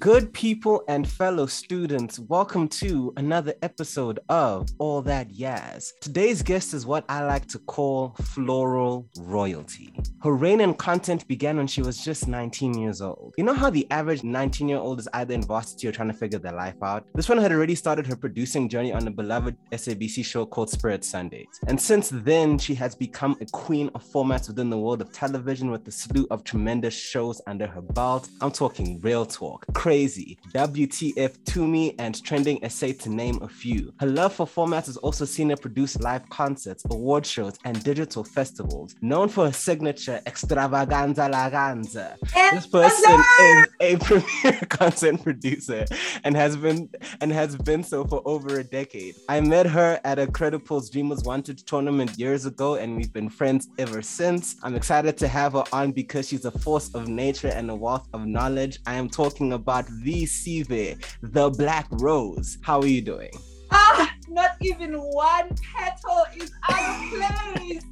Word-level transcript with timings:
Good 0.00 0.32
people 0.32 0.82
and 0.88 1.06
fellow 1.06 1.44
students, 1.44 2.18
welcome 2.18 2.68
to 2.68 3.12
another 3.18 3.52
episode 3.60 4.18
of 4.30 4.66
All 4.78 5.02
That 5.02 5.28
Yaz. 5.28 5.90
Today's 6.00 6.42
guest 6.42 6.72
is 6.72 6.86
what 6.86 7.04
I 7.10 7.22
like 7.22 7.46
to 7.48 7.58
call 7.58 8.16
floral 8.22 9.06
royalty. 9.18 9.92
Her 10.22 10.34
reign 10.34 10.62
in 10.62 10.72
content 10.72 11.28
began 11.28 11.58
when 11.58 11.66
she 11.66 11.82
was 11.82 12.02
just 12.02 12.28
19 12.28 12.78
years 12.78 13.02
old. 13.02 13.34
You 13.36 13.44
know 13.44 13.52
how 13.52 13.68
the 13.68 13.86
average 13.90 14.24
19 14.24 14.70
year 14.70 14.78
old 14.78 15.00
is 15.00 15.08
either 15.12 15.34
in 15.34 15.42
varsity 15.42 15.86
or 15.88 15.92
trying 15.92 16.08
to 16.08 16.14
figure 16.14 16.38
their 16.38 16.54
life 16.54 16.82
out? 16.82 17.04
This 17.14 17.28
one 17.28 17.36
had 17.36 17.52
already 17.52 17.74
started 17.74 18.06
her 18.06 18.16
producing 18.16 18.70
journey 18.70 18.94
on 18.94 19.06
a 19.06 19.10
beloved 19.10 19.54
SABC 19.72 20.24
show 20.24 20.46
called 20.46 20.70
Spirit 20.70 21.04
Sundays. 21.04 21.60
And 21.66 21.78
since 21.78 22.08
then, 22.08 22.56
she 22.56 22.74
has 22.76 22.94
become 22.94 23.36
a 23.42 23.46
queen 23.46 23.90
of 23.94 24.02
formats 24.02 24.48
within 24.48 24.70
the 24.70 24.78
world 24.78 25.02
of 25.02 25.12
television 25.12 25.70
with 25.70 25.86
a 25.88 25.92
slew 25.92 26.26
of 26.30 26.42
tremendous 26.42 26.94
shows 26.94 27.42
under 27.46 27.66
her 27.66 27.82
belt. 27.82 28.30
I'm 28.40 28.50
talking 28.50 28.98
real 29.02 29.26
talk, 29.26 29.66
WTF 29.90 31.44
to 31.44 31.66
me, 31.66 31.94
and 31.98 32.22
Trending 32.22 32.68
SA 32.68 32.88
to 33.00 33.10
name 33.10 33.38
a 33.42 33.48
few. 33.48 33.92
Her 34.00 34.06
love 34.06 34.34
for 34.34 34.46
formats 34.46 34.86
has 34.86 34.96
also 34.98 35.24
seen 35.24 35.50
her 35.50 35.56
produce 35.56 35.98
live 36.00 36.28
concerts, 36.28 36.84
award 36.90 37.26
shows, 37.26 37.58
and 37.64 37.82
digital 37.82 38.24
festivals. 38.24 38.94
Known 39.00 39.28
for 39.28 39.46
her 39.46 39.52
signature 39.52 40.20
extravaganza 40.26 41.28
laganza, 41.28 42.16
this 42.52 42.66
person 42.66 43.20
is 43.40 43.66
a 43.80 43.96
premier 44.00 44.60
content 44.68 45.22
producer 45.22 45.84
and 46.24 46.36
has 46.36 46.56
been 46.56 46.88
and 47.20 47.32
has 47.32 47.56
been 47.56 47.82
so 47.82 48.04
for 48.04 48.22
over 48.24 48.58
a 48.58 48.64
decade. 48.64 49.14
I 49.28 49.40
met 49.40 49.66
her 49.66 50.00
at 50.04 50.18
a 50.18 50.26
Crediple's 50.26 50.90
Dreamers 50.90 51.22
Wanted 51.24 51.58
tournament 51.66 52.18
years 52.18 52.46
ago, 52.46 52.74
and 52.74 52.96
we've 52.96 53.12
been 53.12 53.30
friends 53.30 53.68
ever 53.78 54.02
since. 54.02 54.56
I'm 54.62 54.74
excited 54.74 55.16
to 55.18 55.28
have 55.28 55.52
her 55.52 55.64
on 55.72 55.92
because 55.92 56.28
she's 56.28 56.44
a 56.44 56.50
force 56.50 56.94
of 56.94 57.08
nature 57.08 57.48
and 57.48 57.70
a 57.70 57.74
wealth 57.74 58.08
of 58.12 58.26
knowledge. 58.26 58.78
I 58.86 58.94
am 58.94 59.08
talking 59.08 59.52
about 59.52 59.79
the 59.88 60.26
Sive, 60.26 60.98
the 61.22 61.50
Black 61.50 61.86
Rose. 61.92 62.58
How 62.62 62.80
are 62.80 62.86
you 62.86 63.02
doing? 63.02 63.30
Ah, 63.70 64.14
not 64.28 64.52
even 64.60 64.94
one 64.94 65.50
petal 65.74 66.24
is 66.36 66.52
out 66.68 67.04
of 67.04 67.54
place. 67.54 67.82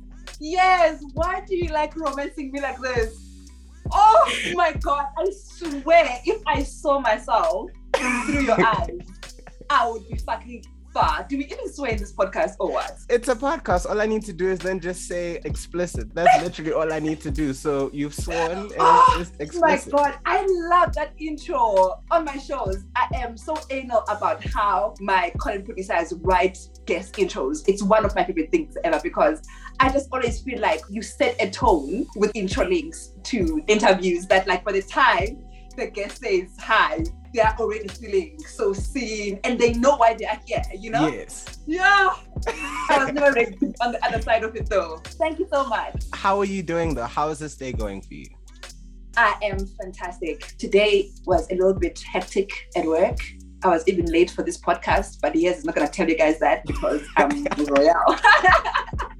Yes, 0.40 1.02
why 1.14 1.42
do 1.46 1.56
you 1.56 1.68
like 1.72 1.96
romancing 1.96 2.52
me 2.52 2.60
like 2.60 2.80
this? 2.80 3.24
Oh 3.90 4.32
my 4.54 4.72
god, 4.72 5.06
I 5.16 5.30
swear, 5.30 6.20
if 6.24 6.42
I 6.46 6.62
saw 6.62 7.00
myself 7.00 7.70
through 7.94 8.42
your 8.42 8.60
eyes, 8.66 9.00
I 9.70 9.88
would 9.88 10.08
be 10.08 10.16
fucking 10.18 10.64
far. 10.98 11.26
Do 11.28 11.38
we 11.38 11.44
even 11.44 11.72
swear 11.72 11.92
in 11.92 11.98
this 11.98 12.12
podcast 12.12 12.56
or 12.58 12.72
what? 12.72 12.98
It's 13.08 13.28
a 13.28 13.36
podcast. 13.36 13.88
All 13.88 14.00
I 14.00 14.06
need 14.06 14.24
to 14.24 14.32
do 14.32 14.48
is 14.48 14.58
then 14.58 14.80
just 14.80 15.06
say 15.06 15.40
explicit. 15.44 16.12
That's 16.14 16.42
literally 16.42 16.72
all 16.72 16.92
I 16.92 16.98
need 16.98 17.20
to 17.20 17.30
do. 17.30 17.52
So 17.52 17.90
you've 17.92 18.14
sworn 18.14 18.50
and 18.50 18.72
Oh 18.78 19.24
it's 19.38 19.38
just 19.38 19.60
my 19.60 19.80
god, 19.90 20.18
I 20.26 20.44
love 20.48 20.94
that 20.94 21.12
intro 21.18 22.02
on 22.10 22.24
my 22.24 22.36
shows. 22.36 22.84
I 22.96 23.06
am 23.14 23.36
so 23.36 23.56
anal 23.70 24.02
about 24.08 24.44
how 24.44 24.94
my 25.00 25.32
content 25.38 25.66
producers 25.66 26.14
write 26.18 26.58
guest 26.86 27.14
intros. 27.14 27.62
It's 27.68 27.82
one 27.82 28.04
of 28.04 28.14
my 28.14 28.24
favorite 28.24 28.50
things 28.50 28.76
ever 28.82 29.00
because 29.02 29.42
I 29.80 29.90
just 29.90 30.08
always 30.12 30.40
feel 30.40 30.60
like 30.60 30.80
you 30.90 31.02
set 31.02 31.36
a 31.40 31.48
tone 31.50 32.06
with 32.16 32.32
intro 32.34 32.66
links 32.66 33.12
to 33.24 33.62
interviews 33.68 34.26
that, 34.26 34.48
like, 34.48 34.64
by 34.64 34.72
the 34.72 34.82
time 34.82 35.44
the 35.76 35.86
guest 35.86 36.20
says 36.20 36.48
hi, 36.58 37.04
they 37.32 37.40
are 37.40 37.54
already 37.58 37.88
feeling 37.88 38.38
so 38.46 38.72
seen 38.72 39.40
and 39.44 39.58
they 39.58 39.72
know 39.74 39.96
why 39.96 40.14
they 40.14 40.26
are 40.26 40.40
here, 40.44 40.62
you 40.76 40.90
know? 40.90 41.08
Yes. 41.08 41.58
Yeah. 41.66 42.14
I 42.90 43.04
was 43.04 43.12
never 43.12 43.32
ready 43.32 43.56
on 43.80 43.92
the 43.92 44.04
other 44.04 44.20
side 44.22 44.44
of 44.44 44.54
it 44.56 44.68
though. 44.68 45.00
Thank 45.04 45.38
you 45.38 45.48
so 45.52 45.66
much. 45.66 46.04
How 46.12 46.38
are 46.38 46.44
you 46.44 46.62
doing 46.62 46.94
though? 46.94 47.04
How 47.06 47.28
is 47.28 47.38
this 47.38 47.56
day 47.56 47.72
going 47.72 48.02
for 48.02 48.14
you? 48.14 48.26
I 49.16 49.34
am 49.42 49.66
fantastic. 49.66 50.56
Today 50.58 51.10
was 51.26 51.50
a 51.50 51.54
little 51.54 51.74
bit 51.74 52.00
hectic 52.00 52.50
at 52.76 52.84
work. 52.84 53.18
I 53.64 53.68
was 53.68 53.82
even 53.88 54.06
late 54.06 54.30
for 54.30 54.44
this 54.44 54.56
podcast, 54.60 55.18
but 55.20 55.34
yes, 55.34 55.60
I'm 55.60 55.66
not 55.66 55.74
gonna 55.74 55.88
tell 55.88 56.08
you 56.08 56.16
guys 56.16 56.38
that 56.38 56.64
because 56.64 57.02
I'm 57.16 57.44
royal. 57.58 58.16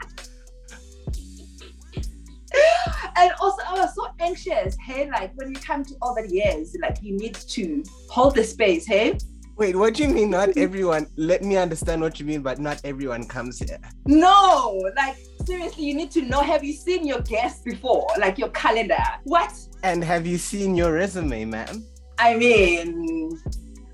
and 3.17 3.33
also, 3.41 3.63
I 3.67 3.74
was 3.74 3.95
so 3.95 4.08
anxious. 4.20 4.77
Hey, 4.85 5.11
like 5.11 5.33
when 5.36 5.51
you 5.51 5.57
come 5.57 5.85
to 5.85 5.95
all 6.02 6.14
the 6.14 6.29
years, 6.29 6.77
like 6.80 6.98
you 7.02 7.17
need 7.17 7.35
to 7.35 7.83
hold 8.08 8.35
the 8.35 8.45
space. 8.45 8.86
Hey, 8.86 9.19
Wait, 9.58 9.74
what 9.74 9.95
do 9.95 10.05
you 10.05 10.08
mean 10.08 10.30
not 10.30 10.57
everyone? 10.57 11.08
Let 11.17 11.42
me 11.42 11.57
understand 11.57 12.01
what 12.01 12.20
you 12.20 12.27
mean, 12.27 12.42
but 12.42 12.61
not 12.61 12.80
everyone 12.85 13.27
comes 13.27 13.58
here. 13.58 13.80
no, 14.07 14.80
like 14.96 15.17
seriously, 15.45 15.85
you 15.85 15.95
need 15.95 16.13
to 16.13 16.23
know. 16.23 16.41
Have 16.42 16.63
you 16.63 16.73
seen 16.73 17.05
your 17.05 17.23
guests 17.23 17.63
before? 17.64 18.07
Like 18.20 18.39
your 18.39 18.51
calendar? 18.51 19.02
What? 19.25 19.52
And 19.83 20.05
have 20.05 20.29
you 20.29 20.39
seen 20.39 20.77
your 20.77 20.92
resume, 20.92 21.45
ma'am? 21.45 21.85
I 22.20 22.36
mean, 22.36 23.40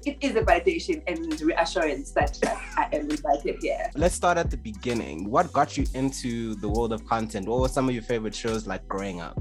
it 0.06 0.18
is 0.20 0.36
a 0.36 0.42
validation 0.42 1.02
and 1.06 1.40
reassurance 1.40 2.12
that 2.12 2.38
like, 2.44 2.58
I 2.76 2.88
am 2.92 3.10
invited 3.10 3.56
here. 3.60 3.90
Let's 3.94 4.14
start 4.14 4.38
at 4.38 4.50
the 4.50 4.56
beginning. 4.56 5.30
What 5.30 5.52
got 5.52 5.76
you 5.76 5.86
into 5.94 6.54
the 6.56 6.68
world 6.68 6.92
of 6.92 7.04
content? 7.06 7.48
What 7.48 7.60
were 7.60 7.68
some 7.68 7.88
of 7.88 7.94
your 7.94 8.02
favorite 8.02 8.34
shows 8.34 8.66
like 8.66 8.86
growing 8.88 9.20
up? 9.20 9.38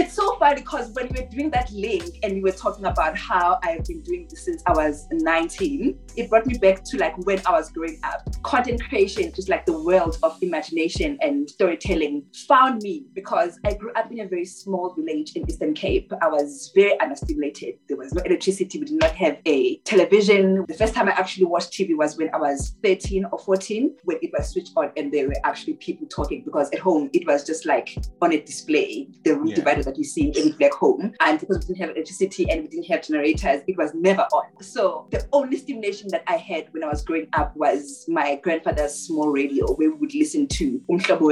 It's 0.00 0.14
so 0.14 0.36
funny 0.36 0.60
because 0.60 0.90
when 0.92 1.08
we 1.08 1.20
were 1.22 1.28
doing 1.28 1.50
that 1.50 1.72
link 1.72 2.20
and 2.22 2.34
we 2.34 2.40
were 2.40 2.52
talking 2.52 2.84
about 2.84 3.18
how 3.18 3.58
I've 3.64 3.84
been 3.84 4.00
doing 4.02 4.28
this 4.30 4.44
since 4.44 4.62
I 4.64 4.72
was 4.72 5.08
19, 5.10 5.98
it 6.16 6.30
brought 6.30 6.46
me 6.46 6.56
back 6.56 6.84
to 6.84 6.98
like 6.98 7.18
when 7.26 7.40
I 7.44 7.50
was 7.50 7.68
growing 7.70 7.98
up. 8.04 8.22
Content 8.44 8.80
creation, 8.88 9.32
just 9.34 9.48
like 9.48 9.66
the 9.66 9.76
world 9.82 10.16
of 10.22 10.38
imagination 10.40 11.18
and 11.20 11.50
storytelling, 11.50 12.24
found 12.46 12.80
me 12.82 13.06
because 13.12 13.58
I 13.66 13.74
grew 13.74 13.92
up 13.94 14.12
in 14.12 14.20
a 14.20 14.28
very 14.28 14.44
small 14.44 14.94
village 14.94 15.32
in 15.32 15.50
Eastern 15.50 15.74
Cape. 15.74 16.12
I 16.22 16.28
was 16.28 16.70
very 16.76 16.96
unstimulated. 17.00 17.78
There 17.88 17.96
was 17.96 18.12
no 18.14 18.22
electricity. 18.22 18.78
We 18.78 18.84
did 18.84 19.00
not 19.00 19.16
have 19.16 19.38
a 19.46 19.78
television. 19.78 20.64
The 20.68 20.74
first 20.74 20.94
time 20.94 21.08
I 21.08 21.12
actually 21.12 21.46
watched 21.46 21.72
TV 21.72 21.96
was 21.96 22.16
when 22.16 22.32
I 22.32 22.38
was 22.38 22.76
13 22.84 23.24
or 23.32 23.38
14, 23.40 23.96
when 24.04 24.18
it 24.22 24.30
was 24.32 24.50
switched 24.50 24.74
on 24.76 24.92
and 24.96 25.12
there 25.12 25.26
were 25.26 25.34
actually 25.42 25.74
people 25.74 26.06
talking 26.06 26.42
because 26.44 26.70
at 26.70 26.78
home 26.78 27.10
it 27.12 27.26
was 27.26 27.44
just 27.44 27.66
like 27.66 27.98
on 28.22 28.32
a 28.32 28.40
display, 28.40 29.08
the 29.24 29.34
room 29.34 29.48
Yeah. 29.48 29.56
divider 29.56 29.87
that 29.88 29.98
you 29.98 30.04
see 30.04 30.28
in 30.30 30.52
black 30.52 30.72
home. 30.72 31.12
And 31.20 31.40
because 31.40 31.58
we 31.58 31.74
didn't 31.74 31.80
have 31.86 31.96
electricity 31.96 32.50
and 32.50 32.62
we 32.62 32.68
didn't 32.68 32.86
have 32.86 33.02
generators, 33.02 33.62
it 33.66 33.76
was 33.76 33.92
never 33.94 34.22
on. 34.32 34.44
So 34.62 35.08
the 35.10 35.26
only 35.32 35.56
stimulation 35.56 36.08
that 36.10 36.24
I 36.26 36.36
had 36.36 36.68
when 36.72 36.84
I 36.84 36.88
was 36.88 37.02
growing 37.02 37.28
up 37.32 37.56
was 37.56 38.04
my 38.08 38.36
grandfather's 38.42 38.94
small 38.94 39.30
radio 39.30 39.72
where 39.74 39.90
we 39.90 39.96
would 39.96 40.14
listen 40.14 40.46
to 40.48 40.80
Umhlobo 40.90 41.28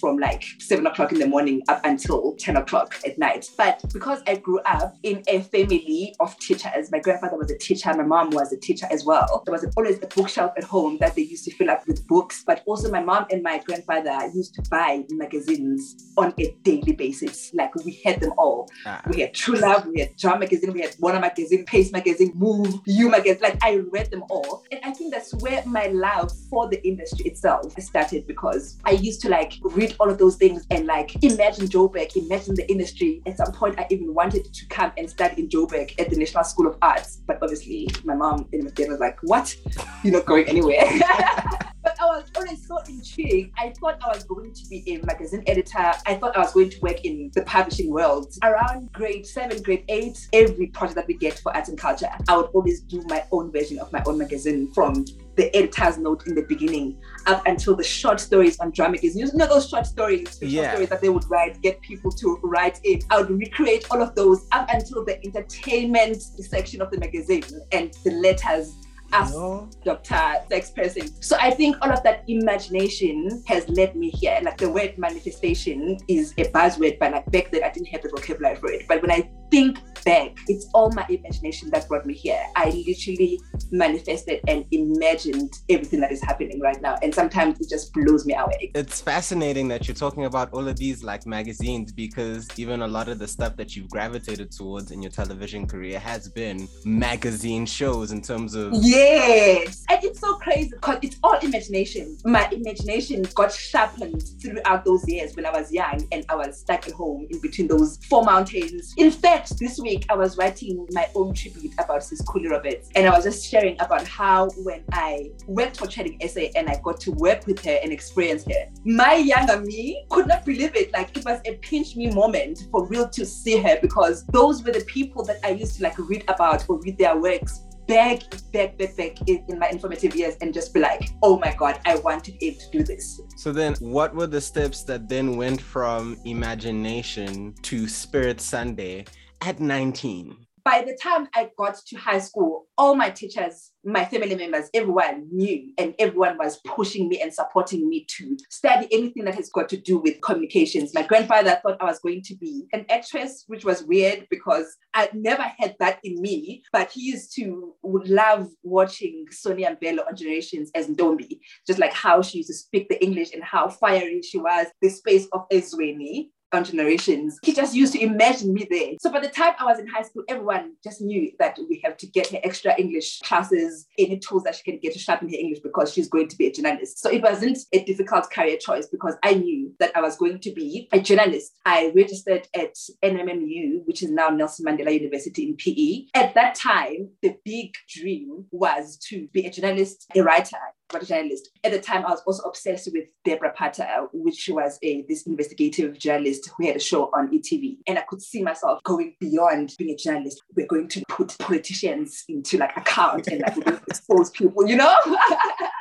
from 0.00 0.18
like 0.18 0.44
seven 0.58 0.86
o'clock 0.86 1.12
in 1.12 1.18
the 1.18 1.26
morning 1.26 1.62
up 1.68 1.80
until 1.84 2.34
10 2.38 2.56
o'clock 2.56 2.96
at 3.06 3.18
night. 3.18 3.50
But 3.56 3.82
because 3.92 4.22
I 4.26 4.36
grew 4.36 4.60
up 4.60 4.94
in 5.02 5.22
a 5.28 5.40
family 5.40 6.14
of 6.20 6.38
teachers, 6.38 6.90
my 6.90 7.00
grandfather 7.00 7.36
was 7.36 7.50
a 7.50 7.58
teacher, 7.58 7.92
my 7.94 8.02
mom 8.02 8.30
was 8.30 8.52
a 8.52 8.58
teacher 8.58 8.86
as 8.90 9.04
well. 9.04 9.42
There 9.44 9.52
was 9.52 9.66
always 9.76 9.98
a 10.02 10.06
bookshelf 10.06 10.52
at 10.56 10.64
home 10.64 10.98
that 11.00 11.14
they 11.14 11.22
used 11.22 11.44
to 11.44 11.54
fill 11.54 11.70
up 11.70 11.86
with 11.86 12.06
books. 12.06 12.44
But 12.46 12.62
also 12.66 12.90
my 12.90 13.02
mom 13.02 13.26
and 13.30 13.42
my 13.42 13.58
grandfather 13.58 14.18
used 14.34 14.54
to 14.54 14.62
buy 14.70 15.04
magazines 15.10 15.96
on 16.16 16.34
a 16.38 16.54
daily 16.62 16.92
basis. 16.92 17.52
Like 17.54 17.63
we 17.84 18.00
had 18.04 18.20
them 18.20 18.32
all. 18.38 18.68
Ah, 18.86 19.00
We 19.08 19.20
had 19.20 19.34
True 19.34 19.56
Love, 19.56 19.86
we 19.86 20.00
had 20.00 20.16
Drum 20.16 20.40
Magazine, 20.40 20.72
we 20.72 20.80
had 20.80 20.94
Bona 20.98 21.20
Magazine, 21.20 21.64
Pace 21.64 21.92
Magazine, 21.92 22.32
Move, 22.34 22.80
You 22.86 23.10
Magazine. 23.10 23.42
Like 23.42 23.58
I 23.62 23.76
read 23.90 24.10
them 24.10 24.24
all. 24.30 24.64
And 24.70 24.80
I 24.84 24.92
think 24.92 25.12
that's 25.12 25.34
where 25.34 25.62
my 25.66 25.86
love 25.86 26.32
for 26.50 26.68
the 26.68 26.84
industry 26.86 27.26
itself 27.26 27.72
started 27.80 28.26
because 28.26 28.78
I 28.84 28.92
used 28.92 29.20
to 29.22 29.28
like 29.28 29.54
read 29.62 29.94
all 30.00 30.10
of 30.10 30.18
those 30.18 30.36
things 30.36 30.66
and 30.70 30.86
like 30.86 31.22
imagine 31.22 31.66
Joburg, 31.66 32.16
imagine 32.16 32.54
the 32.54 32.68
industry. 32.70 33.22
At 33.26 33.36
some 33.36 33.52
point, 33.52 33.78
I 33.78 33.86
even 33.90 34.14
wanted 34.14 34.52
to 34.52 34.66
come 34.66 34.92
and 34.96 35.08
study 35.08 35.42
in 35.42 35.48
Joburg 35.48 35.98
at 36.00 36.10
the 36.10 36.16
National 36.16 36.44
School 36.44 36.66
of 36.66 36.76
Arts. 36.82 37.20
But 37.26 37.38
obviously, 37.42 37.88
my 38.04 38.14
mom 38.14 38.48
and 38.52 38.64
my 38.64 38.70
dad 38.70 38.88
was 38.88 39.00
like, 39.00 39.18
What? 39.22 39.54
You're 40.02 40.14
not 40.14 40.26
going 40.26 40.46
anywhere. 40.48 40.84
I 42.04 42.18
was 42.18 42.24
always 42.36 42.66
so 42.66 42.78
intrigued. 42.86 43.54
I 43.56 43.72
thought 43.80 43.98
I 44.04 44.08
was 44.08 44.24
going 44.24 44.52
to 44.52 44.66
be 44.68 44.84
a 44.94 45.06
magazine 45.06 45.42
editor. 45.46 45.78
I 45.78 46.14
thought 46.16 46.36
I 46.36 46.40
was 46.40 46.52
going 46.52 46.68
to 46.68 46.80
work 46.80 47.02
in 47.02 47.30
the 47.34 47.42
publishing 47.42 47.90
world. 47.90 48.34
Around 48.42 48.92
grade 48.92 49.26
seven, 49.26 49.62
grade 49.62 49.84
eight, 49.88 50.28
every 50.34 50.66
project 50.66 50.96
that 50.96 51.06
we 51.08 51.14
get 51.14 51.38
for 51.38 51.56
arts 51.56 51.70
and 51.70 51.78
culture, 51.78 52.08
I 52.28 52.36
would 52.36 52.50
always 52.52 52.82
do 52.82 53.02
my 53.08 53.24
own 53.32 53.50
version 53.50 53.78
of 53.78 53.90
my 53.90 54.02
own 54.04 54.18
magazine 54.18 54.70
from 54.74 55.06
the 55.36 55.54
editor's 55.56 55.96
note 55.96 56.26
in 56.26 56.34
the 56.34 56.42
beginning 56.42 57.00
up 57.24 57.42
until 57.46 57.74
the 57.74 57.82
short 57.82 58.20
stories 58.20 58.60
on 58.60 58.70
Drum 58.70 58.92
Magazine. 58.92 59.26
You 59.26 59.32
know 59.32 59.46
those 59.46 59.70
short 59.70 59.86
stories, 59.86 60.38
the 60.38 60.50
short 60.50 60.72
stories 60.72 60.88
that 60.90 61.00
they 61.00 61.08
would 61.08 61.28
write, 61.30 61.62
get 61.62 61.80
people 61.80 62.12
to 62.12 62.38
write 62.42 62.80
in. 62.84 63.00
I 63.10 63.22
would 63.22 63.30
recreate 63.30 63.86
all 63.90 64.02
of 64.02 64.14
those 64.14 64.46
up 64.52 64.68
until 64.70 65.06
the 65.06 65.24
entertainment 65.24 66.20
section 66.22 66.82
of 66.82 66.90
the 66.90 66.98
magazine 66.98 67.44
and 67.72 67.94
the 68.04 68.10
letters 68.10 68.74
as 69.14 69.32
no. 69.32 69.68
Dr. 69.84 70.44
Sex 70.50 70.70
person. 70.70 71.22
So 71.22 71.36
I 71.40 71.50
think 71.50 71.76
all 71.80 71.90
of 71.90 72.02
that 72.02 72.24
imagination 72.28 73.42
has 73.46 73.68
led 73.68 73.96
me 73.96 74.10
here. 74.10 74.38
Like 74.42 74.58
the 74.58 74.70
word 74.70 74.98
manifestation 74.98 75.98
is 76.08 76.34
a 76.36 76.44
buzzword, 76.50 76.98
but 76.98 77.12
like 77.12 77.30
back 77.30 77.50
then 77.50 77.62
I 77.64 77.70
didn't 77.70 77.88
have 77.88 78.02
the 78.02 78.10
vocabulary 78.10 78.56
for 78.56 78.70
it. 78.70 78.86
But 78.88 79.00
when 79.00 79.10
I 79.10 79.30
think 79.50 79.78
back, 80.04 80.36
it's 80.48 80.68
all 80.74 80.90
my 80.90 81.06
imagination 81.08 81.70
that 81.70 81.88
brought 81.88 82.04
me 82.04 82.14
here. 82.14 82.42
I 82.56 82.70
literally 82.86 83.40
manifested 83.70 84.40
and 84.48 84.64
imagined 84.70 85.52
everything 85.68 86.00
that 86.00 86.12
is 86.12 86.22
happening 86.22 86.60
right 86.60 86.80
now. 86.82 86.96
And 87.02 87.14
sometimes 87.14 87.60
it 87.60 87.68
just 87.68 87.92
blows 87.92 88.26
me 88.26 88.34
away. 88.34 88.72
It's 88.74 89.00
fascinating 89.00 89.68
that 89.68 89.86
you're 89.86 89.94
talking 89.94 90.24
about 90.24 90.52
all 90.52 90.66
of 90.66 90.76
these 90.76 91.02
like 91.02 91.26
magazines 91.26 91.92
because 91.92 92.48
even 92.58 92.82
a 92.82 92.88
lot 92.88 93.08
of 93.08 93.18
the 93.18 93.28
stuff 93.28 93.56
that 93.56 93.76
you've 93.76 93.88
gravitated 93.90 94.50
towards 94.50 94.90
in 94.90 95.02
your 95.02 95.10
television 95.10 95.66
career 95.66 95.98
has 95.98 96.28
been 96.28 96.68
magazine 96.84 97.64
shows 97.64 98.12
in 98.12 98.20
terms 98.20 98.54
of 98.54 98.72
Yes. 99.04 99.84
And 99.90 100.02
it's 100.02 100.20
so 100.20 100.34
crazy 100.36 100.70
because 100.70 100.98
it's 101.02 101.16
all 101.22 101.38
imagination. 101.38 102.16
My 102.24 102.48
imagination 102.50 103.22
got 103.34 103.52
sharpened 103.52 104.22
throughout 104.40 104.84
those 104.84 105.08
years 105.08 105.36
when 105.36 105.46
I 105.46 105.50
was 105.50 105.72
young 105.72 106.06
and 106.12 106.24
I 106.28 106.34
was 106.34 106.60
stuck 106.60 106.86
at 106.86 106.94
home 106.94 107.26
in 107.30 107.40
between 107.40 107.68
those 107.68 107.98
four 108.08 108.24
mountains. 108.24 108.94
In 108.96 109.10
fact, 109.10 109.58
this 109.58 109.78
week 109.78 110.06
I 110.08 110.14
was 110.14 110.36
writing 110.38 110.86
my 110.92 111.08
own 111.14 111.34
tribute 111.34 111.72
about 111.78 112.04
Kuli 112.30 112.48
Roberts 112.48 112.90
and 112.94 113.06
I 113.06 113.10
was 113.10 113.24
just 113.24 113.46
sharing 113.46 113.80
about 113.80 114.06
how 114.06 114.48
when 114.58 114.82
I 114.92 115.30
worked 115.46 115.78
for 115.78 115.86
Trending 115.86 116.18
SA 116.26 116.46
and 116.56 116.68
I 116.68 116.80
got 116.82 117.00
to 117.00 117.12
work 117.12 117.46
with 117.46 117.64
her 117.64 117.78
and 117.82 117.92
experience 117.92 118.44
her, 118.46 118.70
my 118.84 119.14
younger 119.14 119.60
me 119.60 120.06
could 120.10 120.26
not 120.26 120.44
believe 120.44 120.74
it. 120.74 120.92
Like 120.92 121.16
it 121.16 121.24
was 121.24 121.40
a 121.46 121.54
pinch 121.56 121.96
me 121.96 122.10
moment 122.10 122.66
for 122.70 122.86
real 122.86 123.08
to 123.10 123.26
see 123.26 123.58
her 123.58 123.78
because 123.80 124.24
those 124.26 124.62
were 124.64 124.72
the 124.72 124.84
people 124.84 125.24
that 125.24 125.38
I 125.44 125.50
used 125.50 125.76
to 125.76 125.82
like 125.82 125.98
read 125.98 126.24
about 126.28 126.64
or 126.68 126.80
read 126.80 126.98
their 126.98 127.16
works 127.16 127.60
back, 127.86 128.22
back, 128.52 128.78
back, 128.78 128.96
back 128.96 129.28
in, 129.28 129.44
my 129.58 129.68
informative 129.68 130.14
years 130.14 130.36
and 130.40 130.52
just 130.52 130.72
be 130.74 130.80
like, 130.80 131.10
oh 131.22 131.38
my 131.38 131.54
God, 131.54 131.78
I 131.86 131.96
want 131.96 132.24
to 132.24 132.32
be 132.32 132.48
able 132.48 132.60
to 132.60 132.70
do 132.70 132.82
this. 132.82 133.20
So 133.36 133.52
then 133.52 133.74
what 133.80 134.14
were 134.14 134.26
the 134.26 134.40
steps 134.40 134.84
that 134.84 135.08
then 135.08 135.36
went 135.36 135.60
from 135.60 136.16
imagination 136.24 137.54
to 137.62 137.88
Spirit 137.88 138.40
Sunday 138.40 139.04
at 139.40 139.60
19? 139.60 140.43
By 140.64 140.82
the 140.82 140.96
time 140.96 141.28
I 141.34 141.50
got 141.58 141.76
to 141.88 141.96
high 141.96 142.20
school, 142.20 142.66
all 142.78 142.94
my 142.94 143.10
teachers, 143.10 143.72
my 143.84 144.02
family 144.06 144.34
members, 144.34 144.70
everyone 144.72 145.28
knew 145.30 145.70
and 145.76 145.94
everyone 145.98 146.38
was 146.38 146.58
pushing 146.64 147.06
me 147.06 147.20
and 147.20 147.32
supporting 147.34 147.86
me 147.86 148.06
to 148.16 148.34
study 148.48 148.88
anything 148.90 149.26
that 149.26 149.34
has 149.34 149.50
got 149.50 149.68
to 149.68 149.76
do 149.76 149.98
with 149.98 150.22
communications. 150.22 150.94
My 150.94 151.02
grandfather 151.02 151.60
thought 151.62 151.76
I 151.82 151.84
was 151.84 151.98
going 151.98 152.22
to 152.22 152.36
be 152.36 152.66
an 152.72 152.86
actress, 152.88 153.44
which 153.46 153.66
was 153.66 153.84
weird 153.84 154.26
because 154.30 154.74
I 154.94 155.10
never 155.12 155.42
had 155.42 155.76
that 155.80 155.98
in 156.02 156.18
me. 156.22 156.62
But 156.72 156.90
he 156.90 157.02
used 157.02 157.34
to 157.36 157.74
love 157.82 158.48
watching 158.62 159.26
Sonia 159.30 159.76
Mbele 159.76 160.06
on 160.08 160.16
Generations 160.16 160.70
as 160.74 160.86
Ndombi, 160.86 161.40
just 161.66 161.78
like 161.78 161.92
how 161.92 162.22
she 162.22 162.38
used 162.38 162.48
to 162.48 162.54
speak 162.54 162.88
the 162.88 163.02
English 163.04 163.34
and 163.34 163.44
how 163.44 163.68
fiery 163.68 164.22
she 164.22 164.38
was, 164.38 164.68
the 164.80 164.88
space 164.88 165.28
of 165.32 165.42
Ezweni 165.52 166.30
on 166.54 166.64
generations. 166.64 167.38
He 167.42 167.52
just 167.52 167.74
used 167.74 167.92
to 167.94 168.02
imagine 168.02 168.52
me 168.52 168.66
there. 168.70 168.92
So 169.00 169.10
by 169.10 169.20
the 169.20 169.28
time 169.28 169.54
I 169.58 169.64
was 169.64 169.78
in 169.78 169.86
high 169.86 170.02
school, 170.02 170.22
everyone 170.28 170.74
just 170.82 171.00
knew 171.00 171.30
that 171.38 171.58
we 171.68 171.80
have 171.84 171.96
to 171.98 172.06
get 172.06 172.28
her 172.28 172.38
extra 172.42 172.78
English 172.78 173.20
classes, 173.20 173.86
any 173.98 174.18
tools 174.18 174.44
that 174.44 174.54
she 174.54 174.62
can 174.62 174.78
get 174.78 174.92
to 174.92 174.98
sharpen 174.98 175.28
her 175.28 175.36
English 175.36 175.60
because 175.60 175.92
she's 175.92 176.08
going 176.08 176.28
to 176.28 176.36
be 176.36 176.46
a 176.46 176.52
journalist. 176.52 176.98
So 176.98 177.10
it 177.10 177.22
wasn't 177.22 177.58
a 177.72 177.84
difficult 177.84 178.30
career 178.30 178.56
choice 178.58 178.86
because 178.86 179.14
I 179.22 179.34
knew 179.34 179.72
that 179.80 179.92
I 179.96 180.00
was 180.00 180.16
going 180.16 180.40
to 180.40 180.52
be 180.52 180.88
a 180.92 181.00
journalist. 181.00 181.52
I 181.64 181.92
registered 181.94 182.48
at 182.54 182.74
NMMU, 183.02 183.84
which 183.86 184.02
is 184.02 184.10
now 184.10 184.28
Nelson 184.28 184.66
Mandela 184.66 184.92
University 184.92 185.48
in 185.48 185.56
PE. 185.56 186.06
At 186.14 186.34
that 186.34 186.54
time, 186.54 187.10
the 187.22 187.36
big 187.44 187.74
dream 187.88 188.44
was 188.50 188.96
to 189.08 189.26
be 189.28 189.46
a 189.46 189.50
journalist, 189.50 190.06
a 190.14 190.22
writer, 190.22 190.56
journalist. 191.02 191.50
At 191.64 191.72
the 191.72 191.80
time, 191.80 192.04
I 192.06 192.10
was 192.10 192.20
also 192.20 192.42
obsessed 192.42 192.88
with 192.92 193.08
Debora 193.26 193.54
Patta, 193.54 193.84
uh, 193.84 194.06
which 194.12 194.48
was 194.52 194.78
a 194.82 195.02
this 195.08 195.26
investigative 195.26 195.98
journalist 195.98 196.50
who 196.56 196.66
had 196.66 196.76
a 196.76 196.80
show 196.80 197.10
on 197.14 197.30
ETV. 197.30 197.78
And 197.86 197.98
I 197.98 198.02
could 198.02 198.22
see 198.22 198.42
myself 198.42 198.82
going 198.84 199.14
beyond 199.20 199.74
being 199.78 199.90
a 199.90 199.96
journalist. 199.96 200.42
We're 200.56 200.66
going 200.66 200.88
to 200.88 201.02
put 201.08 201.36
politicians 201.38 202.24
into 202.28 202.58
like 202.58 202.76
account 202.76 203.26
and 203.28 203.40
like 203.42 203.82
expose 203.88 204.30
people, 204.30 204.68
you 204.68 204.76
know? 204.76 204.94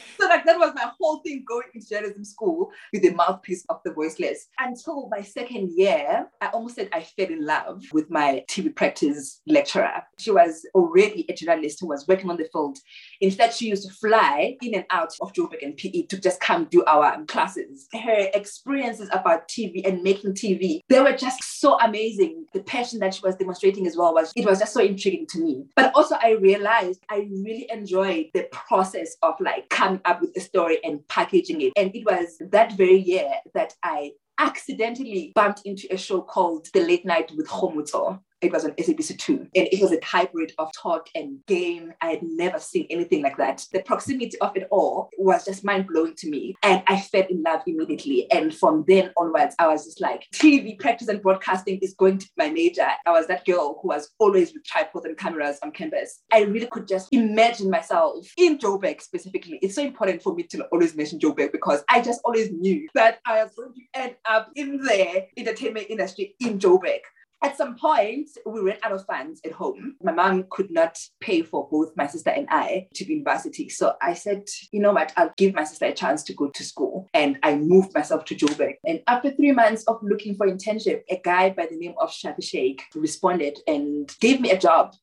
so 0.20 0.26
like 0.26 0.44
that 0.44 0.58
was 0.58 0.72
my 0.74 0.90
whole 0.98 1.20
thing 1.20 1.44
going 1.46 1.68
into 1.74 1.88
journalism 1.88 2.24
school 2.24 2.70
with 2.92 3.02
the 3.02 3.10
mouthpiece 3.10 3.64
of 3.68 3.80
the 3.84 3.92
voiceless. 3.92 4.48
Until 4.58 5.08
my 5.10 5.22
second 5.22 5.70
year, 5.76 6.28
I 6.40 6.46
almost 6.48 6.76
said 6.76 6.88
I 6.92 7.02
fell 7.02 7.26
in 7.26 7.44
love 7.44 7.82
with 7.92 8.10
my 8.10 8.44
TV 8.50 8.74
practice 8.74 9.40
lecturer. 9.46 10.02
She 10.18 10.30
was 10.30 10.66
already 10.74 11.26
a 11.28 11.34
journalist 11.34 11.80
who 11.80 11.88
was 11.88 12.06
working 12.08 12.30
on 12.30 12.36
the 12.36 12.48
field. 12.52 12.78
Instead, 13.20 13.52
she 13.52 13.68
used 13.68 13.88
to 13.88 13.94
fly 13.94 14.56
in 14.62 14.74
and 14.74 14.84
out 14.90 15.12
of 15.20 15.32
Joburg 15.32 15.62
and 15.62 15.76
PE 15.76 16.02
to 16.02 16.20
just 16.20 16.40
come 16.40 16.66
do 16.70 16.84
our 16.84 17.24
classes. 17.26 17.88
Her 17.92 18.28
experiences 18.34 19.08
about 19.12 19.48
TV 19.48 19.86
and 19.86 20.02
making 20.02 20.32
TV, 20.34 20.80
they 20.88 21.00
were 21.00 21.16
just 21.16 21.53
so 21.64 21.78
amazing. 21.80 22.44
The 22.52 22.60
passion 22.60 22.98
that 22.98 23.14
she 23.14 23.22
was 23.22 23.36
demonstrating 23.36 23.86
as 23.86 23.96
well 23.96 24.12
was 24.12 24.32
it 24.36 24.44
was 24.44 24.58
just 24.58 24.74
so 24.74 24.80
intriguing 24.80 25.26
to 25.28 25.38
me. 25.38 25.64
But 25.74 25.92
also 25.94 26.16
I 26.22 26.32
realized 26.32 27.02
I 27.10 27.26
really 27.30 27.66
enjoyed 27.72 28.26
the 28.34 28.46
process 28.52 29.16
of 29.22 29.34
like 29.40 29.70
coming 29.70 30.02
up 30.04 30.20
with 30.20 30.36
a 30.36 30.40
story 30.40 30.78
and 30.84 31.06
packaging 31.08 31.62
it. 31.62 31.72
And 31.74 31.90
it 31.96 32.04
was 32.04 32.36
that 32.50 32.74
very 32.74 32.98
year 32.98 33.30
that 33.54 33.72
I 33.82 34.12
accidentally 34.38 35.32
bumped 35.34 35.62
into 35.64 35.86
a 35.90 35.96
show 35.96 36.20
called 36.20 36.68
The 36.74 36.80
Late 36.80 37.06
Night 37.06 37.32
with 37.34 37.48
Kgomotso. 37.48 38.20
It 38.44 38.52
was 38.52 38.64
on 38.64 38.72
SABC2. 38.72 39.28
And 39.28 39.48
it 39.54 39.80
was 39.80 39.92
a 39.92 39.98
hybrid 40.04 40.52
of 40.58 40.70
talk 40.72 41.08
and 41.14 41.38
game. 41.46 41.92
I 42.00 42.10
had 42.10 42.22
never 42.22 42.58
seen 42.58 42.86
anything 42.90 43.22
like 43.22 43.36
that. 43.38 43.66
The 43.72 43.82
proximity 43.82 44.38
of 44.40 44.56
it 44.56 44.68
all 44.70 45.10
was 45.18 45.44
just 45.44 45.64
mind 45.64 45.86
blowing 45.86 46.14
to 46.16 46.30
me. 46.30 46.54
And 46.62 46.82
I 46.86 47.00
fell 47.00 47.24
in 47.28 47.42
love 47.42 47.62
immediately. 47.66 48.30
And 48.30 48.54
from 48.54 48.84
then 48.86 49.12
onwards, 49.16 49.54
I 49.58 49.68
was 49.68 49.84
just 49.84 50.00
like, 50.00 50.26
TV 50.34 50.78
practice 50.78 51.08
and 51.08 51.22
broadcasting 51.22 51.78
is 51.82 51.94
going 51.94 52.18
to 52.18 52.26
be 52.26 52.32
my 52.36 52.50
major. 52.50 52.86
I 53.06 53.10
was 53.10 53.26
that 53.28 53.44
girl 53.44 53.78
who 53.80 53.88
was 53.88 54.10
always 54.18 54.52
with 54.52 54.64
tripods 54.64 55.06
and 55.06 55.16
cameras 55.16 55.58
on 55.62 55.72
campus. 55.72 56.20
I 56.32 56.42
really 56.42 56.66
could 56.66 56.86
just 56.86 57.08
imagine 57.12 57.70
myself 57.70 58.26
in 58.36 58.58
Joburg 58.58 59.00
specifically. 59.00 59.58
It's 59.62 59.74
so 59.74 59.82
important 59.82 60.22
for 60.22 60.34
me 60.34 60.44
to 60.44 60.64
always 60.72 60.94
mention 60.94 61.18
Joburg 61.18 61.52
because 61.52 61.82
I 61.88 62.00
just 62.00 62.20
always 62.24 62.50
knew 62.52 62.88
that 62.94 63.20
I 63.26 63.42
was 63.42 63.54
going 63.54 63.72
to 63.74 64.00
end 64.00 64.16
up 64.28 64.50
in 64.54 64.78
the 64.78 65.26
entertainment 65.36 65.86
industry 65.88 66.34
in 66.40 66.58
Joburg. 66.58 67.00
At 67.44 67.58
some 67.58 67.76
point, 67.76 68.30
we 68.46 68.60
ran 68.60 68.78
out 68.82 68.92
of 68.92 69.04
funds 69.04 69.42
at 69.44 69.52
home. 69.52 69.96
My 70.02 70.12
mom 70.12 70.46
could 70.48 70.70
not 70.70 70.98
pay 71.20 71.42
for 71.42 71.68
both 71.70 71.94
my 71.94 72.06
sister 72.06 72.30
and 72.30 72.46
I 72.50 72.88
to 72.94 73.04
university. 73.04 73.68
So 73.68 73.96
I 74.00 74.14
said, 74.14 74.44
you 74.72 74.80
know 74.80 74.94
what, 74.94 75.12
I'll 75.18 75.34
give 75.36 75.54
my 75.54 75.64
sister 75.64 75.84
a 75.84 75.92
chance 75.92 76.22
to 76.24 76.32
go 76.32 76.48
to 76.48 76.64
school. 76.64 77.06
And 77.12 77.38
I 77.42 77.56
moved 77.56 77.94
myself 77.94 78.24
to 78.26 78.34
Joburg. 78.34 78.76
And 78.86 79.02
after 79.08 79.30
three 79.30 79.52
months 79.52 79.84
of 79.84 79.98
looking 80.02 80.36
for 80.36 80.46
internship, 80.46 81.02
a 81.10 81.20
guy 81.22 81.50
by 81.50 81.66
the 81.70 81.76
name 81.76 81.92
of 82.00 82.10
Shafi 82.10 82.42
Sheikh 82.42 82.82
responded 82.94 83.58
and 83.66 84.10
gave 84.20 84.40
me 84.40 84.50
a 84.50 84.58
job 84.58 84.94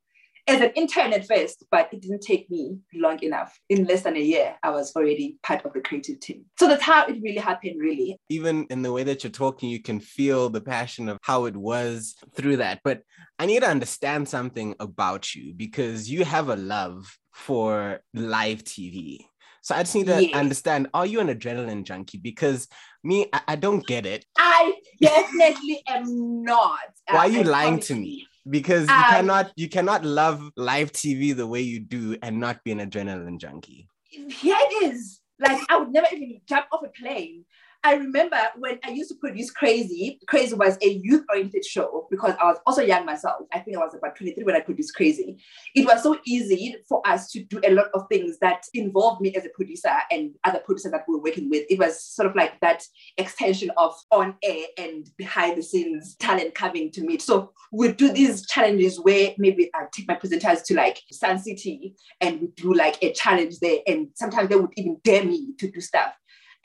as 0.48 0.62
an 0.62 0.72
intern 0.76 1.14
at 1.14 1.28
first, 1.28 1.64
but 1.72 1.90
it 1.92 2.02
didn't 2.02 2.22
take 2.22 2.50
me 2.50 2.78
long 2.94 3.22
enough. 3.24 3.58
In 3.70 3.86
less 3.86 4.04
than 4.04 4.16
a 4.16 4.22
year, 4.22 4.56
I 4.64 4.70
was 4.72 4.96
already 4.96 5.38
part 5.44 5.66
of 5.66 5.74
the 5.74 5.82
creative 5.82 6.20
team. 6.20 6.46
So 6.60 6.68
that's 6.68 6.84
how 6.84 7.06
it 7.06 7.22
really 7.22 7.38
happened, 7.38 7.80
really. 7.80 8.18
Even 8.30 8.66
in 8.70 8.82
the 8.82 8.92
way 8.92 9.04
that 9.04 9.24
you're 9.24 9.32
talking, 9.32 9.70
you 9.70 9.82
can 9.82 10.00
feel 10.00 10.50
the 10.50 10.62
passion 10.62 11.10
of 11.10 11.18
how 11.22 11.46
it 11.46 11.56
was 11.56 12.16
through 12.36 12.58
that. 12.58 12.82
But 12.84 13.04
I 13.40 13.46
need 13.46 13.62
to 13.62 13.70
understand 13.70 14.28
something 14.28 14.76
about 14.80 15.36
you 15.36 15.54
because 15.54 16.10
you 16.10 16.26
have 16.26 16.50
a 16.50 16.56
love 16.56 17.18
for 17.34 18.02
live 18.14 18.64
TV. 18.64 19.26
So 19.64 19.76
I 19.76 19.84
just 19.84 19.96
need 19.96 20.08
to 20.08 20.24
yes. 20.24 20.34
understand 20.34 20.88
are 20.94 21.06
you 21.06 21.20
an 21.20 21.28
adrenaline 21.28 21.84
junkie? 21.84 22.18
Because 22.18 22.68
me, 23.04 23.28
I, 23.32 23.42
I 23.50 23.56
don't 23.56 23.86
get 23.86 24.06
it. 24.08 24.26
I 24.38 24.74
definitely 25.00 25.84
am 25.88 26.44
not. 26.44 26.80
Why 27.10 27.20
are 27.20 27.26
uh, 27.26 27.28
you 27.28 27.40
I 27.42 27.44
lying 27.44 27.80
to 27.82 27.96
me? 27.96 28.28
Because 28.50 28.88
you 28.88 28.96
um, 28.96 29.04
cannot 29.04 29.52
you 29.56 29.70
cannot 29.70 30.04
love 30.04 30.52
live 30.56 30.92
TV 30.92 31.36
the 31.36 31.48
way 31.48 31.62
you 31.62 31.80
do 31.80 32.18
and 32.22 32.40
not 32.40 32.64
be 32.64 32.72
an 32.72 32.80
adrenaline 32.80 33.40
junkie. 33.40 33.88
Yeah, 34.12 34.58
it 34.60 34.94
is. 34.94 35.20
Like 35.40 35.62
I 35.70 35.78
would 35.78 35.92
never 35.92 36.08
even 36.14 36.42
jump 36.48 36.68
off 36.72 36.82
a 36.84 36.90
plane 36.90 37.46
I 37.84 37.96
remember 37.96 38.38
when 38.58 38.78
I 38.84 38.92
used 38.92 39.10
to 39.10 39.16
produce 39.16 39.50
Crazy, 39.50 40.20
Crazy 40.28 40.54
was 40.54 40.78
a 40.84 40.88
youth 40.88 41.26
oriented 41.30 41.66
show 41.66 42.08
because 42.12 42.36
I 42.40 42.46
was 42.46 42.58
also 42.68 42.84
young 42.84 43.06
myself. 43.08 43.42
I 43.52 43.60
think 43.60 43.76
I 43.76 43.80
was 43.80 43.96
about 43.96 44.16
23 44.16 44.44
when 44.44 44.56
I 44.56 44.60
produced 44.60 44.96
Crazy. 44.96 45.38
It 45.74 45.88
was 45.88 46.04
so 46.04 46.20
easy 46.26 46.76
for 46.88 47.02
us 47.08 47.32
to 47.32 47.44
do 47.44 47.60
a 47.66 47.72
lot 47.72 47.88
of 47.96 48.06
things 48.08 48.38
that 48.40 48.66
involved 48.76 49.22
me 49.22 49.36
as 49.36 49.46
a 49.46 49.50
producer 49.50 49.94
and 50.12 50.32
other 50.44 50.60
producers 50.60 50.92
that 50.92 51.06
we 51.08 51.16
were 51.16 51.24
working 51.24 51.50
with. 51.50 51.66
It 51.72 51.80
was 51.80 52.04
sort 52.04 52.30
of 52.30 52.36
like 52.36 52.60
that 52.60 52.84
extension 53.18 53.72
of 53.78 53.96
on 54.12 54.36
air 54.44 54.66
and 54.78 55.10
behind 55.18 55.58
the 55.58 55.64
scenes 55.64 56.16
talent 56.18 56.54
coming 56.54 56.92
to 56.92 57.02
meet. 57.02 57.24
So 57.24 57.52
we 57.72 57.94
do 57.94 58.12
these 58.12 58.46
challenges 58.46 59.00
where 59.00 59.34
maybe 59.40 59.72
I 59.74 59.86
take 59.92 60.08
my 60.08 60.16
presenters 60.16 60.64
to 60.66 60.76
like 60.76 61.02
Sun 61.12 61.40
City 61.40 61.96
and 62.20 62.42
we 62.42 62.48
do 62.56 62.76
like 62.76 63.02
a 63.02 63.12
challenge 63.14 63.58
there. 63.60 63.80
And 63.88 64.10
sometimes 64.14 64.50
they 64.50 64.56
would 64.56 64.74
even 64.78 64.98
dare 65.04 65.24
me 65.24 65.54
to 65.58 65.72
do 65.72 65.82
stuff. 65.82 66.14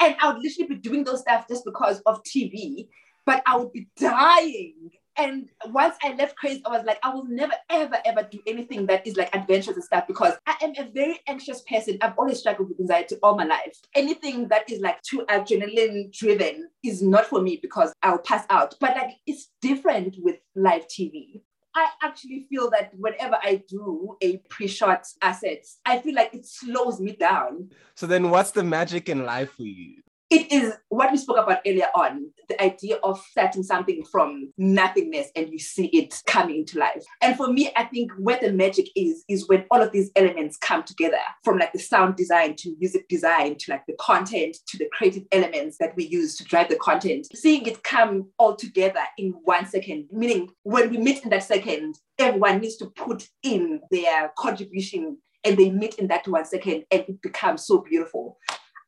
And 0.00 0.16
I 0.20 0.32
would 0.32 0.42
literally 0.42 0.68
be 0.68 0.76
doing 0.76 1.04
those 1.04 1.20
stuff 1.20 1.46
just 1.48 1.64
because 1.64 2.00
of 2.06 2.22
TV, 2.24 2.88
but 3.24 3.42
I 3.46 3.56
would 3.56 3.72
be 3.72 3.88
dying 3.98 4.90
And 5.18 5.48
once 5.66 5.96
I 6.02 6.12
left 6.14 6.36
Craze, 6.36 6.60
I 6.66 6.70
was 6.70 6.84
like, 6.84 6.98
I 7.02 7.14
will 7.14 7.24
never, 7.24 7.54
ever, 7.70 7.96
ever 8.04 8.28
do 8.30 8.38
anything 8.46 8.86
that 8.86 9.06
is 9.06 9.16
like 9.16 9.34
adventurous 9.34 9.76
and 9.76 9.84
stuff 9.84 10.06
because 10.06 10.34
I 10.46 10.56
am 10.62 10.72
a 10.78 10.90
very 10.90 11.18
anxious 11.26 11.62
person. 11.62 11.98
I've 12.02 12.18
always 12.18 12.38
struggled 12.40 12.68
with 12.68 12.80
anxiety 12.80 13.16
all 13.22 13.36
my 13.36 13.44
life. 13.44 13.78
Anything 13.94 14.48
that 14.48 14.70
is 14.70 14.80
like 14.80 15.00
too 15.02 15.24
adrenaline 15.30 16.12
driven 16.12 16.68
is 16.84 17.02
not 17.02 17.26
for 17.26 17.40
me 17.40 17.58
because 17.60 17.92
I'll 18.02 18.18
pass 18.18 18.44
out. 18.50 18.74
But 18.78 18.90
like 18.96 19.12
it's 19.26 19.48
different 19.62 20.16
with 20.20 20.36
live 20.54 20.86
TV. 20.86 21.40
I 21.76 21.88
actually 22.02 22.47
feel 22.49 22.71
that 22.71 22.92
whenever 22.97 23.37
I 23.42 23.62
do 23.68 24.16
a 24.23 24.38
pre-shot 24.49 25.06
assets, 25.21 25.78
I 25.85 25.99
feel 25.99 26.14
like 26.14 26.33
it 26.33 26.47
slows 26.47 27.00
me 27.00 27.12
down. 27.12 27.71
So 27.95 28.06
then 28.06 28.30
what's 28.30 28.50
the 28.50 28.64
magic 28.64 29.11
in 29.11 29.26
life 29.26 29.52
for 29.52 29.64
you? 29.64 30.00
It 30.30 30.50
is 30.50 30.75
what 30.88 31.12
we 31.12 31.18
spoke 31.18 31.38
about 31.38 31.61
earlier 31.66 31.87
on 31.95 32.30
the 32.49 32.61
idea 32.62 32.97
of 33.04 33.21
starting 33.30 33.62
something 33.62 34.04
from 34.11 34.52
nothingness 34.59 35.28
and 35.37 35.50
you 35.50 35.59
see 35.59 35.87
it 35.87 36.21
coming 36.26 36.59
into 36.59 36.78
life. 36.78 37.04
And 37.23 37.37
for 37.37 37.52
me, 37.52 37.71
I 37.76 37.85
think 37.85 38.12
where 38.18 38.38
the 38.40 38.52
magic 38.52 38.88
is, 38.97 39.25
is 39.28 39.49
when 39.49 39.64
all 39.71 39.80
of 39.80 39.92
these 39.92 40.11
elements 40.16 40.56
come 40.56 40.83
together 40.83 41.18
from 41.45 41.59
like 41.59 41.73
the 41.73 41.78
sound 41.78 42.16
design 42.16 42.56
to 42.56 42.75
music 42.78 43.09
design 43.09 43.56
to 43.59 43.73
like 43.73 43.87
the 43.87 43.97
content 44.00 44.56
to 44.68 44.78
the 44.78 44.88
creative 44.92 45.25
elements 45.33 45.78
that 45.78 45.95
we 45.97 46.06
use 46.06 46.37
to 46.37 46.45
drive 46.45 46.68
the 46.68 46.76
content. 46.76 47.26
Seeing 47.35 47.66
it 47.66 47.83
come 47.85 48.30
all 48.38 48.56
together 48.56 49.00
in 49.18 49.30
one 49.45 49.66
second, 49.66 50.09
meaning 50.11 50.50
when 50.64 50.90
we 50.90 50.99
meet 50.99 51.23
in 51.23 51.30
that 51.30 51.45
second, 51.45 51.99
everyone 52.18 52.61
needs 52.61 52.76
to 52.76 52.87
put 52.87 53.28
in 53.42 53.80
their 53.90 54.33
contribution 54.38 55.18
and 55.45 55.56
they 55.56 55.71
meet 55.71 55.95
in 55.97 56.09
that 56.09 56.26
one 56.26 56.45
second 56.45 56.85
and 56.90 57.04
it 57.09 57.23
becomes 57.23 57.66
so 57.66 57.78
beautiful. 57.78 58.38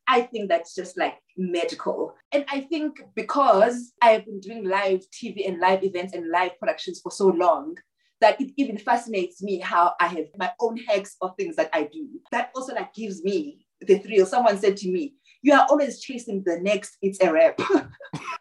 I 0.09 0.23
think 0.23 0.49
that's 0.49 0.73
just 0.73 0.97
like 0.97 1.19
magical. 1.37 2.15
And 2.31 2.43
I 2.51 2.61
think 2.61 2.99
because 3.15 3.93
I've 4.01 4.25
been 4.25 4.39
doing 4.39 4.67
live 4.67 5.01
TV 5.11 5.47
and 5.47 5.59
live 5.59 5.83
events 5.83 6.13
and 6.13 6.31
live 6.31 6.57
productions 6.59 6.99
for 6.99 7.11
so 7.11 7.27
long, 7.27 7.77
that 8.19 8.41
it 8.41 8.51
even 8.57 8.77
fascinates 8.77 9.41
me 9.43 9.59
how 9.59 9.93
I 10.01 10.07
have 10.07 10.25
my 10.35 10.51
own 10.59 10.77
hacks 10.77 11.15
of 11.21 11.35
things 11.37 11.55
that 11.57 11.69
I 11.73 11.83
do. 11.83 12.07
That 12.31 12.49
also 12.55 12.73
like 12.73 12.93
gives 12.93 13.23
me 13.23 13.65
the 13.81 13.99
thrill. 13.99 14.25
Someone 14.25 14.57
said 14.57 14.77
to 14.77 14.91
me, 14.91 15.13
you 15.43 15.53
are 15.53 15.67
always 15.69 16.01
chasing 16.01 16.43
the 16.43 16.59
next 16.59 16.97
it's 17.03 17.21
a 17.21 17.31
rap. 17.31 17.59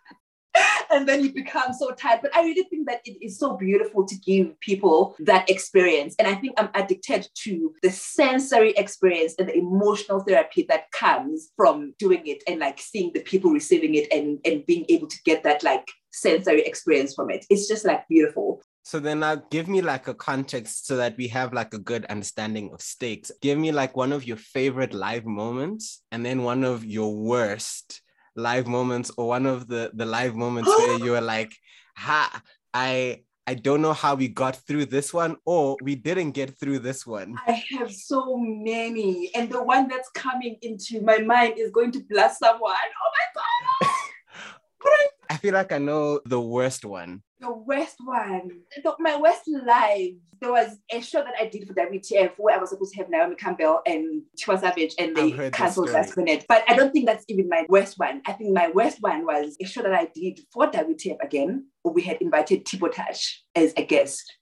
and 0.91 1.09
then 1.09 1.23
you 1.23 1.33
become 1.33 1.73
so 1.73 1.91
tired. 1.93 2.21
But 2.23 2.37
I 2.37 2.43
really 2.43 2.65
think 2.65 2.87
that 2.89 3.01
it 3.05 3.25
is 3.25 3.39
so 3.39 3.57
beautiful 3.57 4.07
to 4.07 4.15
give 4.17 4.59
people 4.61 5.17
that 5.21 5.49
experience. 5.49 6.15
And 6.19 6.29
I 6.29 6.35
think 6.35 6.55
I'm 6.59 6.71
addicted 6.75 7.29
to 7.45 7.75
the 7.83 7.91
sensory 7.91 8.71
experience 8.73 9.35
and 9.39 9.49
the 9.49 9.57
emotional 9.57 10.21
therapy 10.21 10.67
that 10.69 10.91
comes 10.93 11.51
from 11.57 11.95
doing 11.99 12.27
it 12.27 12.43
and 12.47 12.61
like 12.61 12.81
seeing 12.81 13.13
the 13.15 13.21
people 13.21 13.51
receiving 13.51 13.95
it 13.95 14.13
and, 14.13 14.39
and 14.45 14.65
being 14.67 14.85
able 14.89 15.07
to 15.07 15.17
get 15.25 15.43
that 15.45 15.63
like 15.63 15.87
sensory 16.11 16.63
experience 16.63 17.15
from 17.15 17.31
it. 17.31 17.47
It's 17.51 17.69
just 17.69 17.85
like 17.85 18.07
beautiful. 18.09 18.63
So 18.83 18.99
then 18.99 19.21
now 19.21 19.35
give 19.51 19.69
me 19.69 19.83
like 19.83 20.09
a 20.09 20.15
context 20.15 20.87
so 20.87 20.97
that 20.97 21.15
we 21.19 21.29
have 21.29 21.53
like 21.53 21.75
a 21.75 21.79
good 21.79 22.07
understanding 22.07 22.71
of 22.73 22.81
stakes. 22.81 23.31
Give 23.43 23.59
me 23.59 23.71
like 23.71 23.95
one 23.95 24.13
of 24.13 24.27
your 24.27 24.39
favorite 24.39 24.95
live 24.95 25.27
moments 25.27 26.03
and 26.11 26.25
then 26.25 26.43
one 26.43 26.65
of 26.65 26.87
your 26.87 27.15
worst 27.15 28.01
live 28.39 28.67
moments 28.67 29.11
or 29.17 29.29
one 29.29 29.47
of 29.47 29.67
the 29.67 29.91
the 29.95 30.07
live 30.07 30.35
moments 30.35 30.71
where 30.79 30.99
you 30.99 31.11
were 31.13 31.21
like, 31.35 31.53
ha, 31.97 32.43
I 32.73 33.25
I 33.47 33.55
don't 33.55 33.81
know 33.81 33.95
how 33.95 34.15
we 34.15 34.29
got 34.29 34.57
through 34.57 34.87
this 34.87 35.13
one 35.13 35.37
or 35.47 35.77
we 35.83 35.95
didn't 35.95 36.33
get 36.33 36.59
through 36.59 36.81
this 36.81 37.07
one. 37.07 37.35
I 37.47 37.65
have 37.79 37.91
so 37.91 38.37
many. 38.37 39.31
And 39.35 39.51
the 39.51 39.63
one 39.63 39.89
that's 39.89 40.11
coming 40.11 40.59
into 40.61 41.01
my 41.01 41.19
mind 41.19 41.55
is 41.59 41.71
going 41.71 41.91
to 41.93 42.01
bless 42.11 42.39
someone. 42.39 42.61
Oh 42.75 43.11
my 43.17 43.27
God. 43.35 43.91
I 45.31 45.37
feel 45.39 45.55
like 45.55 45.73
I 45.73 45.79
know 45.79 46.21
the 46.27 46.41
worst 46.41 46.85
one. 46.85 47.23
The 47.41 47.53
worst 47.53 47.97
one. 48.05 48.51
The, 48.83 48.95
my 48.99 49.17
worst 49.17 49.43
live. 49.47 50.13
There 50.41 50.53
was 50.53 50.79
a 50.93 51.01
show 51.01 51.19
that 51.19 51.35
I 51.41 51.47
did 51.47 51.67
for 51.67 51.75
WTF 51.75 52.33
where 52.37 52.57
I 52.57 52.59
was 52.59 52.71
supposed 52.71 52.95
to 52.95 52.99
have 52.99 53.11
Naomi 53.11 53.35
Campbell 53.35 53.81
and 53.87 54.23
Tiwa 54.41 54.61
Savage 54.61 54.95
and 54.99 55.17
they 55.17 55.51
cancelled 55.51 55.91
last 55.91 56.17
minute. 56.17 56.47
But 56.49 56.63
I 56.69 56.77
don't 56.77 56.93
think 56.93 57.07
that's 57.07 57.25
even 57.29 57.49
my 57.49 57.67
worst 57.69 57.99
one. 57.99 58.23
I 58.27 58.33
think 58.33 58.55
my 58.55 58.69
worst 58.69 58.99
one 59.01 59.25
was 59.27 59.57
a 59.61 59.67
show 59.67 59.83
that 59.83 59.93
I 59.93 60.09
did 60.15 60.41
for 60.53 60.71
WTF 60.71 61.17
again. 61.23 61.67
Where 61.83 61.93
we 61.93 62.03
had 62.03 62.19
invited 62.21 62.67
Tbo 62.67 62.93
Touch 62.93 63.43
as 63.57 63.73
a 63.77 63.85
guest 63.85 64.38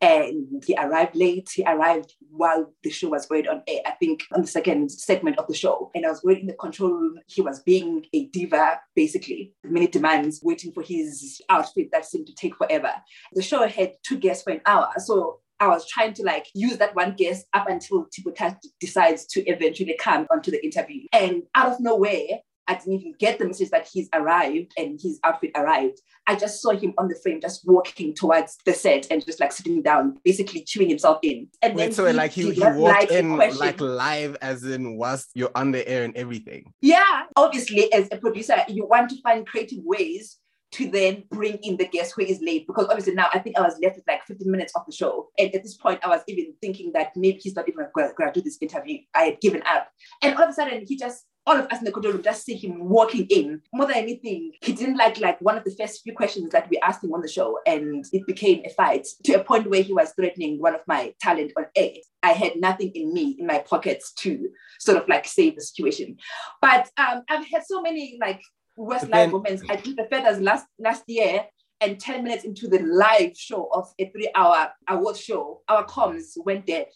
and 0.00 0.62
he 0.66 0.74
arrived 0.76 1.14
late. 1.14 1.50
He 1.54 1.62
arrived 1.64 2.14
while 2.30 2.72
the 2.82 2.90
show 2.90 3.10
was 3.10 3.26
going 3.26 3.48
on 3.48 3.62
air, 3.66 3.80
I 3.86 3.92
think 3.92 4.22
on 4.34 4.42
the 4.42 4.46
second 4.46 4.90
segment 4.90 5.38
of 5.38 5.46
the 5.46 5.54
show. 5.54 5.90
And 5.94 6.06
I 6.06 6.10
was 6.10 6.22
waiting 6.24 6.42
in 6.42 6.46
the 6.48 6.54
control 6.54 6.92
room. 6.92 7.18
He 7.26 7.42
was 7.42 7.62
being 7.62 8.06
a 8.12 8.26
diva, 8.26 8.80
basically, 8.94 9.54
many 9.64 9.86
demands, 9.86 10.40
waiting 10.42 10.72
for 10.72 10.82
his 10.82 11.40
outfit 11.48 11.88
that 11.92 12.06
seemed 12.06 12.26
to 12.28 12.34
take 12.34 12.56
forever. 12.56 12.92
The 13.34 13.42
show 13.42 13.66
had 13.66 13.94
two 14.02 14.18
guests 14.18 14.44
for 14.44 14.52
an 14.52 14.62
hour. 14.64 14.90
So 14.98 15.40
I 15.60 15.68
was 15.68 15.86
trying 15.86 16.14
to 16.14 16.22
like 16.22 16.46
use 16.54 16.78
that 16.78 16.96
one 16.96 17.14
guest 17.14 17.46
up 17.52 17.68
until 17.68 18.06
Tbo 18.06 18.34
Touch 18.34 18.56
decides 18.80 19.26
to 19.26 19.44
eventually 19.44 19.96
come 20.00 20.26
onto 20.30 20.50
the 20.50 20.64
interview. 20.64 21.02
And 21.12 21.42
out 21.54 21.72
of 21.72 21.80
nowhere, 21.80 22.40
I 22.70 22.74
didn't 22.74 22.92
even 22.92 23.14
get 23.18 23.40
the 23.40 23.46
message 23.46 23.70
that 23.70 23.88
he's 23.92 24.08
arrived 24.14 24.72
and 24.78 25.00
his 25.02 25.18
outfit 25.24 25.50
arrived. 25.56 26.00
I 26.28 26.36
just 26.36 26.62
saw 26.62 26.70
him 26.70 26.94
on 26.98 27.08
the 27.08 27.16
frame, 27.16 27.40
just 27.40 27.66
walking 27.66 28.14
towards 28.14 28.58
the 28.64 28.72
set 28.72 29.08
and 29.10 29.26
just 29.26 29.40
like 29.40 29.50
sitting 29.50 29.82
down, 29.82 30.18
basically 30.22 30.62
chewing 30.62 30.88
himself 30.88 31.18
in. 31.22 31.48
And 31.62 31.74
Wait, 31.74 31.94
so 31.94 32.06
he, 32.06 32.12
like 32.12 32.30
he, 32.30 32.52
he 32.52 32.60
walked 32.60 32.78
like 32.78 33.10
in 33.10 33.36
like 33.36 33.80
live, 33.80 34.36
as 34.40 34.62
in 34.62 34.96
whilst 34.96 35.30
you're 35.34 35.50
on 35.56 35.72
the 35.72 35.86
air 35.88 36.04
and 36.04 36.16
everything. 36.16 36.72
Yeah, 36.80 37.24
obviously, 37.34 37.92
as 37.92 38.06
a 38.12 38.18
producer, 38.18 38.58
you 38.68 38.86
want 38.86 39.10
to 39.10 39.20
find 39.20 39.44
creative 39.44 39.80
ways 39.82 40.38
to 40.72 40.88
then 40.88 41.24
bring 41.28 41.56
in 41.64 41.76
the 41.76 41.88
guest 41.88 42.12
who 42.14 42.22
is 42.22 42.40
late 42.40 42.64
because 42.68 42.86
obviously 42.86 43.14
now 43.14 43.28
I 43.34 43.40
think 43.40 43.58
I 43.58 43.62
was 43.62 43.76
left 43.82 43.96
with 43.96 44.04
like 44.06 44.24
15 44.26 44.48
minutes 44.48 44.72
of 44.76 44.86
the 44.86 44.92
show. 44.92 45.26
And 45.36 45.52
at 45.52 45.64
this 45.64 45.76
point, 45.76 45.98
I 46.04 46.08
was 46.08 46.20
even 46.28 46.54
thinking 46.60 46.92
that 46.94 47.16
maybe 47.16 47.40
he's 47.42 47.56
not 47.56 47.68
even 47.68 47.86
going 47.92 48.14
to 48.16 48.30
do 48.32 48.40
this 48.40 48.58
interview. 48.60 48.98
I 49.12 49.24
had 49.24 49.40
given 49.40 49.64
up. 49.68 49.88
And 50.22 50.36
all 50.36 50.44
of 50.44 50.50
a 50.50 50.52
sudden, 50.52 50.84
he 50.86 50.96
just 50.96 51.24
all 51.46 51.56
of 51.56 51.66
us 51.66 51.78
in 51.78 51.84
the 51.84 51.92
control 51.92 52.14
room 52.14 52.22
just 52.22 52.44
see 52.44 52.54
him 52.54 52.88
walking 52.88 53.26
in. 53.30 53.62
More 53.72 53.86
than 53.86 53.96
anything, 53.96 54.52
he 54.62 54.72
didn't 54.72 54.96
like 54.96 55.18
like 55.20 55.40
one 55.40 55.56
of 55.56 55.64
the 55.64 55.74
first 55.74 56.02
few 56.02 56.14
questions 56.14 56.50
that 56.50 56.68
we 56.70 56.78
asked 56.78 57.02
him 57.02 57.12
on 57.12 57.22
the 57.22 57.28
show, 57.28 57.58
and 57.66 58.04
it 58.12 58.26
became 58.26 58.62
a 58.64 58.70
fight 58.70 59.06
to 59.24 59.32
a 59.34 59.44
point 59.44 59.68
where 59.68 59.82
he 59.82 59.92
was 59.92 60.12
threatening 60.12 60.60
one 60.60 60.74
of 60.74 60.82
my 60.86 61.14
talent 61.20 61.52
on 61.56 61.66
air. 61.74 61.92
I 62.22 62.32
had 62.32 62.56
nothing 62.56 62.90
in 62.94 63.12
me 63.12 63.36
in 63.38 63.46
my 63.46 63.58
pockets 63.58 64.12
to 64.14 64.50
sort 64.78 64.98
of 64.98 65.08
like 65.08 65.26
save 65.26 65.56
the 65.56 65.62
situation. 65.62 66.18
But 66.60 66.90
um, 66.96 67.22
I've 67.28 67.46
had 67.46 67.64
so 67.66 67.80
many 67.80 68.18
like 68.20 68.40
worst 68.76 69.08
live 69.08 69.32
moments. 69.32 69.62
I 69.68 69.76
did 69.76 69.96
the 69.96 70.06
feathers 70.10 70.40
last 70.40 70.66
last 70.78 71.04
year. 71.06 71.46
And 71.82 71.98
10 71.98 72.24
minutes 72.24 72.44
into 72.44 72.68
the 72.68 72.80
live 72.80 73.34
show 73.34 73.70
of 73.72 73.90
a 73.98 74.10
three 74.10 74.30
hour 74.34 74.70
award 74.86 75.16
show, 75.16 75.62
our 75.66 75.86
comms 75.86 76.32
went 76.44 76.66
dead 76.66 76.88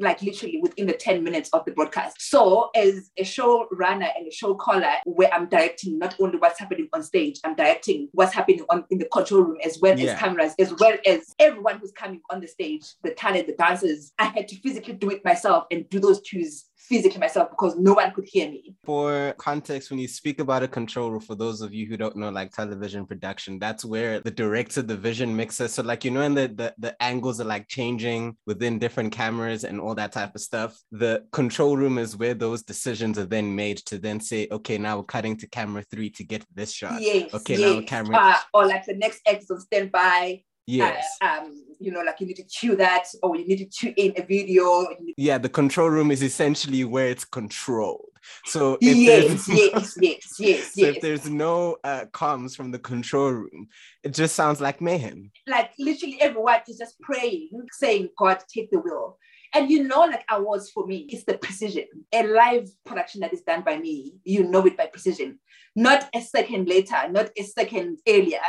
like 0.00 0.22
literally 0.22 0.58
within 0.62 0.86
the 0.86 0.92
10 0.92 1.22
minutes 1.22 1.50
of 1.52 1.64
the 1.64 1.72
broadcast. 1.72 2.16
So, 2.20 2.70
as 2.74 3.10
a 3.16 3.24
show 3.24 3.66
runner 3.70 4.08
and 4.16 4.26
a 4.26 4.30
show 4.30 4.54
caller, 4.54 4.92
where 5.04 5.32
I'm 5.32 5.48
directing 5.48 5.98
not 5.98 6.16
only 6.20 6.38
what's 6.38 6.58
happening 6.58 6.88
on 6.92 7.02
stage, 7.02 7.40
I'm 7.44 7.54
directing 7.54 8.08
what's 8.12 8.34
happening 8.34 8.64
on 8.70 8.84
in 8.90 8.98
the 8.98 9.06
control 9.06 9.42
room 9.42 9.58
as 9.64 9.78
well 9.80 9.98
yeah. 9.98 10.12
as 10.12 10.18
cameras, 10.18 10.54
as 10.58 10.74
well 10.78 10.96
as 11.06 11.34
everyone 11.38 11.78
who's 11.78 11.92
coming 11.92 12.20
on 12.30 12.40
the 12.40 12.48
stage, 12.48 12.84
the 13.02 13.10
talent, 13.10 13.46
the 13.46 13.54
dancers. 13.54 14.12
I 14.18 14.24
had 14.24 14.48
to 14.48 14.56
physically 14.56 14.94
do 14.94 15.10
it 15.10 15.24
myself 15.24 15.64
and 15.70 15.88
do 15.90 16.00
those 16.00 16.20
cues 16.20 16.69
physically 16.90 17.20
myself 17.20 17.48
because 17.50 17.76
no 17.76 17.94
one 17.94 18.12
could 18.12 18.26
hear 18.26 18.50
me. 18.50 18.74
For 18.84 19.32
context, 19.38 19.90
when 19.90 20.00
you 20.00 20.08
speak 20.08 20.40
about 20.40 20.64
a 20.64 20.68
control 20.68 21.12
room, 21.12 21.20
for 21.20 21.36
those 21.36 21.60
of 21.60 21.72
you 21.72 21.86
who 21.86 21.96
don't 21.96 22.16
know, 22.16 22.30
like 22.30 22.50
television 22.50 23.06
production, 23.06 23.60
that's 23.60 23.84
where 23.84 24.18
the 24.18 24.30
director, 24.32 24.82
the 24.82 24.96
vision 24.96 25.34
mixer. 25.34 25.68
So, 25.68 25.84
like, 25.84 26.04
you 26.04 26.10
know, 26.10 26.22
and 26.22 26.36
the, 26.36 26.48
the, 26.48 26.74
the 26.78 27.00
angles 27.00 27.40
are 27.40 27.44
like 27.44 27.68
changing 27.68 28.36
within 28.44 28.80
different 28.80 29.12
cameras 29.12 29.62
and 29.62 29.80
all 29.80 29.94
that 29.94 30.10
type 30.10 30.34
of 30.34 30.40
stuff. 30.40 30.76
The 30.90 31.24
control 31.30 31.76
room 31.76 31.96
is 31.96 32.16
where 32.16 32.34
those 32.34 32.64
decisions 32.64 33.18
are 33.18 33.26
then 33.26 33.54
made 33.54 33.78
to 33.86 33.98
then 33.98 34.18
say, 34.18 34.48
okay, 34.50 34.76
now 34.76 34.98
we're 34.98 35.04
cutting 35.04 35.36
to 35.38 35.46
camera 35.48 35.84
three 35.88 36.10
to 36.10 36.24
get 36.24 36.44
this 36.52 36.72
shot. 36.72 37.00
Yes. 37.00 37.32
Okay, 37.32 37.56
yes. 37.56 37.74
now 37.76 37.86
camera. 37.86 38.16
Uh, 38.16 38.36
or 38.52 38.66
like 38.66 38.84
the 38.84 38.96
next 38.96 39.20
exit 39.26 39.60
standby 39.60 40.42
Yes. 40.76 41.06
Uh, 41.20 41.38
um, 41.40 41.64
you 41.78 41.90
know, 41.90 42.02
like 42.02 42.20
you 42.20 42.26
need 42.26 42.36
to 42.36 42.44
cue 42.44 42.76
that 42.76 43.06
or 43.22 43.36
you 43.36 43.46
need 43.46 43.58
to 43.58 43.64
cue 43.64 43.94
in 43.96 44.12
a 44.16 44.22
video. 44.24 44.86
Yeah, 45.16 45.38
the 45.38 45.48
control 45.48 45.88
room 45.88 46.10
is 46.10 46.22
essentially 46.22 46.84
where 46.84 47.08
it's 47.08 47.24
controlled. 47.24 48.06
So 48.44 48.76
if 48.80 48.96
yes, 48.96 49.48
yes, 49.48 49.96
yes, 50.00 50.36
yes, 50.38 50.74
so 50.74 50.86
if 50.86 51.00
there's 51.00 51.28
no 51.28 51.78
uh, 51.84 52.04
comms 52.12 52.54
from 52.54 52.70
the 52.70 52.78
control 52.78 53.30
room, 53.30 53.68
it 54.02 54.14
just 54.14 54.34
sounds 54.34 54.60
like 54.60 54.80
mayhem. 54.80 55.30
Like 55.46 55.70
literally 55.78 56.20
everyone 56.20 56.60
is 56.68 56.78
just 56.78 57.00
praying, 57.00 57.50
saying, 57.72 58.10
God, 58.18 58.42
take 58.52 58.70
the 58.70 58.78
wheel. 58.78 59.16
And 59.52 59.70
you 59.70 59.84
know, 59.84 60.00
like 60.00 60.24
awards 60.30 60.70
for 60.70 60.86
me, 60.86 61.06
it's 61.08 61.24
the 61.24 61.36
precision. 61.36 61.86
A 62.12 62.26
live 62.26 62.68
production 62.84 63.20
that 63.22 63.32
is 63.32 63.42
done 63.42 63.62
by 63.62 63.78
me, 63.78 64.14
you 64.24 64.44
know 64.44 64.64
it 64.66 64.76
by 64.76 64.86
precision. 64.86 65.40
Not 65.74 66.08
a 66.14 66.20
second 66.20 66.68
later, 66.68 67.08
not 67.10 67.30
a 67.36 67.42
second 67.42 67.98
earlier, 68.06 68.40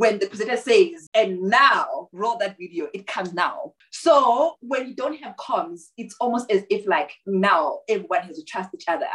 when 0.00 0.18
the 0.18 0.26
presenter 0.26 0.56
says, 0.56 1.10
and 1.12 1.42
now 1.42 2.08
roll 2.12 2.38
that 2.38 2.56
video, 2.58 2.88
it 2.94 3.06
comes 3.06 3.34
now. 3.34 3.74
So 3.90 4.54
when 4.60 4.88
you 4.88 4.94
don't 4.94 5.22
have 5.22 5.36
comms, 5.36 5.88
it's 5.98 6.16
almost 6.18 6.50
as 6.50 6.62
if 6.70 6.88
like 6.88 7.12
now 7.26 7.80
everyone 7.86 8.22
has 8.22 8.38
to 8.38 8.44
trust 8.44 8.70
each 8.74 8.86
other. 8.88 9.10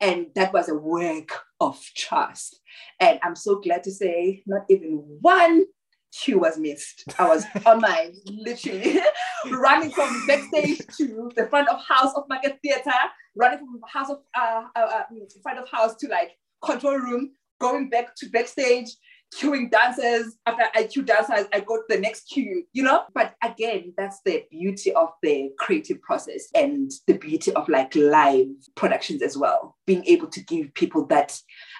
And 0.00 0.28
that 0.36 0.54
was 0.54 0.70
a 0.70 0.74
work 0.74 1.42
of 1.60 1.78
trust. 1.94 2.58
And 3.00 3.20
I'm 3.22 3.36
so 3.36 3.60
glad 3.60 3.82
to 3.82 3.90
say 3.90 4.42
not 4.46 4.62
even 4.70 5.04
one 5.20 5.66
cue 6.18 6.38
was 6.38 6.56
missed. 6.56 7.04
I 7.18 7.28
was 7.28 7.44
on 7.66 7.82
my 7.82 8.10
literally 8.24 8.98
running 9.50 9.90
from 9.90 10.26
backstage 10.26 10.78
to 10.96 11.30
the 11.36 11.48
front 11.48 11.68
of 11.68 11.84
house 11.86 12.14
of 12.16 12.24
Market 12.30 12.58
Theatre, 12.62 12.90
running 13.36 13.58
from 13.58 13.78
house 13.92 14.08
of 14.08 14.20
uh, 14.34 14.62
uh, 14.74 14.78
uh, 14.78 15.02
front 15.42 15.58
of 15.58 15.68
house 15.68 15.96
to 15.96 16.08
like 16.08 16.30
control 16.64 16.96
room, 16.96 17.32
going 17.60 17.90
back 17.90 18.16
to 18.16 18.30
backstage, 18.30 18.88
queuing 19.34 19.70
dancers. 19.70 20.36
After 20.46 20.64
I 20.74 20.84
queue 20.84 21.02
dancers, 21.02 21.46
I 21.52 21.60
go 21.60 21.76
to 21.76 21.84
the 21.88 21.98
next 21.98 22.28
queue, 22.28 22.64
you 22.72 22.82
know? 22.82 23.04
But 23.14 23.34
again, 23.42 23.92
that's 23.96 24.20
the 24.24 24.44
beauty 24.50 24.92
of 24.92 25.10
the 25.22 25.50
creative 25.58 26.00
process 26.02 26.48
and 26.54 26.90
the 27.06 27.14
beauty 27.14 27.52
of 27.52 27.68
like 27.68 27.94
live 27.94 28.48
productions 28.76 29.22
as 29.22 29.36
well. 29.36 29.76
Being 29.86 30.04
able 30.06 30.28
to 30.28 30.40
give 30.44 30.74
people 30.74 31.06
that 31.06 31.38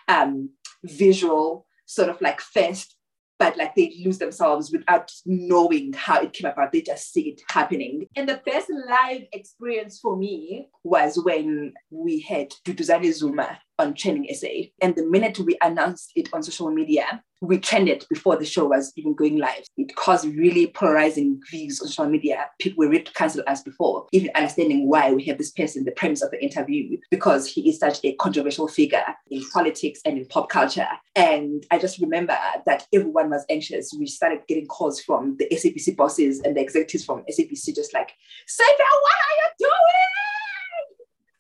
um, 0.08 0.50
visual 0.84 1.66
sort 1.86 2.08
of 2.08 2.20
like 2.20 2.40
first 2.40 2.96
but 3.40 3.56
like 3.56 3.74
they 3.74 3.96
lose 4.04 4.18
themselves 4.18 4.70
without 4.70 5.10
knowing 5.24 5.94
how 5.94 6.20
it 6.20 6.34
came 6.34 6.48
about. 6.48 6.72
They 6.72 6.82
just 6.82 7.10
see 7.10 7.30
it 7.30 7.40
happening. 7.48 8.06
And 8.14 8.28
the 8.28 8.40
best 8.44 8.68
live 8.70 9.22
experience 9.32 9.98
for 9.98 10.14
me 10.14 10.68
was 10.84 11.18
when 11.24 11.72
we 11.88 12.20
had 12.20 12.52
Duduzane 12.66 13.10
Zuma 13.14 13.58
on 13.78 13.94
Trending 13.94 14.28
SA. 14.34 14.68
And 14.82 14.94
the 14.94 15.06
minute 15.06 15.38
we 15.38 15.56
announced 15.62 16.12
it 16.14 16.28
on 16.34 16.42
social 16.42 16.70
media, 16.70 17.24
we 17.40 17.58
trended 17.58 18.04
before 18.10 18.36
the 18.36 18.44
show 18.44 18.66
was 18.66 18.92
even 18.96 19.14
going 19.14 19.38
live. 19.38 19.64
It 19.76 19.94
caused 19.96 20.26
really 20.26 20.66
polarizing 20.68 21.40
views 21.50 21.80
on 21.80 21.88
social 21.88 22.06
media. 22.06 22.46
People 22.58 22.84
were 22.84 22.90
ready 22.90 23.04
to 23.04 23.12
cancel 23.12 23.42
us 23.46 23.62
before 23.62 24.06
even 24.12 24.30
understanding 24.34 24.88
why 24.88 25.12
we 25.12 25.24
have 25.24 25.38
this 25.38 25.50
person, 25.50 25.84
the 25.84 25.92
premise 25.92 26.22
of 26.22 26.30
the 26.30 26.42
interview, 26.42 26.98
because 27.10 27.46
he 27.46 27.68
is 27.68 27.78
such 27.78 27.98
a 28.04 28.12
controversial 28.14 28.68
figure 28.68 29.04
in 29.30 29.42
politics 29.52 30.00
and 30.04 30.18
in 30.18 30.26
pop 30.26 30.48
culture. 30.48 30.88
And 31.16 31.64
I 31.70 31.78
just 31.78 31.98
remember 31.98 32.36
that 32.66 32.86
everyone 32.92 33.30
was 33.30 33.44
anxious. 33.48 33.92
We 33.98 34.06
started 34.06 34.40
getting 34.46 34.66
calls 34.66 35.00
from 35.00 35.36
the 35.38 35.48
SABC 35.50 35.96
bosses 35.96 36.40
and 36.40 36.56
the 36.56 36.60
executives 36.60 37.04
from 37.04 37.24
SABC, 37.30 37.74
just 37.74 37.94
like, 37.94 38.12
Sega, 38.48 38.78
what 38.78 39.14
are 39.14 39.36
you 39.36 39.50
doing? 39.58 40.39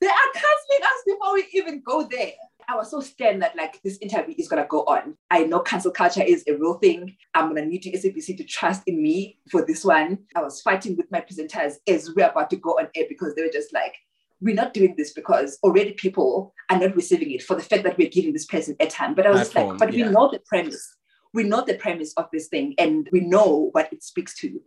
They 0.00 0.06
are 0.06 0.32
canceling 0.32 0.82
us 0.82 1.02
before 1.06 1.34
we 1.34 1.46
even 1.52 1.82
go 1.84 2.08
there. 2.10 2.32
I 2.68 2.76
was 2.76 2.90
so 2.90 3.00
scared 3.00 3.42
that 3.42 3.56
like 3.56 3.82
this 3.82 3.98
interview 3.98 4.34
is 4.38 4.48
gonna 4.48 4.66
go 4.68 4.82
on. 4.84 5.16
I 5.30 5.44
know 5.44 5.60
cancel 5.60 5.90
culture 5.90 6.22
is 6.22 6.44
a 6.46 6.56
real 6.56 6.74
thing. 6.74 7.16
I'm 7.34 7.48
gonna 7.48 7.66
need 7.66 7.82
to 7.82 7.90
SABC 7.90 8.36
to 8.36 8.44
trust 8.44 8.82
in 8.86 9.02
me 9.02 9.38
for 9.50 9.66
this 9.66 9.84
one. 9.84 10.18
I 10.36 10.40
was 10.40 10.62
fighting 10.62 10.96
with 10.96 11.10
my 11.10 11.20
presenters 11.20 11.74
as 11.88 12.14
we're 12.14 12.28
about 12.28 12.48
to 12.50 12.56
go 12.56 12.78
on 12.78 12.88
air 12.94 13.04
because 13.08 13.34
they 13.34 13.42
were 13.42 13.52
just 13.52 13.74
like, 13.74 13.94
we're 14.40 14.54
not 14.54 14.72
doing 14.72 14.94
this 14.96 15.12
because 15.12 15.58
already 15.62 15.92
people 15.92 16.54
are 16.70 16.78
not 16.78 16.96
receiving 16.96 17.32
it 17.32 17.42
for 17.42 17.56
the 17.56 17.62
fact 17.62 17.82
that 17.84 17.98
we're 17.98 18.08
giving 18.08 18.32
this 18.32 18.46
person 18.46 18.74
airtime. 18.76 19.14
But 19.14 19.26
I 19.26 19.30
was 19.30 19.40
just 19.40 19.54
like, 19.54 19.76
but 19.76 19.92
yeah. 19.92 20.06
we 20.06 20.12
know 20.12 20.30
the 20.30 20.40
premise. 20.46 20.96
We 21.34 21.44
know 21.44 21.64
the 21.64 21.74
premise 21.74 22.12
of 22.14 22.26
this 22.32 22.48
thing 22.48 22.74
and 22.78 23.08
we 23.12 23.20
know 23.20 23.68
what 23.72 23.92
it 23.92 24.02
speaks 24.02 24.34
to. 24.38 24.60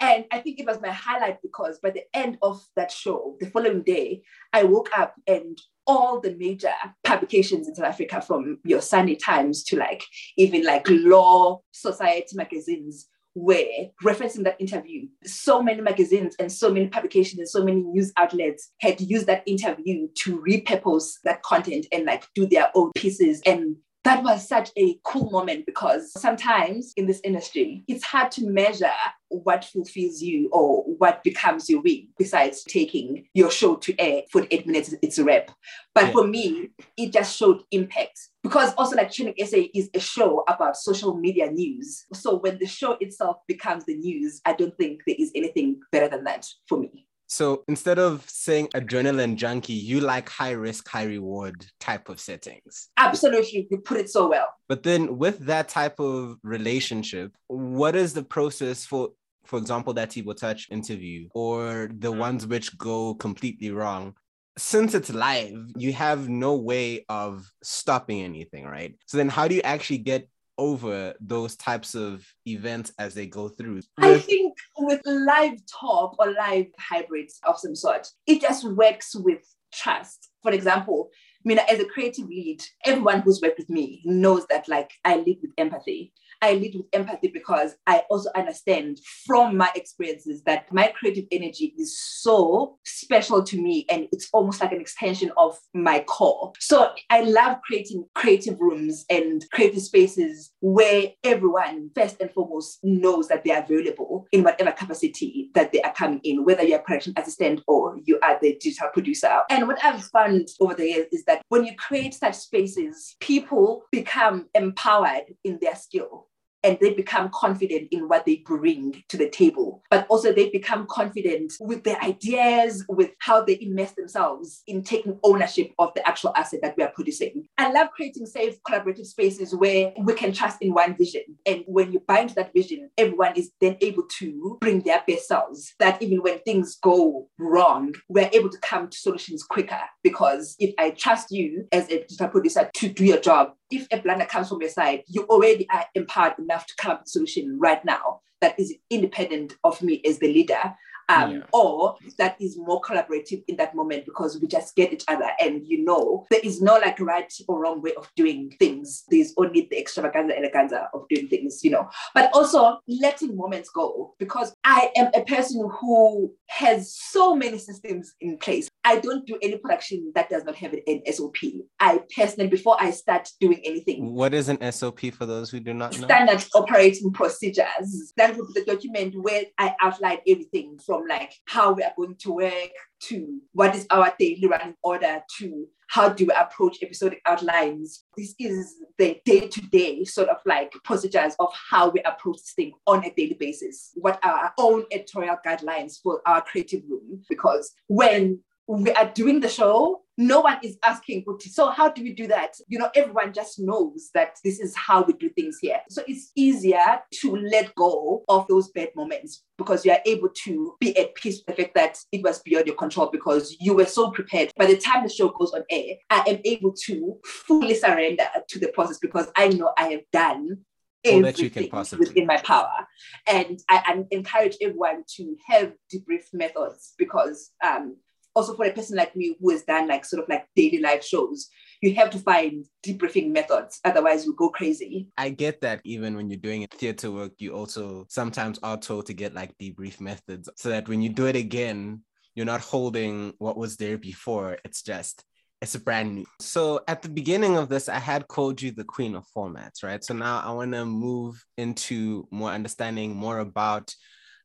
And 0.00 0.24
I 0.30 0.38
think 0.38 0.60
it 0.60 0.66
was 0.66 0.80
my 0.80 0.90
highlight 0.90 1.42
because 1.42 1.78
by 1.80 1.90
the 1.90 2.04
end 2.14 2.38
of 2.42 2.62
that 2.76 2.92
show, 2.92 3.36
the 3.40 3.50
following 3.50 3.82
day, 3.82 4.22
I 4.52 4.62
woke 4.64 4.90
up 4.96 5.14
and 5.26 5.60
all 5.86 6.20
the 6.20 6.36
major 6.36 6.74
publications 7.04 7.66
in 7.66 7.74
South 7.74 7.86
Africa, 7.86 8.20
from 8.20 8.58
your 8.64 8.82
Sunday 8.82 9.16
Times 9.16 9.64
to 9.64 9.76
like 9.76 10.04
even 10.36 10.64
like 10.64 10.86
law 10.88 11.60
society 11.72 12.36
magazines, 12.36 13.08
were 13.34 13.64
referencing 14.02 14.44
that 14.44 14.60
interview. 14.60 15.06
So 15.24 15.62
many 15.62 15.80
magazines 15.80 16.34
and 16.38 16.50
so 16.50 16.72
many 16.72 16.88
publications 16.88 17.38
and 17.38 17.48
so 17.48 17.64
many 17.64 17.82
news 17.82 18.12
outlets 18.16 18.72
had 18.80 19.00
used 19.00 19.26
that 19.26 19.42
interview 19.46 20.08
to 20.22 20.40
repurpose 20.40 21.12
that 21.24 21.42
content 21.42 21.86
and 21.92 22.04
like 22.04 22.26
do 22.34 22.46
their 22.46 22.70
own 22.74 22.90
pieces 22.96 23.40
and 23.46 23.76
that 24.04 24.22
was 24.22 24.48
such 24.48 24.70
a 24.78 24.98
cool 25.04 25.30
moment 25.30 25.66
because 25.66 26.12
sometimes 26.18 26.94
in 26.96 27.06
this 27.06 27.20
industry, 27.24 27.84
it's 27.88 28.04
hard 28.04 28.30
to 28.32 28.46
measure 28.46 28.90
what 29.28 29.64
fulfills 29.64 30.22
you 30.22 30.48
or 30.52 30.82
what 30.84 31.22
becomes 31.24 31.68
your 31.68 31.82
win 31.82 32.08
besides 32.18 32.62
taking 32.64 33.26
your 33.34 33.50
show 33.50 33.76
to 33.76 33.98
air 33.98 34.22
for 34.30 34.46
eight 34.50 34.66
minutes, 34.66 34.94
it's 35.02 35.18
a 35.18 35.24
rep. 35.24 35.50
But 35.94 36.06
yeah. 36.06 36.12
for 36.12 36.26
me, 36.26 36.70
it 36.96 37.12
just 37.12 37.36
showed 37.36 37.62
impact 37.70 38.18
because 38.42 38.72
also 38.74 38.96
like 38.96 39.10
Trending 39.10 39.34
SA 39.46 39.58
is 39.74 39.90
a 39.94 40.00
show 40.00 40.44
about 40.48 40.76
social 40.76 41.14
media 41.16 41.50
news. 41.50 42.06
So 42.14 42.36
when 42.36 42.58
the 42.58 42.66
show 42.66 42.92
itself 43.00 43.38
becomes 43.46 43.84
the 43.84 43.96
news, 43.96 44.40
I 44.44 44.52
don't 44.54 44.76
think 44.76 45.02
there 45.06 45.16
is 45.18 45.32
anything 45.34 45.80
better 45.92 46.08
than 46.08 46.24
that 46.24 46.46
for 46.68 46.78
me. 46.78 47.07
So 47.28 47.62
instead 47.68 47.98
of 47.98 48.28
saying 48.28 48.68
adrenaline 48.74 49.36
junkie, 49.36 49.74
you 49.74 50.00
like 50.00 50.28
high 50.28 50.52
risk, 50.52 50.88
high 50.88 51.04
reward 51.04 51.66
type 51.78 52.08
of 52.08 52.18
settings. 52.18 52.88
Absolutely. 52.96 53.68
You 53.70 53.78
put 53.78 53.98
it 53.98 54.10
so 54.10 54.28
well. 54.28 54.48
But 54.66 54.82
then 54.82 55.18
with 55.18 55.38
that 55.40 55.68
type 55.68 56.00
of 56.00 56.38
relationship, 56.42 57.36
what 57.46 57.94
is 57.94 58.14
the 58.14 58.24
process 58.24 58.84
for 58.84 59.10
for 59.44 59.58
example, 59.58 59.94
that 59.94 60.10
Tbo 60.10 60.36
Touch 60.36 60.68
interview 60.70 61.26
or 61.32 61.88
the 61.90 62.12
mm. 62.12 62.18
ones 62.18 62.46
which 62.46 62.76
go 62.76 63.14
completely 63.14 63.70
wrong? 63.70 64.14
Since 64.58 64.92
it's 64.94 65.10
live, 65.10 65.72
you 65.74 65.94
have 65.94 66.28
no 66.28 66.56
way 66.56 67.06
of 67.08 67.50
stopping 67.62 68.20
anything, 68.20 68.66
right? 68.66 68.94
So 69.06 69.16
then 69.16 69.30
how 69.30 69.48
do 69.48 69.54
you 69.54 69.62
actually 69.62 69.98
get 69.98 70.28
over 70.58 71.14
those 71.20 71.56
types 71.56 71.94
of 71.94 72.26
events 72.46 72.92
as 72.98 73.14
they 73.14 73.26
go 73.26 73.48
through? 73.48 73.80
I 73.98 74.18
think 74.18 74.56
with 74.76 75.00
live 75.06 75.58
talk 75.66 76.16
or 76.18 76.32
live 76.32 76.66
hybrids 76.78 77.38
of 77.44 77.58
some 77.58 77.74
sort, 77.74 78.08
it 78.26 78.40
just 78.40 78.64
works 78.64 79.14
with 79.14 79.42
trust. 79.72 80.28
For 80.42 80.52
example, 80.52 81.10
I 81.14 81.48
mean, 81.48 81.58
as 81.70 81.80
a 81.80 81.84
creative 81.84 82.28
lead, 82.28 82.62
everyone 82.84 83.20
who's 83.20 83.40
worked 83.40 83.58
with 83.58 83.70
me 83.70 84.02
knows 84.04 84.46
that 84.48 84.68
like 84.68 84.90
I 85.04 85.16
lead 85.16 85.38
with 85.40 85.52
empathy. 85.56 86.12
I 86.40 86.54
lead 86.54 86.74
with 86.76 86.86
empathy 86.92 87.28
because 87.28 87.74
I 87.86 88.02
also 88.10 88.30
understand 88.34 88.98
from 89.26 89.56
my 89.56 89.70
experiences 89.74 90.42
that 90.44 90.72
my 90.72 90.92
creative 90.98 91.24
energy 91.32 91.74
is 91.78 91.98
so 92.00 92.78
special 92.84 93.42
to 93.42 93.60
me 93.60 93.86
and 93.90 94.06
it's 94.12 94.28
almost 94.32 94.60
like 94.60 94.72
an 94.72 94.80
extension 94.80 95.32
of 95.36 95.58
my 95.74 96.00
core. 96.00 96.52
So 96.60 96.92
I 97.10 97.22
love 97.22 97.58
creating 97.66 98.06
creative 98.14 98.60
rooms 98.60 99.04
and 99.10 99.44
creative 99.52 99.82
spaces 99.82 100.52
where 100.60 101.12
everyone, 101.24 101.90
first 101.94 102.20
and 102.20 102.30
foremost, 102.30 102.78
knows 102.82 103.28
that 103.28 103.44
they 103.44 103.50
are 103.50 103.62
available 103.62 104.26
in 104.32 104.44
whatever 104.44 104.72
capacity 104.72 105.50
that 105.54 105.72
they 105.72 105.82
are 105.82 105.92
coming 105.92 106.20
in, 106.24 106.44
whether 106.44 106.62
you're 106.62 106.78
a 106.78 106.82
production 106.82 107.14
assistant 107.16 107.62
or 107.66 107.96
you 108.04 108.18
are 108.22 108.38
the 108.40 108.56
digital 108.60 108.88
producer. 108.92 109.40
And 109.50 109.66
what 109.66 109.84
I've 109.84 110.04
found 110.04 110.48
over 110.60 110.74
the 110.74 110.86
years 110.86 111.06
is 111.12 111.24
that 111.24 111.42
when 111.48 111.64
you 111.64 111.74
create 111.76 112.14
such 112.14 112.36
spaces, 112.36 113.16
people 113.20 113.84
become 113.90 114.46
empowered 114.54 115.34
in 115.44 115.58
their 115.60 115.74
skill 115.74 116.27
and 116.62 116.78
they 116.80 116.94
become 116.94 117.30
confident 117.32 117.88
in 117.90 118.08
what 118.08 118.26
they 118.26 118.36
bring 118.36 119.02
to 119.08 119.16
the 119.16 119.28
table. 119.28 119.82
But 119.90 120.06
also, 120.08 120.32
they 120.32 120.50
become 120.50 120.86
confident 120.88 121.54
with 121.60 121.84
their 121.84 122.00
ideas, 122.02 122.84
with 122.88 123.10
how 123.20 123.44
they 123.44 123.58
immerse 123.60 123.92
themselves 123.92 124.62
in 124.66 124.82
taking 124.82 125.18
ownership 125.22 125.72
of 125.78 125.92
the 125.94 126.06
actual 126.06 126.32
asset 126.36 126.60
that 126.62 126.76
we 126.76 126.82
are 126.82 126.92
producing. 126.94 127.46
I 127.58 127.70
love 127.72 127.88
creating 127.94 128.26
safe 128.26 128.56
collaborative 128.62 129.06
spaces 129.06 129.54
where 129.54 129.92
we 129.98 130.14
can 130.14 130.32
trust 130.32 130.58
in 130.60 130.74
one 130.74 130.96
vision. 130.96 131.22
And 131.46 131.64
when 131.66 131.92
you 131.92 132.02
into 132.18 132.34
that 132.34 132.52
vision, 132.52 132.90
everyone 132.98 133.34
is 133.36 133.50
then 133.60 133.76
able 133.80 134.04
to 134.18 134.58
bring 134.60 134.80
their 134.80 135.02
best 135.06 135.28
selves. 135.28 135.74
That 135.78 136.02
even 136.02 136.22
when 136.22 136.40
things 136.40 136.76
go 136.82 137.28
wrong, 137.38 137.94
we're 138.08 138.30
able 138.32 138.50
to 138.50 138.58
come 138.58 138.88
to 138.88 138.98
solutions 138.98 139.42
quicker 139.42 139.80
because 140.02 140.56
if 140.58 140.74
I 140.78 140.90
trust 140.90 141.30
you 141.30 141.66
as 141.72 141.84
a 141.86 142.00
digital 142.00 142.28
producer 142.28 142.70
to 142.74 142.88
do 142.88 143.04
your 143.04 143.20
job, 143.20 143.52
if 143.70 143.86
a 143.92 144.00
blunder 144.00 144.24
comes 144.24 144.48
from 144.48 144.60
your 144.60 144.70
side, 144.70 145.02
you 145.06 145.24
already 145.24 145.68
are 145.70 145.84
empowered 145.94 146.34
enough 146.48 146.66
to 146.66 146.76
come 146.76 146.92
up 146.92 147.00
with 147.00 147.08
a 147.08 147.10
solution 147.10 147.58
right 147.58 147.84
now 147.84 148.20
that 148.40 148.58
is 148.58 148.74
independent 148.90 149.54
of 149.64 149.82
me 149.82 150.00
as 150.06 150.18
the 150.18 150.32
leader 150.32 150.74
um, 151.08 151.32
yeah. 151.32 151.42
or 151.52 151.96
that 152.18 152.36
is 152.40 152.58
more 152.58 152.80
collaborative 152.82 153.42
in 153.48 153.56
that 153.56 153.74
moment 153.74 154.04
because 154.04 154.38
we 154.40 154.46
just 154.46 154.76
get 154.76 154.92
each 154.92 155.04
other. 155.08 155.28
And 155.40 155.66
you 155.66 155.84
know 155.84 156.26
there 156.30 156.40
is 156.42 156.60
no 156.60 156.74
like 156.74 157.00
right 157.00 157.32
or 157.48 157.60
wrong 157.60 157.80
way 157.80 157.94
of 157.94 158.10
doing 158.16 158.54
things. 158.58 159.04
There's 159.10 159.32
only 159.36 159.68
the 159.70 159.78
extravaganza 159.78 160.34
eleganza 160.34 160.88
of 160.92 161.08
doing 161.08 161.28
things 161.28 161.64
you 161.64 161.70
know. 161.70 161.88
But 162.14 162.30
also 162.34 162.78
letting 162.86 163.36
moments 163.36 163.70
go 163.70 164.14
because 164.18 164.54
i 164.68 164.90
am 164.96 165.10
a 165.14 165.24
person 165.24 165.66
who 165.80 166.30
has 166.48 166.94
so 166.94 167.34
many 167.34 167.58
systems 167.58 168.14
in 168.20 168.36
place. 168.38 168.68
I 168.84 168.98
don't 169.00 169.26
do 169.26 169.38
any 169.42 169.56
production 169.58 170.12
that 170.14 170.30
does 170.30 170.44
not 170.44 170.56
have 170.56 170.72
an 170.72 171.02
sop 171.12 171.36
i 171.80 172.00
personally 172.14 172.48
before 172.48 172.76
i 172.80 172.90
start 172.90 173.28
doing 173.40 173.60
anything 173.64 174.14
what 174.14 174.34
is 174.34 174.48
an 174.48 174.58
sop 174.72 175.00
for 175.00 175.26
those 175.26 175.50
who 175.50 175.60
do 175.60 175.74
not 175.74 175.98
know? 175.98 176.06
standard 176.06 176.44
operating 176.54 177.12
procedures. 177.12 178.12
That 178.16 178.36
would 178.36 178.46
be 178.52 178.60
the 178.60 178.66
document 178.66 179.14
where 179.20 179.44
i 179.58 179.74
outline 179.80 180.18
everything 180.26 180.78
from 180.84 181.06
like 181.08 181.32
how 181.46 181.72
we 181.72 181.82
are 181.82 181.92
going 181.96 182.16
to 182.20 182.32
work 182.32 182.70
to 183.08 183.40
what 183.52 183.74
is 183.74 183.86
our 183.90 184.14
daily 184.18 184.46
running 184.46 184.74
order 184.82 185.22
to 185.38 185.66
how 185.88 186.08
do 186.08 186.26
we 186.26 186.32
approach 186.34 186.82
episodic 186.82 187.20
outlines. 187.26 188.04
This 188.16 188.34
is 188.38 188.76
the 188.98 189.20
day 189.24 189.48
to 189.48 189.60
day 189.62 190.04
sort 190.04 190.28
of 190.28 190.36
like 190.44 190.72
procedures 190.84 191.34
of 191.40 191.52
how 191.70 191.88
we 191.88 192.00
approach 192.00 192.36
this 192.36 192.52
thing 192.52 192.72
on 192.86 193.04
a 193.04 193.10
daily 193.14 193.36
basis. 193.38 193.92
What 193.94 194.18
are 194.22 194.32
our 194.32 194.52
own 194.58 194.84
editorial 194.92 195.38
guidelines 195.44 196.00
for 196.02 196.20
our 196.26 196.42
creative 196.42 196.82
room? 196.88 197.22
Because 197.28 197.72
when 197.86 198.40
we 198.68 198.92
are 198.92 199.10
doing 199.14 199.40
the 199.40 199.48
show 199.48 200.02
no 200.18 200.40
one 200.40 200.58
is 200.64 200.76
asking 200.82 201.24
so 201.38 201.70
how 201.70 201.88
do 201.88 202.02
we 202.02 202.12
do 202.12 202.26
that? 202.26 202.54
You 202.66 202.80
know 202.80 202.90
everyone 202.94 203.32
just 203.32 203.60
knows 203.60 204.10
that 204.14 204.36
this 204.44 204.58
is 204.58 204.74
how 204.74 205.02
we 205.02 205.12
do 205.12 205.30
things 205.30 205.58
here. 205.60 205.80
So 205.88 206.02
it's 206.08 206.32
easier 206.34 207.00
to 207.20 207.36
let 207.36 207.72
go 207.76 208.24
of 208.28 208.46
those 208.48 208.68
bad 208.70 208.88
moments 208.96 209.44
because 209.56 209.86
you 209.86 209.92
are 209.92 210.00
able 210.04 210.28
to 210.44 210.74
be 210.80 210.98
at 210.98 211.14
peace 211.14 211.40
with 211.46 211.56
the 211.56 211.62
fact 211.62 211.74
that 211.76 211.98
it 212.10 212.24
was 212.24 212.40
beyond 212.40 212.66
your 212.66 212.74
control 212.74 213.10
because 213.12 213.56
you 213.60 213.74
were 213.74 213.86
so 213.86 214.10
prepared. 214.10 214.50
By 214.56 214.66
the 214.66 214.76
time 214.76 215.04
the 215.04 215.08
show 215.08 215.28
goes 215.28 215.52
on 215.52 215.62
air 215.70 215.94
i 216.10 216.24
am 216.26 216.40
able 216.44 216.72
to 216.72 217.18
fully 217.24 217.74
surrender 217.74 218.24
to 218.48 218.58
the 218.58 218.68
process 218.68 218.98
because 218.98 219.28
i 219.36 219.48
know 219.48 219.72
i 219.78 219.88
have 219.88 220.02
done 220.12 220.58
all 221.06 221.22
that 221.22 221.38
you 221.38 221.48
can 221.48 221.68
possibly 221.68 222.08
within 222.08 222.26
my 222.26 222.38
power. 222.38 222.86
And 223.26 223.60
I, 223.68 223.82
I, 223.86 224.04
encourage 224.10 224.56
everyone 224.60 225.04
to 225.16 225.36
have 225.46 225.72
debrief 225.92 226.24
methods 226.32 226.94
because 226.98 227.52
um, 227.64 227.96
also 228.38 228.54
for 228.54 228.66
a 228.66 228.72
person 228.72 228.96
like 228.96 229.16
me 229.16 229.36
who 229.40 229.50
has 229.50 229.64
done 229.64 229.88
like 229.88 230.04
sort 230.04 230.22
of 230.22 230.28
like 230.28 230.46
daily 230.54 230.78
life 230.78 231.04
shows, 231.04 231.48
you 231.82 231.92
have 231.96 232.10
to 232.10 232.18
find 232.20 232.64
debriefing 232.86 233.32
methods. 233.32 233.80
Otherwise, 233.84 234.24
you 234.24 234.34
go 234.36 234.48
crazy. 234.48 235.08
I 235.18 235.30
get 235.30 235.60
that 235.62 235.80
even 235.84 236.14
when 236.14 236.30
you're 236.30 236.38
doing 236.38 236.64
theater 236.70 237.10
work, 237.10 237.32
you 237.38 237.52
also 237.52 238.06
sometimes 238.08 238.60
are 238.62 238.76
told 238.76 239.06
to 239.06 239.12
get 239.12 239.34
like 239.34 239.58
debrief 239.58 240.00
methods 240.00 240.48
so 240.56 240.68
that 240.68 240.88
when 240.88 241.02
you 241.02 241.08
do 241.08 241.26
it 241.26 241.34
again, 241.34 242.02
you're 242.36 242.46
not 242.46 242.60
holding 242.60 243.34
what 243.38 243.56
was 243.56 243.76
there 243.76 243.98
before. 243.98 244.56
It's 244.64 244.82
just 244.82 245.24
it's 245.60 245.74
a 245.74 245.80
brand 245.80 246.14
new. 246.14 246.24
So 246.38 246.82
at 246.86 247.02
the 247.02 247.08
beginning 247.08 247.56
of 247.56 247.68
this, 247.68 247.88
I 247.88 247.98
had 247.98 248.28
called 248.28 248.62
you 248.62 248.70
the 248.70 248.84
queen 248.84 249.16
of 249.16 249.26
formats, 249.36 249.82
right? 249.82 250.04
So 250.04 250.14
now 250.14 250.40
I 250.44 250.52
want 250.52 250.72
to 250.72 250.84
move 250.84 251.44
into 251.56 252.28
more 252.30 252.50
understanding 252.50 253.16
more 253.16 253.40
about 253.40 253.92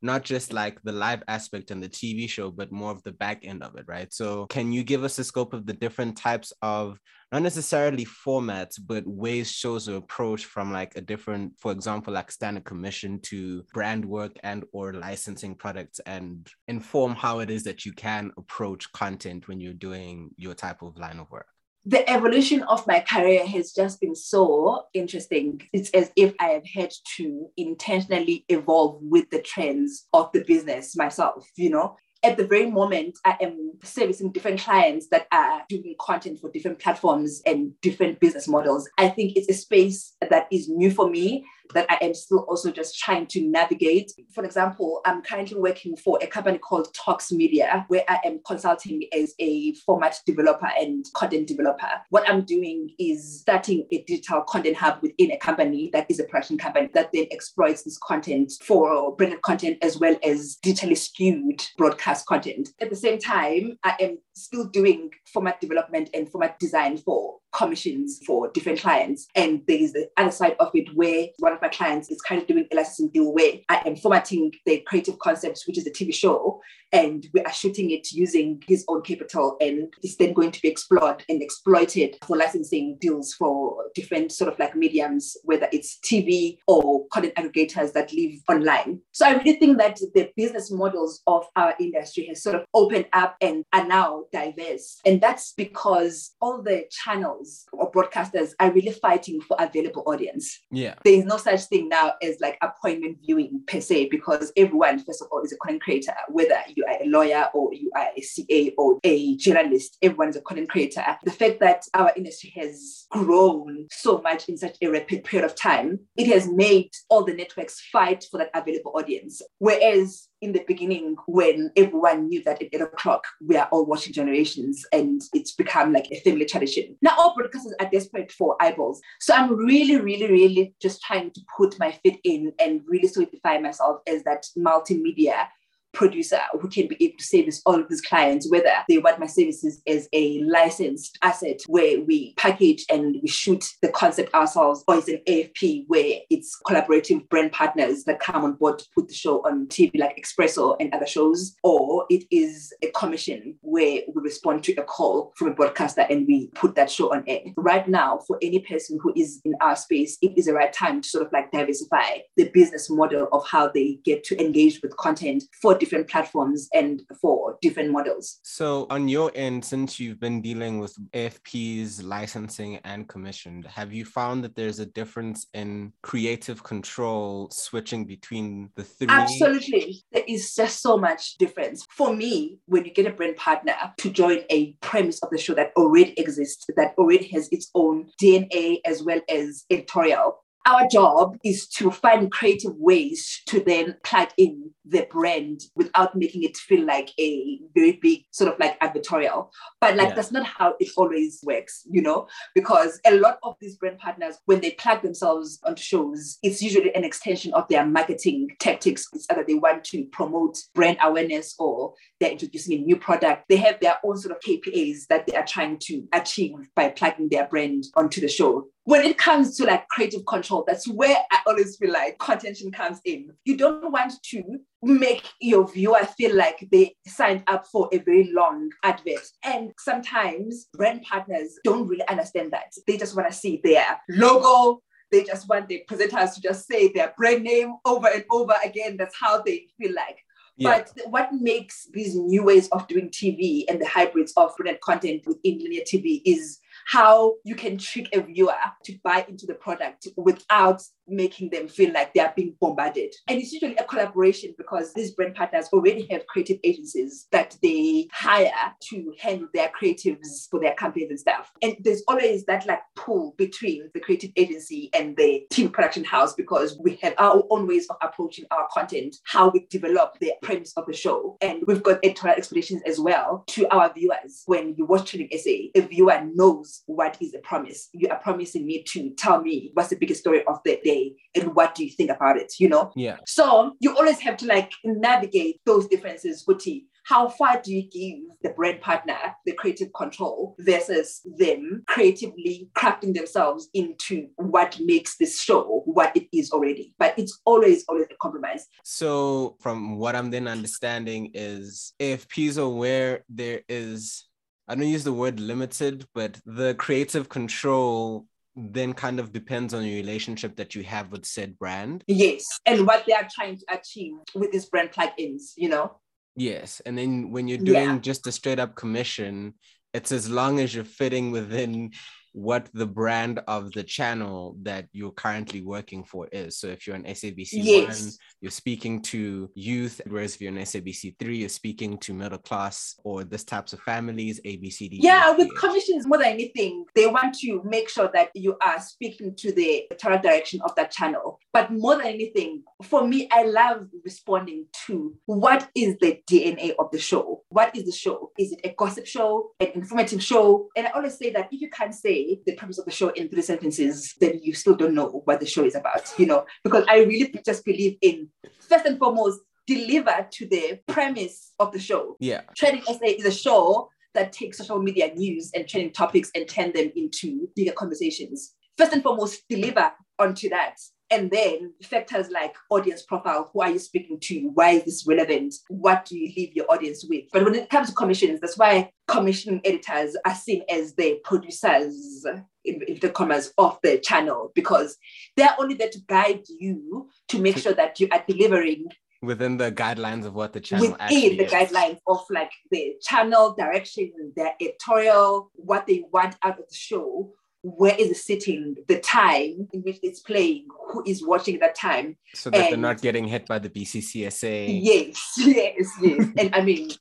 not 0.04 0.24
just 0.24 0.54
like 0.54 0.82
the 0.84 0.92
live 0.92 1.24
aspect 1.28 1.72
and 1.72 1.82
the 1.82 1.90
TV 1.90 2.30
show, 2.30 2.52
but 2.52 2.72
more 2.72 2.92
of 2.92 3.02
the 3.04 3.14
back 3.14 3.40
end 3.44 3.64
of 3.64 3.76
it, 3.78 3.86
right? 3.88 4.12
So, 4.14 4.46
can 4.48 4.72
you 4.72 4.84
give 4.84 5.04
us 5.04 5.18
a 5.18 5.24
scope 5.24 5.54
of 5.54 5.66
the 5.66 5.74
different 5.74 6.18
types 6.18 6.52
of 6.62 7.00
not 7.32 7.42
necessarily 7.42 8.06
formats, 8.06 8.80
but 8.86 9.08
ways 9.08 9.52
shows 9.52 9.90
are 9.90 9.96
approached 9.96 10.46
from 10.46 10.72
like 10.72 10.96
a 10.96 11.02
different, 11.02 11.54
for 11.60 11.72
example, 11.72 12.14
like 12.14 12.32
standard 12.32 12.66
commission 12.66 13.20
to 13.24 13.64
brand 13.74 14.06
work 14.06 14.34
and 14.44 14.66
or 14.74 14.94
licensing 14.94 15.56
products, 15.56 16.00
and 16.06 16.48
inform 16.68 17.16
how 17.16 17.40
it 17.40 17.50
is 17.50 17.64
that 17.64 17.86
you 17.86 17.94
can 17.94 18.32
approach 18.38 18.92
content 18.92 19.48
when 19.48 19.60
you're 19.60 19.74
doing 19.74 20.30
your 20.38 20.54
type 20.54 20.84
of 20.84 20.98
line 20.98 21.20
of 21.20 21.32
work? 21.32 21.48
The 21.86 22.10
evolution 22.10 22.64
of 22.64 22.88
my 22.88 23.02
career 23.02 23.46
has 23.46 23.74
just 23.74 24.00
been 24.00 24.16
so 24.16 24.84
interesting. 24.94 25.62
It's 25.74 25.90
as 25.92 26.12
if 26.16 26.34
I 26.40 26.50
have 26.50 26.66
had 26.74 26.92
to 27.18 27.48
intentionally 27.58 28.46
evolve 28.48 29.00
with 29.02 29.30
the 29.30 29.42
trends 29.42 30.08
of 30.14 30.32
the 30.34 30.44
business 30.46 30.96
myself, 30.96 31.48
you 31.58 31.70
know 31.70 31.98
at 32.24 32.38
the 32.38 32.48
very 32.48 32.72
moment, 32.72 33.20
I 33.26 33.36
am 33.42 33.74
servicing 33.84 34.32
different 34.32 34.62
clients 34.62 35.08
that 35.10 35.28
are 35.32 35.64
doing 35.68 35.96
content 36.00 36.40
for 36.40 36.50
different 36.50 36.80
platforms 36.80 37.42
and 37.46 37.74
different 37.82 38.22
business 38.22 38.48
models. 38.48 38.90
I 38.98 39.10
think 39.10 39.36
it's 39.36 39.50
a 39.50 39.54
space 39.54 40.14
that 40.22 40.48
is 40.50 40.70
new 40.70 40.90
for 40.90 41.10
me 41.10 41.46
that 41.74 41.86
I 41.90 41.98
am 42.02 42.14
still 42.14 42.46
also 42.50 42.72
just 42.72 42.98
trying 43.00 43.28
to 43.28 43.42
navigate. 43.42 44.12
For 44.34 44.44
example, 44.44 45.02
I'm 45.06 45.22
currently 45.22 45.60
working 45.60 45.96
for 45.96 46.20
a 46.22 46.28
company 46.28 46.58
called 46.58 46.94
Talks 46.94 47.32
Media, 47.32 47.86
where 47.88 48.04
I 48.08 48.20
am 48.26 48.40
consulting 48.46 49.04
as 49.14 49.34
a 49.40 49.74
format 49.86 50.20
developer 50.26 50.70
and 50.78 51.06
content 51.14 51.48
developer. 51.48 51.90
What 52.10 52.30
I'm 52.30 52.44
doing 52.46 52.90
is 53.00 53.42
starting 53.42 53.88
a 53.92 54.04
digital 54.04 54.42
content 54.42 54.78
hub 54.78 55.00
within 55.02 55.32
a 55.32 55.38
company 55.38 55.90
that 55.94 56.06
is 56.10 56.20
a 56.20 56.24
production 56.24 56.58
company 56.58 56.90
that 56.94 57.10
then 57.14 57.26
exploits 57.32 57.84
this 57.84 57.98
content 57.98 58.52
for 58.62 59.16
branded 59.16 59.42
content 59.42 59.78
as 59.82 59.98
well 59.98 60.16
as 60.24 60.58
digitally 60.64 60.98
skewed 60.98 61.64
broadcast 61.78 62.26
content. 62.26 62.70
At 62.82 62.90
the 62.90 62.96
same 62.96 63.20
time, 63.20 63.78
I 63.84 63.96
am 64.00 64.18
still 64.36 64.66
doing 64.66 65.12
format 65.32 65.62
development 65.62 66.10
and 66.14 66.30
format 66.30 66.60
design 66.60 66.98
for 66.98 67.40
commissions 67.54 68.20
for 68.26 68.50
different 68.52 68.80
clients. 68.80 69.28
And 69.36 69.62
there 69.68 69.78
is 69.78 69.94
the 69.94 70.10
other 70.18 70.32
side 70.32 70.56
of 70.60 70.72
it 70.74 70.94
where 70.96 71.28
one 71.40 71.54
of 71.54 71.62
my 71.62 71.70
clients 71.70 72.10
is 72.10 72.22
kind 72.22 72.42
of 72.42 72.48
doing 72.48 72.68
a 72.72 72.76
licensing 72.76 73.10
deal 73.10 73.34
where 73.34 73.54
I 73.70 73.82
am 73.86 73.96
formatting 73.96 74.52
the 74.66 74.82
creative 74.88 75.20
concepts, 75.20 75.68
which 75.68 75.78
is 75.78 75.88
a 75.88 75.92
TV 75.92 76.14
show, 76.14 76.62
and 76.92 77.28
we 77.34 77.42
are 77.42 77.54
shooting 77.54 77.92
it 77.92 78.12
using 78.12 78.62
his 78.68 78.86
own 78.88 79.02
capital. 79.02 79.58
And 79.60 79.94
it's 80.02 80.16
then 80.18 80.34
going 80.34 80.52
to 80.52 80.62
be 80.62 80.68
explored 80.68 81.24
and 81.30 81.42
exploited 81.42 82.18
for 82.24 82.38
licensing 82.38 82.98
deals 83.02 83.34
for 83.34 83.86
different 83.96 84.32
sort 84.32 84.52
of 84.52 84.60
like 84.60 84.76
mediums 84.76 85.36
whether 85.44 85.68
it's 85.72 86.00
tv 86.04 86.58
or 86.68 87.06
content 87.12 87.36
aggregators 87.36 87.94
that 87.94 88.14
live 88.14 88.40
online. 88.50 89.00
So 89.12 89.26
i 89.26 89.34
really 89.34 89.54
think 89.54 89.78
that 89.78 90.00
the 90.14 90.30
business 90.36 90.72
models 90.72 91.22
of 91.28 91.46
our 91.56 91.76
industry 91.80 92.26
has 92.28 92.44
sort 92.44 92.56
of 92.56 92.66
opened 92.74 93.06
up 93.14 93.36
and 93.42 93.64
are 93.74 93.86
now 93.86 94.26
diverse. 94.32 95.00
And 95.06 95.22
that's 95.22 95.54
because 95.54 96.32
all 96.42 96.62
the 96.62 96.86
channels 96.92 97.43
or 97.74 97.92
broadcasters 97.92 98.52
are 98.60 98.72
really 98.72 98.92
fighting 98.92 99.42
for 99.42 99.58
available 99.60 100.04
audience 100.06 100.60
yeah 100.72 100.94
there 101.04 101.14
is 101.14 101.26
no 101.26 101.38
such 101.38 101.62
thing 101.64 101.90
now 101.90 102.14
as 102.22 102.40
like 102.40 102.58
appointment 102.62 103.18
viewing 103.26 103.62
per 103.68 103.80
se 103.80 104.08
because 104.10 104.52
everyone 104.58 105.04
first 105.04 105.22
of 105.22 105.28
all 105.32 105.42
is 105.42 105.52
a 105.52 105.58
content 105.58 105.82
creator 105.82 106.14
whether 106.30 106.60
you 106.76 106.84
you 106.84 106.94
are 106.94 107.04
a 107.04 107.10
lawyer 107.10 107.50
or 107.54 107.74
you 107.74 107.90
are 107.96 108.08
a 108.16 108.22
CA 108.22 108.74
or 108.78 109.00
a 109.04 109.36
journalist, 109.38 109.98
everyone 110.02 110.30
is 110.30 110.36
a 110.36 110.42
content 110.42 110.70
creator. 110.70 111.04
The 111.24 111.32
fact 111.32 111.60
that 111.60 111.86
our 111.94 112.12
industry 112.16 112.54
has 112.56 113.06
grown 113.10 113.88
so 113.92 114.22
much 114.22 114.50
in 114.50 114.58
such 114.58 114.78
a 114.82 114.88
rapid 114.88 115.24
period 115.24 115.46
of 115.46 115.56
time, 115.56 116.00
it 116.18 116.28
has 116.28 116.48
made 116.48 116.92
all 117.10 117.24
the 117.24 117.34
networks 117.34 117.82
fight 117.92 118.26
for 118.30 118.38
that 118.40 118.50
available 118.54 118.94
audience. 118.96 119.42
Whereas 119.60 120.28
in 120.44 120.52
the 120.52 120.64
beginning, 120.68 121.16
when 121.28 121.72
everyone 121.78 122.28
knew 122.28 122.44
that 122.44 122.62
at 122.62 122.70
eight 122.74 122.82
o'clock 122.82 123.24
we 123.46 123.56
are 123.56 123.68
all 123.72 123.86
watching 123.86 124.14
generations 124.14 124.86
and 124.92 125.22
it's 125.34 125.54
become 125.54 125.94
like 125.94 126.08
a 126.12 126.20
family 126.20 126.46
tradition. 126.46 126.98
Now 127.02 127.16
all 127.18 127.36
broadcasters 127.36 127.72
are 127.80 127.90
desperate 127.90 128.32
for 128.32 128.58
eyeballs. 128.60 129.02
So 129.20 129.34
I'm 129.34 129.56
really, 129.56 129.98
really, 129.98 130.30
really 130.30 130.76
just 130.82 131.02
trying 131.02 131.32
to 131.32 131.42
put 131.58 131.80
my 131.80 131.92
feet 132.04 132.20
in 132.24 132.52
and 132.60 132.82
really 132.86 133.08
solidify 133.08 133.58
myself 133.60 134.02
as 134.08 134.24
that 134.24 134.46
multimedia 134.58 135.48
producer 135.94 136.40
who 136.60 136.68
can 136.68 136.88
be 136.88 136.98
able 137.04 137.18
to 137.18 137.24
service 137.24 137.62
all 137.66 137.80
of 137.80 137.88
his 137.88 138.02
clients, 138.02 138.50
whether 138.50 138.72
they 138.90 138.98
want 138.98 139.20
my 139.20 139.28
services 139.28 139.82
as 139.88 140.10
a 140.14 140.42
licensed 140.44 141.18
asset 141.22 141.62
where 141.68 142.02
we 142.02 142.34
package 142.38 142.86
and 142.90 143.18
we 143.22 143.28
shoot 143.28 143.66
the 143.82 143.90
concept 143.90 144.34
ourselves, 144.34 144.84
or 144.88 144.98
it's 144.98 145.08
an 145.08 145.22
AFP 145.28 145.86
where 145.88 146.20
it's 146.30 146.60
collaborative 146.68 147.28
brand 147.30 147.52
partners 147.52 148.04
that 148.04 148.20
come 148.20 148.44
on 148.44 148.54
board 148.54 148.80
to 148.80 148.86
put 148.96 149.08
the 149.08 149.14
show 149.14 149.40
on 149.46 149.68
TV 149.68 149.92
like 150.00 150.18
Expresso 150.18 150.76
and 150.80 150.94
other 150.94 151.08
shows, 151.08 151.56
or 151.64 152.06
it 152.10 152.26
is 152.32 152.74
a 152.82 152.88
commission 152.92 153.56
where 153.62 154.02
we 154.14 154.22
respond 154.22 154.64
to 154.64 154.74
a 154.74 154.84
call 154.84 155.32
from 155.36 155.50
a 155.50 155.54
broadcaster 155.54 156.06
and 156.10 156.28
we 156.28 156.48
put 156.56 156.76
that 156.76 156.90
show 156.90 157.14
on 157.14 157.24
air. 157.28 157.42
Right 157.56 157.88
now, 157.88 158.20
for 158.28 158.38
any 158.42 158.60
person 158.60 159.00
who 159.02 159.14
is 159.16 159.42
in 159.46 159.54
our 159.62 159.76
space, 159.76 160.18
it 160.22 160.38
is 160.38 160.46
the 160.46 160.54
right 160.54 160.74
time 160.74 161.02
to 161.02 161.08
sort 161.08 161.26
of 161.26 161.32
like 161.32 161.52
diversify 161.52 162.20
the 162.38 162.50
business 162.50 162.90
model 162.90 163.28
of 163.32 163.46
how 163.48 163.70
they 163.70 164.00
get 164.04 164.24
to 164.26 164.40
engage 164.44 164.82
with 164.82 164.96
content 164.98 165.44
for 165.62 165.76
different 165.84 166.08
platforms 166.08 166.70
and 166.74 167.02
for 167.20 167.58
different 167.62 167.92
models. 167.92 168.40
So, 168.44 168.88
on 168.90 169.10
your 169.10 169.32
end, 169.36 169.66
since 169.66 170.00
you've 170.00 170.20
been 170.20 170.42
dealing 170.42 170.80
with 170.80 170.96
AFPs, 171.12 172.02
licensing, 172.02 172.78
and 172.86 173.10
commissioned, 173.10 173.66
have 173.66 173.92
you 173.92 174.06
found 174.06 174.46
that 174.46 174.56
there's 174.56 174.80
a 174.80 174.86
difference 174.86 175.48
in 175.54 175.92
creative 176.02 176.64
control 176.64 177.50
switching 177.52 178.06
between 178.06 178.70
the 178.78 178.84
three? 178.84 179.08
Absolutely. 179.10 180.04
There 180.14 180.24
is 180.26 180.56
just 180.56 180.82
so 180.82 180.98
much 180.98 181.38
difference. 181.38 181.86
For 181.90 182.16
me, 182.16 182.60
when 182.66 182.86
you 182.86 182.92
get 182.92 183.08
a 183.08 183.12
brand 183.12 183.36
partner 183.36 183.76
to 183.98 184.10
join 184.10 184.40
a 184.50 184.72
premise 184.80 185.20
of 185.22 185.32
the 185.32 185.38
show 185.38 185.54
that 185.56 185.74
already 185.76 186.18
exists, 186.18 186.66
that 186.78 186.94
already 186.98 187.28
has 187.28 187.50
its 187.52 187.70
own 187.76 188.10
DNA 188.22 188.80
as 188.86 189.04
well 189.04 189.20
as 189.28 189.66
editorial, 189.70 190.43
our 190.66 190.88
job 190.88 191.38
is 191.44 191.68
to 191.68 191.92
find 191.92 192.32
creative 192.32 192.76
ways 192.78 193.42
to 193.48 193.60
then 193.60 193.98
plug 194.04 194.30
in 194.38 194.72
the 194.86 195.08
brand 195.10 195.62
without 195.76 196.16
making 196.16 196.44
it 196.44 196.58
feel 196.58 196.86
like 196.86 197.10
a 197.20 197.60
very 197.76 197.94
big 198.02 198.22
sort 198.32 198.52
of 198.52 198.60
like 198.60 198.80
advertorial. 198.80 199.50
But 199.82 199.96
like 199.96 200.10
yeah. 200.10 200.16
that's 200.16 200.32
not 200.32 200.46
how 200.46 200.76
it 200.80 200.90
always 200.98 201.40
works, 201.44 201.84
you 201.90 202.02
know, 202.02 202.28
because 202.56 203.00
a 203.06 203.16
lot 203.16 203.40
of 203.44 203.56
these 203.60 203.78
brand 203.78 204.00
partners, 204.00 204.38
when 204.46 204.62
they 204.62 204.72
plug 204.72 205.02
themselves 205.02 205.60
onto 205.64 205.82
shows, 205.82 206.38
it's 206.44 206.62
usually 206.62 206.94
an 206.96 207.04
extension 207.04 207.54
of 207.54 207.68
their 207.68 207.86
marketing 207.86 208.50
tactics. 208.60 209.08
It's 209.14 209.28
either 209.30 209.44
they 209.46 209.56
want 209.56 209.84
to 209.86 210.06
promote 210.06 210.58
brand 210.74 210.98
awareness 211.02 211.56
or 211.60 211.94
they're 212.20 212.32
introducing 212.32 212.80
a 212.80 212.82
new 212.84 212.98
product. 212.98 213.46
They 213.50 213.58
have 213.58 213.80
their 213.80 213.98
own 214.04 214.18
sort 214.18 214.36
of 214.36 214.42
KPIs 214.42 215.08
that 215.08 215.28
they 215.28 215.36
are 215.36 215.46
trying 215.46 215.78
to 215.84 216.04
achieve 216.14 216.56
by 216.76 216.90
plugging 216.90 217.30
their 217.30 217.48
brand 217.48 217.86
onto 217.96 218.22
the 218.22 218.28
show 218.30 218.68
when 218.86 219.06
it 219.06 219.18
comes 219.18 219.56
to 219.58 219.66
like 219.66 219.88
creative 219.88 220.26
control, 220.26 220.64
that's 220.68 220.88
where 220.88 221.18
I 221.32 221.40
always 221.48 221.78
feel 221.78 221.92
like 221.92 222.20
contention 222.20 222.72
comes 222.72 223.00
in. 223.06 223.32
You 223.46 223.58
don't 223.58 223.92
want 223.92 224.14
to 224.32 224.44
make 224.82 225.30
your 225.40 225.72
viewer 225.72 226.06
feel 226.18 226.36
like 226.36 226.68
they 226.72 226.96
signed 227.08 227.44
up 227.48 227.66
for 227.72 227.88
a 227.94 228.00
very 228.00 228.32
long 228.34 228.70
advert. 228.84 229.26
And 229.44 229.72
sometimes 229.80 230.68
brand 230.74 231.04
partners 231.04 231.58
don't 231.64 231.88
really 231.88 232.08
understand 232.10 232.52
that. 232.52 232.74
They 232.86 232.98
just 232.98 233.16
want 233.16 233.30
to 233.32 233.38
see 233.38 233.62
their 233.64 234.02
logo. 234.10 234.82
They 235.12 235.24
just 235.24 235.48
want 235.48 235.70
the 235.70 235.84
presenters 235.90 236.36
to 236.36 236.42
just 236.42 236.68
say 236.68 236.92
their 236.92 237.14
brand 237.18 237.44
name 237.44 237.76
over 237.86 238.08
and 238.08 238.26
over 238.32 238.56
again. 238.66 238.98
That's 238.98 239.16
how 239.18 239.42
they 239.42 239.68
feel 239.80 239.94
like. 239.94 240.18
Yeah. 240.58 240.84
But 240.96 241.10
what 241.10 241.34
makes 241.34 241.88
these 241.94 242.16
new 242.16 242.44
ways 242.44 242.68
of 242.70 242.88
doing 242.88 243.10
TV 243.10 243.64
and 243.70 243.80
the 243.82 243.88
hybrids 243.88 244.34
of 244.36 244.52
internet 244.60 244.82
content 244.82 245.24
within 245.26 245.60
linear 245.60 245.84
TV 245.84 246.22
is 246.26 246.60
how 246.86 247.36
you 247.44 247.56
can 247.56 247.78
trick 247.78 248.10
a 248.14 248.22
viewer 248.22 248.54
to 248.84 248.98
buy 249.04 249.26
into 249.28 249.46
the 249.46 249.54
product 249.54 250.08
without 250.18 250.82
making 251.08 251.50
them 251.50 251.68
feel 251.68 251.92
like 251.94 252.14
they 252.14 252.20
are 252.20 252.34
being 252.36 252.56
bombarded. 252.60 253.14
And 253.28 253.40
it's 253.40 253.52
usually 253.52 253.76
a 253.76 253.84
collaboration 253.84 254.54
because 254.58 254.94
these 254.94 255.12
brand 255.12 255.36
partners 255.36 255.70
already 255.74 256.08
have 256.12 256.28
creative 256.28 256.60
agencies 256.64 257.28
that 257.32 257.58
they 257.62 258.08
hire 258.12 258.74
to 258.90 259.14
handle 259.20 259.48
their 259.54 259.70
creatives 259.80 260.50
for 260.50 260.60
their 260.60 260.74
campaigns 260.76 261.10
and 261.10 261.20
stuff. 261.20 261.52
And 261.62 261.76
there's 261.80 262.04
always 262.08 262.46
that 262.46 262.66
like 262.66 262.82
pull 262.96 263.36
between 263.38 263.90
the 263.94 264.00
creative 264.00 264.32
agency 264.36 264.90
and 264.94 265.16
the 265.18 265.46
team 265.52 265.70
production 265.70 266.04
house 266.04 266.34
because 266.34 266.78
we 266.80 266.98
have 267.02 267.14
our 267.18 267.44
own 267.50 267.68
ways 267.68 267.88
of 267.90 267.98
approaching 268.02 268.46
our 268.52 268.68
content, 268.72 269.16
how 269.26 269.50
we 269.50 269.66
develop 269.70 270.18
the 270.20 270.34
premise 270.42 270.74
of 270.78 270.86
the 270.86 270.94
show. 270.94 271.38
And 271.42 271.64
we've 271.68 271.84
got 271.84 272.00
editorial 272.04 272.38
explanations 272.38 272.82
as 272.86 273.00
well 273.00 273.44
to 273.48 273.68
our 273.68 273.92
viewers. 273.94 274.44
When 274.46 274.76
you 274.78 274.86
watch 274.86 275.12
Trending 275.12 275.38
SA, 275.38 275.50
a 275.76 275.82
viewer 275.82 276.24
knows 276.34 276.84
what 276.86 277.18
is 277.22 277.34
a 277.34 277.40
promise. 277.40 277.90
You 277.94 278.10
are 278.10 278.20
promising 278.20 278.66
me 278.66 278.84
to 278.84 279.12
tell 279.12 279.42
me 279.42 279.72
what's 279.74 279.90
the 279.90 279.96
biggest 279.96 280.22
story 280.22 280.44
of 280.46 280.60
the 280.64 280.80
day 280.94 281.16
and 281.36 281.56
what 281.56 281.76
do 281.76 281.84
you 281.84 281.92
think 281.92 282.12
about 282.12 282.38
it, 282.38 282.54
you 282.60 282.70
know? 282.70 282.92
Yeah. 282.96 283.18
So 283.26 283.74
you 283.80 283.96
always 283.96 284.20
have 284.20 284.38
to 284.38 284.46
like 284.46 284.72
navigate 284.84 285.62
those 285.66 285.88
differences, 285.88 286.46
Uti. 286.48 286.88
How 287.06 287.28
far 287.28 287.62
do 287.62 287.74
you 287.74 287.84
give 287.90 288.20
the 288.44 288.52
brand 288.52 288.80
partner 288.80 289.18
the 289.46 289.52
creative 289.52 289.92
control 289.94 290.56
versus 290.60 291.20
them 291.38 291.84
creatively 291.88 292.70
crafting 292.78 293.14
themselves 293.14 293.68
into 293.74 294.30
what 294.38 294.80
makes 294.80 295.18
this 295.18 295.42
show 295.42 295.82
what 295.86 296.16
it 296.16 296.28
is 296.32 296.52
already? 296.52 296.96
But 296.98 297.20
it's 297.20 297.42
always, 297.46 297.84
always 297.90 298.06
a 298.10 298.16
compromise. 298.22 298.68
So, 298.86 299.58
from 299.60 299.98
what 299.98 300.16
I'm 300.16 300.32
then 300.32 300.48
understanding, 300.48 301.32
is 301.34 301.94
if 302.00 302.28
Pizzo, 302.30 302.74
where 302.74 303.26
there 303.28 303.62
is 303.68 304.26
I 304.68 304.76
don't 304.76 304.88
use 304.88 305.04
the 305.04 305.12
word 305.12 305.42
limited, 305.42 306.06
but 306.14 306.40
the 306.46 306.74
creative 306.76 307.28
control 307.28 308.28
then 308.56 308.94
kind 308.94 309.20
of 309.20 309.32
depends 309.32 309.74
on 309.74 309.84
your 309.84 309.96
relationship 309.96 310.56
that 310.58 310.76
you 310.76 310.84
have 310.84 311.12
with 311.12 311.26
said 311.26 311.58
brand. 311.58 312.04
Yes. 312.08 312.46
And 312.66 312.86
what 312.86 313.06
they 313.06 313.14
are 313.14 313.28
trying 313.34 313.58
to 313.58 313.66
achieve 313.70 314.14
with 314.36 314.52
these 314.52 314.66
brand 314.68 314.92
plugins, 314.92 315.54
you 315.56 315.70
know? 315.70 316.00
Yes. 316.36 316.82
And 316.86 316.98
then 316.98 317.32
when 317.32 317.48
you're 317.48 317.58
doing 317.58 317.90
yeah. 317.90 317.98
just 318.00 318.28
a 318.28 318.32
straight 318.32 318.60
up 318.60 318.76
commission, 318.76 319.56
it's 319.94 320.12
as 320.12 320.30
long 320.30 320.60
as 320.60 320.74
you're 320.74 320.84
fitting 320.84 321.32
within 321.32 321.92
what 322.34 322.68
the 322.74 322.86
brand 322.86 323.40
of 323.48 323.72
the 323.72 323.84
channel 323.84 324.58
that 324.64 324.88
you're 324.92 325.12
currently 325.12 325.62
working 325.62 326.04
for 326.04 326.28
is. 326.32 326.58
So 326.58 326.68
if 326.68 326.86
you're 326.86 326.96
an 326.96 327.04
SABC 327.04 327.50
yes. 327.52 328.02
one, 328.02 328.12
you're 328.42 328.52
speaking 328.52 329.02
to 329.04 329.50
youth, 329.54 330.02
whereas 330.08 330.36
if 330.36 330.42
you're 330.42 330.52
an 330.52 330.58
SABC 330.58 331.16
three, 331.20 331.38
you're 331.38 331.50
speaking 331.50 331.98
to 332.00 332.14
middle 332.14 332.40
class 332.40 332.96
or 333.04 333.24
this 333.24 333.44
types 333.44 333.74
of 333.74 333.80
families, 333.82 334.42
ABCD. 334.46 334.98
Yeah, 335.00 335.32
with 335.32 335.56
commissions 335.58 336.08
more 336.08 336.18
than 336.18 336.28
anything, 336.28 336.86
they 336.96 337.08
want 337.08 337.36
to 337.40 337.62
make 337.64 337.88
sure 337.88 338.10
that 338.14 338.30
you 338.34 338.58
are 338.62 338.80
speaking 338.82 339.36
to 339.38 339.52
the 339.52 339.86
editorial 339.92 340.22
direction 340.22 340.60
of 340.64 340.74
that 340.76 340.92
channel. 340.92 341.40
But 341.54 341.72
more 341.72 341.98
than 341.98 342.08
anything, 342.08 342.64
for 342.82 343.08
me, 343.08 343.30
I 343.32 343.44
love 343.44 343.88
responding 344.04 344.66
to 344.88 345.14
what 345.28 345.70
is 345.76 345.96
the 346.02 346.20
DNA 346.30 346.74
of 346.80 346.90
the 346.92 346.98
show? 346.98 347.44
What 347.50 347.76
is 347.76 347.86
the 347.86 347.92
show? 347.92 348.32
Is 348.40 348.54
it 348.54 348.62
a 348.64 348.74
gossip 348.76 349.06
show, 349.06 349.52
an 349.60 349.68
informative 349.76 350.24
show? 350.24 350.70
And 350.76 350.88
I 350.88 350.90
always 350.90 351.16
say 351.16 351.30
that 351.30 351.50
if 351.52 351.62
you 351.62 351.70
can't 351.70 351.94
say 351.94 352.40
the 352.48 352.56
premise 352.56 352.80
of 352.80 352.86
the 352.86 352.92
show 352.92 353.10
in 353.10 353.30
three 353.30 353.44
sentences, 353.44 354.16
then 354.20 354.40
you 354.42 354.56
still 354.56 354.74
don't 354.74 354.96
know 354.96 355.22
what 355.26 355.40
the 355.40 355.46
show 355.46 355.64
is 355.64 355.76
about, 355.76 356.12
you 356.18 356.26
know, 356.26 356.44
because 356.64 356.86
I 356.90 357.04
really 357.04 357.32
just 357.46 357.64
believe 357.64 357.98
in 358.02 358.30
first 358.60 358.88
and 358.88 358.98
foremost, 358.98 359.40
deliver 359.68 360.28
to 360.32 360.48
the 360.48 360.80
premise 360.88 361.54
of 361.60 361.72
the 361.72 361.80
show. 361.80 362.18
Yeah. 362.20 362.42
Trending 362.58 362.84
SA 362.84 362.98
is 363.06 363.26
a 363.26 363.32
show 363.32 363.90
that 364.16 364.34
takes 364.34 364.58
social 364.58 364.80
media 364.80 365.14
news 365.14 365.52
and 365.54 365.68
trending 365.68 365.94
topics 365.94 366.32
and 366.34 366.48
turn 366.48 366.74
them 366.74 366.92
into 366.96 367.48
bigger 367.56 367.74
conversations. 367.74 368.56
First 368.76 368.94
and 368.94 369.04
foremost, 369.04 369.44
deliver 369.48 369.92
onto 370.20 370.50
that 370.50 370.78
and 371.14 371.30
then 371.30 371.74
factors 371.84 372.32
like 372.32 372.56
audience 372.72 373.04
profile, 373.04 373.52
who 373.54 373.62
are 373.62 373.70
you 373.70 373.78
speaking 373.78 374.20
to? 374.20 374.52
Why 374.56 374.72
is 374.72 374.86
this 374.86 375.06
relevant? 375.08 375.54
What 375.68 376.06
do 376.06 376.18
you 376.18 376.34
leave 376.36 376.56
your 376.56 376.66
audience 376.72 377.06
with? 377.08 377.26
But 377.32 377.44
when 377.44 377.54
it 377.54 377.70
comes 377.70 377.90
to 377.90 377.96
commissions, 377.96 378.40
that's 378.42 378.58
why 378.58 378.90
commission 379.08 379.62
editors 379.64 380.18
are 380.26 380.34
seen 380.34 380.64
as 380.70 380.96
the 380.96 381.20
producers, 381.24 382.26
in 382.66 382.98
the 383.00 383.10
commas, 383.10 383.54
of 383.60 383.78
the 383.84 384.00
channel 384.00 384.52
because 384.56 384.98
they're 385.38 385.56
only 385.60 385.76
there 385.76 385.90
to 385.90 386.00
guide 386.08 386.44
you 386.60 387.10
to 387.28 387.40
make 387.40 387.58
sure 387.58 387.74
that 387.74 388.00
you 388.00 388.08
are 388.12 388.24
delivering 388.28 388.88
within 389.22 389.58
the 389.58 389.72
guidelines 389.72 390.26
of 390.26 390.34
what 390.34 390.52
the 390.52 390.60
channel 390.60 390.92
within 390.92 391.38
the 391.38 391.46
is. 391.46 391.52
guidelines 391.52 391.98
of 392.08 392.22
like 392.30 392.52
the 392.72 392.94
channel 393.02 393.54
direction, 393.54 394.12
their 394.36 394.54
editorial, 394.60 395.52
what 395.54 395.86
they 395.88 396.04
want 396.12 396.36
out 396.44 396.60
of 396.60 396.66
the 396.68 396.76
show 396.76 397.32
where 397.64 397.96
is 397.98 398.12
it 398.12 398.18
sitting, 398.18 398.76
the 398.90 399.00
time 399.00 399.70
in 399.72 399.82
which 399.82 399.98
it's 400.04 400.20
playing, 400.20 400.68
who 400.92 401.02
is 401.08 401.26
watching 401.26 401.60
that 401.60 401.76
time. 401.76 402.18
So 402.36 402.50
that 402.50 402.60
and 402.60 402.72
they're 402.72 402.78
not 402.78 403.02
getting 403.02 403.26
hit 403.26 403.48
by 403.48 403.60
the 403.60 403.70
BCCSA. 403.70 404.82
Yes, 404.84 405.34
yes, 405.38 405.90
yes. 406.02 406.28
and 406.38 406.54
I 406.54 406.62
mean, 406.62 406.92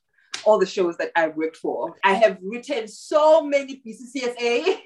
all 0.45 0.59
the 0.59 0.65
shows 0.65 0.95
that 0.97 1.11
I've 1.17 1.35
worked 1.35 1.57
for, 1.57 1.97
I 2.03 2.13
have 2.13 2.37
written 2.41 2.87
so 2.87 3.45
many 3.45 3.81
BCCSA 3.85 4.77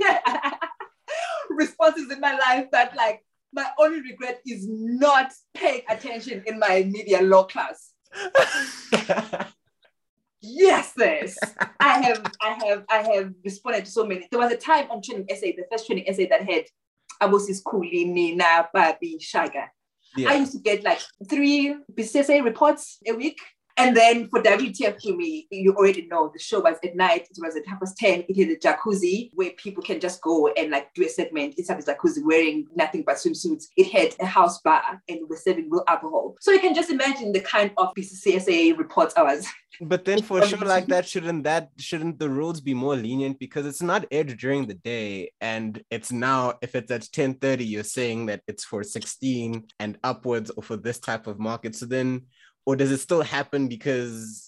responses 1.51 2.11
in 2.11 2.19
my 2.19 2.35
life 2.37 2.65
that 2.71 2.95
like 2.95 3.23
my 3.53 3.67
only 3.79 4.01
regret 4.01 4.41
is 4.47 4.65
not 4.67 5.31
paying 5.53 5.81
attention 5.89 6.43
in 6.47 6.57
my 6.57 6.83
media 6.89 7.21
law 7.21 7.43
class. 7.43 7.93
yes, 10.47 10.93
yes. 10.97 11.37
I 11.79 12.01
have, 12.01 12.31
I 12.41 12.49
have, 12.65 12.83
I 12.89 12.97
have 12.97 13.33
responded 13.43 13.85
to 13.85 13.91
so 13.91 14.05
many. 14.05 14.27
There 14.31 14.39
was 14.39 14.51
a 14.51 14.57
time 14.57 14.89
on 14.91 15.01
Trending 15.01 15.27
SA, 15.35 15.47
the 15.57 15.65
first 15.71 15.85
Trending 15.85 16.11
SA 16.13 16.23
that 16.29 16.43
had 16.43 16.65
Abosis 17.21 17.61
Kuli, 17.69 18.05
Nina, 18.05 18.69
Babi, 18.73 19.17
Shaga. 19.19 19.67
Yeah. 20.15 20.31
I 20.31 20.35
used 20.35 20.53
to 20.53 20.59
get 20.59 20.83
like 20.83 20.99
three 21.29 21.75
BCCSA 21.93 22.43
reports 22.43 22.99
a 23.07 23.13
week. 23.13 23.39
And 23.77 23.95
then 23.95 24.27
for 24.27 24.41
WTF 24.41 24.99
to 25.01 25.15
me, 25.15 25.47
you 25.51 25.75
already 25.75 26.07
know 26.07 26.31
the 26.33 26.39
show 26.39 26.61
was 26.61 26.77
at 26.83 26.95
night. 26.95 27.27
It 27.29 27.37
was 27.39 27.55
at 27.55 27.67
half 27.67 27.79
past 27.79 27.95
10. 27.97 28.25
It 28.27 28.35
had 28.35 28.49
a 28.49 28.57
jacuzzi 28.57 29.29
where 29.33 29.51
people 29.51 29.83
can 29.83 29.99
just 29.99 30.19
go 30.21 30.47
and 30.47 30.71
like 30.71 30.93
do 30.95 31.05
a 31.05 31.09
segment 31.09 31.53
inside 31.57 31.79
the 31.79 31.93
jacuzzi 31.93 32.23
wearing 32.23 32.65
nothing 32.75 33.03
but 33.05 33.17
swimsuits. 33.17 33.65
It 33.77 33.91
had 33.91 34.15
a 34.19 34.25
house 34.25 34.61
bar 34.61 35.01
and 35.07 35.19
we're 35.29 35.37
serving 35.37 35.69
real 35.69 35.83
alcohol. 35.87 36.35
So 36.41 36.51
you 36.51 36.59
can 36.59 36.73
just 36.73 36.89
imagine 36.89 37.31
the 37.33 37.39
kind 37.39 37.71
of 37.77 37.93
BCCSA 37.95 38.77
reports 38.77 39.13
I 39.15 39.21
was. 39.21 39.47
But 39.79 40.05
then 40.05 40.23
for 40.23 40.39
a 40.39 40.47
show 40.47 40.57
like 40.57 40.87
that, 40.87 41.07
shouldn't 41.11 41.43
that 41.43 41.69
shouldn't 41.77 42.17
the 42.17 42.29
rules 42.29 42.61
be 42.61 42.73
more 42.73 42.95
lenient 42.95 43.37
because 43.37 43.67
it's 43.67 43.81
not 43.81 44.05
aired 44.09 44.35
during 44.37 44.65
the 44.65 44.73
day 44.73 45.31
and 45.39 45.83
it's 45.91 46.11
now 46.11 46.55
if 46.63 46.73
it's 46.73 46.89
at 46.89 47.01
10:30, 47.01 47.67
you're 47.67 47.83
saying 47.83 48.25
that 48.27 48.41
it's 48.47 48.65
for 48.65 48.83
16 48.83 49.67
and 49.79 49.97
upwards 50.03 50.49
or 50.49 50.63
for 50.63 50.77
this 50.77 50.99
type 50.99 51.27
of 51.27 51.39
market. 51.39 51.75
So 51.75 51.85
then 51.85 52.23
or 52.67 52.75
does 52.75 52.91
it 52.91 52.99
still 52.99 53.21
happen 53.21 53.69
because? 53.69 54.43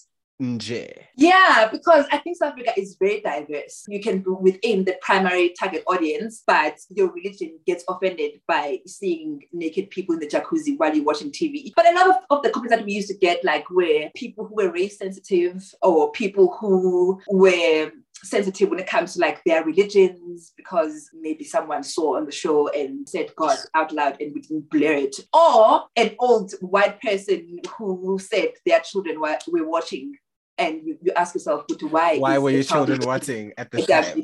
Yeah, 1.16 1.68
because 1.70 2.06
I 2.12 2.18
think 2.18 2.36
South 2.36 2.52
Africa 2.52 2.72
is 2.76 2.96
very 2.98 3.20
diverse. 3.20 3.84
You 3.88 4.00
can 4.00 4.24
within 4.40 4.84
the 4.84 4.96
primary 5.02 5.54
target 5.58 5.82
audience, 5.86 6.42
but 6.46 6.78
your 6.90 7.12
religion 7.12 7.58
gets 7.66 7.84
offended 7.88 8.40
by 8.46 8.80
seeing 8.86 9.42
naked 9.52 9.90
people 9.90 10.14
in 10.14 10.20
the 10.20 10.26
jacuzzi 10.26 10.78
while 10.78 10.94
you're 10.94 11.04
watching 11.04 11.30
TV. 11.30 11.72
But 11.76 11.90
a 11.90 11.94
lot 11.94 12.08
of, 12.08 12.16
of 12.30 12.42
the 12.42 12.50
comments 12.50 12.74
that 12.74 12.84
we 12.86 12.92
used 12.92 13.08
to 13.08 13.18
get, 13.18 13.44
like, 13.44 13.68
were 13.70 14.10
people 14.14 14.46
who 14.46 14.54
were 14.54 14.70
race 14.70 14.98
sensitive 14.98 15.62
or 15.82 16.12
people 16.12 16.56
who 16.58 17.20
were 17.28 17.90
sensitive 18.22 18.68
when 18.68 18.78
it 18.78 18.86
comes 18.86 19.14
to 19.14 19.20
like 19.20 19.42
their 19.44 19.64
religions 19.64 20.52
because 20.56 21.08
maybe 21.14 21.44
someone 21.44 21.82
saw 21.82 22.16
on 22.16 22.26
the 22.26 22.32
show 22.32 22.68
and 22.68 23.08
said 23.08 23.34
God 23.36 23.56
out 23.74 23.92
loud 23.92 24.20
and 24.20 24.34
we 24.34 24.40
didn't 24.40 24.70
blur 24.70 24.92
it. 24.92 25.16
Or 25.32 25.84
an 25.96 26.14
old 26.18 26.52
white 26.60 27.00
person 27.00 27.60
who 27.76 28.18
said 28.18 28.50
their 28.66 28.80
children 28.80 29.20
were, 29.20 29.38
were 29.48 29.68
watching 29.68 30.14
and 30.58 30.82
you, 30.84 30.98
you 31.00 31.12
ask 31.16 31.34
yourself, 31.34 31.64
but 31.68 31.82
why? 31.84 32.18
Why 32.18 32.36
were 32.36 32.50
your 32.50 32.62
children 32.62 33.00
watching 33.04 33.52
at 33.56 33.70
the 33.70 33.78
time? 33.82 34.22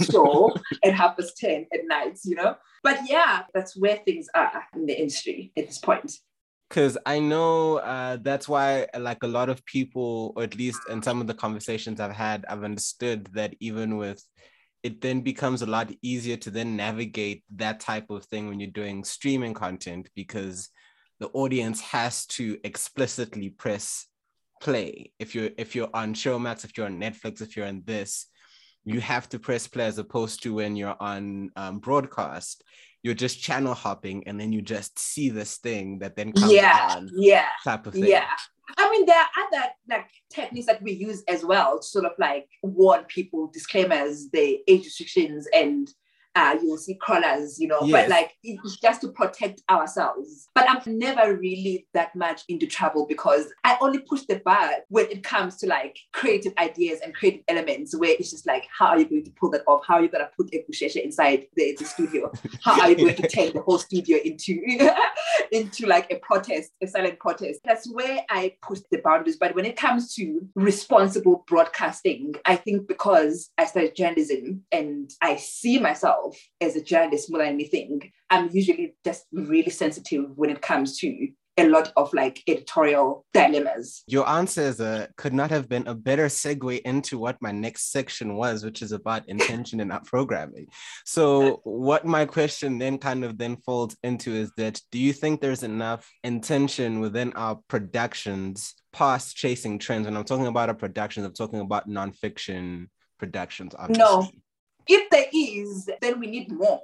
show 0.00 0.52
at 0.82 0.92
half 0.92 1.16
past 1.16 1.36
10 1.38 1.66
at 1.72 1.80
night, 1.84 2.18
you 2.24 2.34
know? 2.34 2.56
But 2.82 3.00
yeah, 3.08 3.42
that's 3.54 3.76
where 3.76 3.96
things 4.04 4.26
are 4.34 4.64
in 4.74 4.86
the 4.86 4.98
industry 4.98 5.52
at 5.56 5.68
this 5.68 5.78
point 5.78 6.12
because 6.68 6.98
I 7.06 7.20
know 7.20 7.76
uh, 7.76 8.18
that's 8.20 8.48
why, 8.48 8.86
like 8.98 9.22
a 9.22 9.28
lot 9.28 9.48
of 9.48 9.64
people, 9.64 10.32
or 10.36 10.42
at 10.42 10.56
least 10.56 10.80
in 10.88 11.02
some 11.02 11.20
of 11.20 11.26
the 11.26 11.34
conversations 11.34 12.00
I've 12.00 12.12
had, 12.12 12.44
I've 12.48 12.64
understood 12.64 13.28
that 13.34 13.54
even 13.60 13.96
with 13.96 14.22
it, 14.82 15.00
then 15.00 15.20
becomes 15.20 15.62
a 15.62 15.66
lot 15.66 15.92
easier 16.02 16.36
to 16.38 16.50
then 16.50 16.76
navigate 16.76 17.44
that 17.56 17.80
type 17.80 18.10
of 18.10 18.24
thing 18.24 18.48
when 18.48 18.60
you're 18.60 18.70
doing 18.70 19.04
streaming 19.04 19.54
content 19.54 20.08
because 20.14 20.68
the 21.20 21.28
audience 21.28 21.80
has 21.80 22.26
to 22.26 22.58
explicitly 22.64 23.50
press 23.50 24.06
play. 24.60 25.12
If 25.18 25.34
you're 25.34 25.50
if 25.56 25.74
you're 25.74 25.90
on 25.94 26.14
Showmax, 26.14 26.64
if 26.64 26.76
you're 26.76 26.86
on 26.86 27.00
Netflix, 27.00 27.40
if 27.40 27.56
you're 27.56 27.66
on 27.66 27.82
this, 27.84 28.26
you 28.84 29.00
have 29.00 29.28
to 29.30 29.38
press 29.38 29.66
play 29.66 29.86
as 29.86 29.98
opposed 29.98 30.42
to 30.42 30.54
when 30.54 30.76
you're 30.76 30.96
on 31.00 31.50
um, 31.56 31.78
broadcast 31.78 32.62
you're 33.06 33.14
just 33.14 33.40
channel 33.40 33.72
hopping 33.72 34.26
and 34.26 34.38
then 34.40 34.52
you 34.52 34.60
just 34.60 34.98
see 34.98 35.28
this 35.28 35.58
thing 35.58 36.00
that 36.00 36.16
then 36.16 36.32
comes 36.32 36.52
yeah 36.52 36.88
on 36.96 37.08
yeah 37.14 37.46
type 37.62 37.86
of 37.86 37.94
thing. 37.94 38.04
yeah 38.04 38.26
I 38.76 38.90
mean, 38.90 39.06
there 39.06 39.16
are 39.16 39.28
other 39.46 39.68
like 39.88 40.08
techniques 40.28 40.66
that 40.66 40.82
we 40.82 40.90
use 40.90 41.22
as 41.28 41.44
well, 41.44 41.78
to 41.78 41.86
sort 41.86 42.04
of 42.04 42.10
like 42.18 42.48
warn 42.64 43.04
people, 43.04 43.46
disclaimers, 43.46 44.28
the 44.32 44.58
age 44.66 44.84
restrictions, 44.84 45.46
and 45.54 45.88
uh, 46.36 46.54
you'll 46.62 46.76
see 46.76 46.94
crawlers, 46.94 47.58
you 47.58 47.66
know, 47.66 47.80
Yes. 47.82 47.92
but 47.92 48.10
like 48.10 48.32
it's 48.44 48.76
just 48.76 49.00
to 49.00 49.08
protect 49.08 49.62
ourselves. 49.70 50.48
But 50.54 50.66
I'm 50.68 50.80
never 50.98 51.34
really 51.36 51.86
that 51.94 52.14
much 52.14 52.42
into 52.48 52.66
travel 52.66 53.06
because 53.08 53.46
I 53.64 53.76
only 53.80 54.00
push 54.00 54.22
the 54.28 54.36
bar 54.44 54.70
when 54.88 55.06
it 55.10 55.24
comes 55.24 55.56
to 55.58 55.66
like 55.66 55.98
creative 56.12 56.52
ideas 56.58 57.00
and 57.02 57.14
creative 57.14 57.42
elements 57.48 57.96
where 57.98 58.10
it's 58.18 58.30
just 58.30 58.46
like, 58.46 58.66
how 58.78 58.88
are 58.88 58.98
you 58.98 59.06
going 59.08 59.24
to 59.24 59.30
pull 59.32 59.50
that 59.52 59.62
off? 59.66 59.82
How 59.86 59.94
are 59.94 60.02
you 60.02 60.08
going 60.08 60.24
to 60.24 60.30
put 60.36 60.54
a 60.54 60.62
busheshe 60.70 60.96
inside 60.96 61.46
the, 61.56 61.74
the 61.78 61.84
studio? 61.84 62.30
How 62.62 62.80
are 62.82 62.90
you 62.90 62.96
going 62.96 63.14
to 63.16 63.28
turn 63.28 63.52
the 63.54 63.62
whole 63.62 63.78
studio 63.78 64.18
into 64.22 64.60
into 65.52 65.86
like 65.86 66.10
a 66.10 66.16
protest, 66.16 66.72
a 66.82 66.86
silent 66.86 67.18
protest? 67.18 67.60
That's 67.64 67.90
where 67.90 68.20
I 68.28 68.54
push 68.62 68.80
the 68.90 68.98
boundaries. 68.98 69.36
But 69.38 69.54
when 69.54 69.64
it 69.64 69.76
comes 69.76 70.14
to 70.16 70.46
responsible 70.54 71.44
broadcasting, 71.46 72.34
I 72.44 72.56
think 72.56 72.88
because 72.88 73.50
I 73.56 73.64
studied 73.64 73.96
journalism 73.96 74.64
and 74.72 75.10
I 75.22 75.36
see 75.36 75.78
myself 75.78 76.25
as 76.60 76.76
a 76.76 76.82
journalist 76.82 77.30
more 77.30 77.40
than 77.40 77.54
anything, 77.54 78.10
I'm 78.30 78.50
usually 78.52 78.94
just 79.04 79.26
really 79.32 79.70
sensitive 79.70 80.24
when 80.34 80.50
it 80.50 80.62
comes 80.62 80.98
to 80.98 81.28
a 81.58 81.66
lot 81.68 81.92
of 81.96 82.12
like 82.12 82.42
editorial 82.46 83.24
dilemmas. 83.32 84.02
Your 84.06 84.28
answers 84.28 84.80
uh, 84.80 85.06
could 85.16 85.32
not 85.32 85.50
have 85.50 85.68
been 85.68 85.86
a 85.86 85.94
better 85.94 86.26
segue 86.26 86.80
into 86.82 87.18
what 87.18 87.40
my 87.40 87.50
next 87.50 87.92
section 87.92 88.34
was, 88.34 88.64
which 88.64 88.82
is 88.82 88.92
about 88.92 89.28
intention 89.28 89.80
in 89.80 89.90
our 89.90 90.02
programming. 90.02 90.66
So, 91.04 91.60
what 91.64 92.04
my 92.04 92.26
question 92.26 92.78
then 92.78 92.98
kind 92.98 93.24
of 93.24 93.38
then 93.38 93.56
folds 93.64 93.96
into 94.02 94.34
is 94.34 94.52
that 94.58 94.80
do 94.90 94.98
you 94.98 95.12
think 95.12 95.40
there's 95.40 95.62
enough 95.62 96.10
intention 96.24 97.00
within 97.00 97.32
our 97.32 97.58
productions 97.68 98.74
past 98.92 99.36
chasing 99.36 99.78
trends? 99.78 100.06
When 100.06 100.16
I'm 100.16 100.24
talking 100.24 100.48
about 100.48 100.68
our 100.68 100.74
productions, 100.74 101.26
I'm 101.26 101.32
talking 101.32 101.60
about 101.60 101.88
nonfiction 101.88 102.88
productions. 103.18 103.74
Obviously. 103.78 104.04
No. 104.04 104.28
If 104.88 105.10
there 105.10 105.26
is, 105.32 105.88
then 106.00 106.20
we 106.20 106.26
need 106.26 106.52
more. 106.52 106.80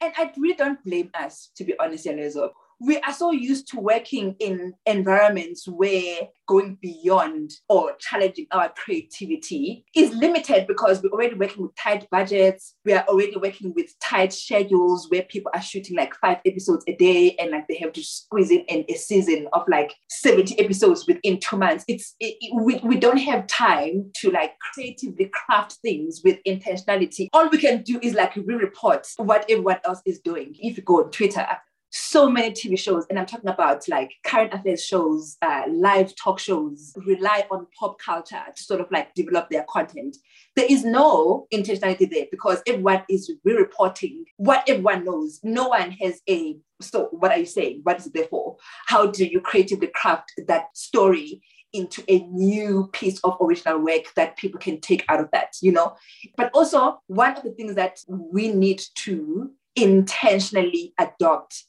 And 0.00 0.12
I 0.16 0.32
really 0.36 0.54
don't 0.54 0.82
blame 0.84 1.10
us, 1.14 1.50
to 1.56 1.64
be 1.64 1.78
honest, 1.78 2.06
Yanezo. 2.06 2.50
We 2.84 2.98
are 2.98 3.12
so 3.12 3.30
used 3.30 3.68
to 3.68 3.78
working 3.80 4.34
in 4.40 4.74
environments 4.86 5.68
where 5.68 6.16
going 6.48 6.78
beyond 6.82 7.52
or 7.68 7.92
challenging 8.00 8.46
our 8.50 8.70
creativity 8.76 9.84
is 9.94 10.12
limited 10.14 10.66
because 10.66 11.00
we're 11.02 11.10
already 11.10 11.34
working 11.34 11.62
with 11.62 11.76
tight 11.76 12.08
budgets. 12.10 12.74
We 12.84 12.92
are 12.94 13.04
already 13.06 13.36
working 13.36 13.72
with 13.76 13.86
tight 14.00 14.32
schedules 14.32 15.06
where 15.10 15.22
people 15.22 15.52
are 15.54 15.62
shooting 15.62 15.96
like 15.96 16.14
five 16.16 16.38
episodes 16.44 16.84
a 16.88 16.96
day 16.96 17.36
and 17.38 17.52
like 17.52 17.68
they 17.68 17.76
have 17.76 17.92
to 17.92 18.02
squeeze 18.02 18.50
in, 18.50 18.64
a 18.88 18.94
season 18.94 19.46
of 19.52 19.62
like 19.68 19.94
70 20.10 20.58
episodes 20.58 21.06
within 21.06 21.38
two 21.38 21.56
months. 21.56 21.84
It's 21.86 22.16
it, 22.18 22.36
it- 22.40 22.52
we, 22.64 22.80
we 22.82 22.96
don't 22.96 23.18
have 23.18 23.46
time 23.46 24.10
to 24.16 24.30
like 24.30 24.54
creatively 24.74 25.30
craft 25.32 25.78
things 25.82 26.20
with 26.24 26.38
intentionality. 26.46 27.28
All 27.32 27.48
we 27.48 27.58
can 27.58 27.82
do 27.82 28.00
is 28.02 28.14
like 28.14 28.34
re-report 28.34 29.06
what 29.18 29.44
everyone 29.48 29.78
else 29.84 30.00
is 30.04 30.18
doing. 30.20 30.54
If 30.58 30.76
you 30.76 30.82
go 30.82 31.04
on 31.04 31.10
Twitter, 31.10 31.46
so 31.92 32.28
many 32.28 32.50
TV 32.50 32.78
shows, 32.78 33.04
and 33.10 33.18
I'm 33.18 33.26
talking 33.26 33.50
about 33.50 33.86
like 33.86 34.12
current 34.24 34.54
affairs 34.54 34.82
shows, 34.82 35.36
uh, 35.42 35.64
live 35.68 36.16
talk 36.16 36.38
shows, 36.38 36.94
rely 37.06 37.46
on 37.50 37.66
pop 37.78 37.98
culture 37.98 38.42
to 38.54 38.62
sort 38.62 38.80
of 38.80 38.90
like 38.90 39.14
develop 39.14 39.50
their 39.50 39.64
content. 39.68 40.16
There 40.56 40.66
is 40.68 40.84
no 40.84 41.46
intentionality 41.52 42.10
there 42.10 42.26
because 42.30 42.62
everyone 42.66 43.02
is 43.10 43.30
re-reporting 43.44 44.24
what 44.38 44.64
everyone 44.66 45.04
knows. 45.04 45.40
No 45.42 45.68
one 45.68 45.90
has 45.92 46.20
a 46.28 46.56
so 46.80 47.08
what 47.12 47.30
are 47.30 47.38
you 47.38 47.46
saying? 47.46 47.80
What 47.82 48.00
is 48.00 48.06
it 48.06 48.14
there 48.14 48.26
for? 48.26 48.56
How 48.86 49.06
do 49.06 49.26
you 49.26 49.40
creatively 49.40 49.88
craft 49.94 50.32
that 50.48 50.76
story 50.76 51.42
into 51.74 52.02
a 52.08 52.20
new 52.24 52.88
piece 52.92 53.20
of 53.20 53.36
original 53.40 53.78
work 53.78 54.12
that 54.16 54.36
people 54.36 54.58
can 54.58 54.80
take 54.80 55.04
out 55.08 55.20
of 55.20 55.30
that, 55.32 55.56
you 55.62 55.72
know? 55.72 55.94
But 56.36 56.50
also, 56.52 57.00
one 57.06 57.36
of 57.36 57.42
the 57.42 57.52
things 57.52 57.76
that 57.76 58.00
we 58.08 58.52
need 58.52 58.82
to 58.96 59.50
intentionally 59.76 60.92
adopt 60.98 61.64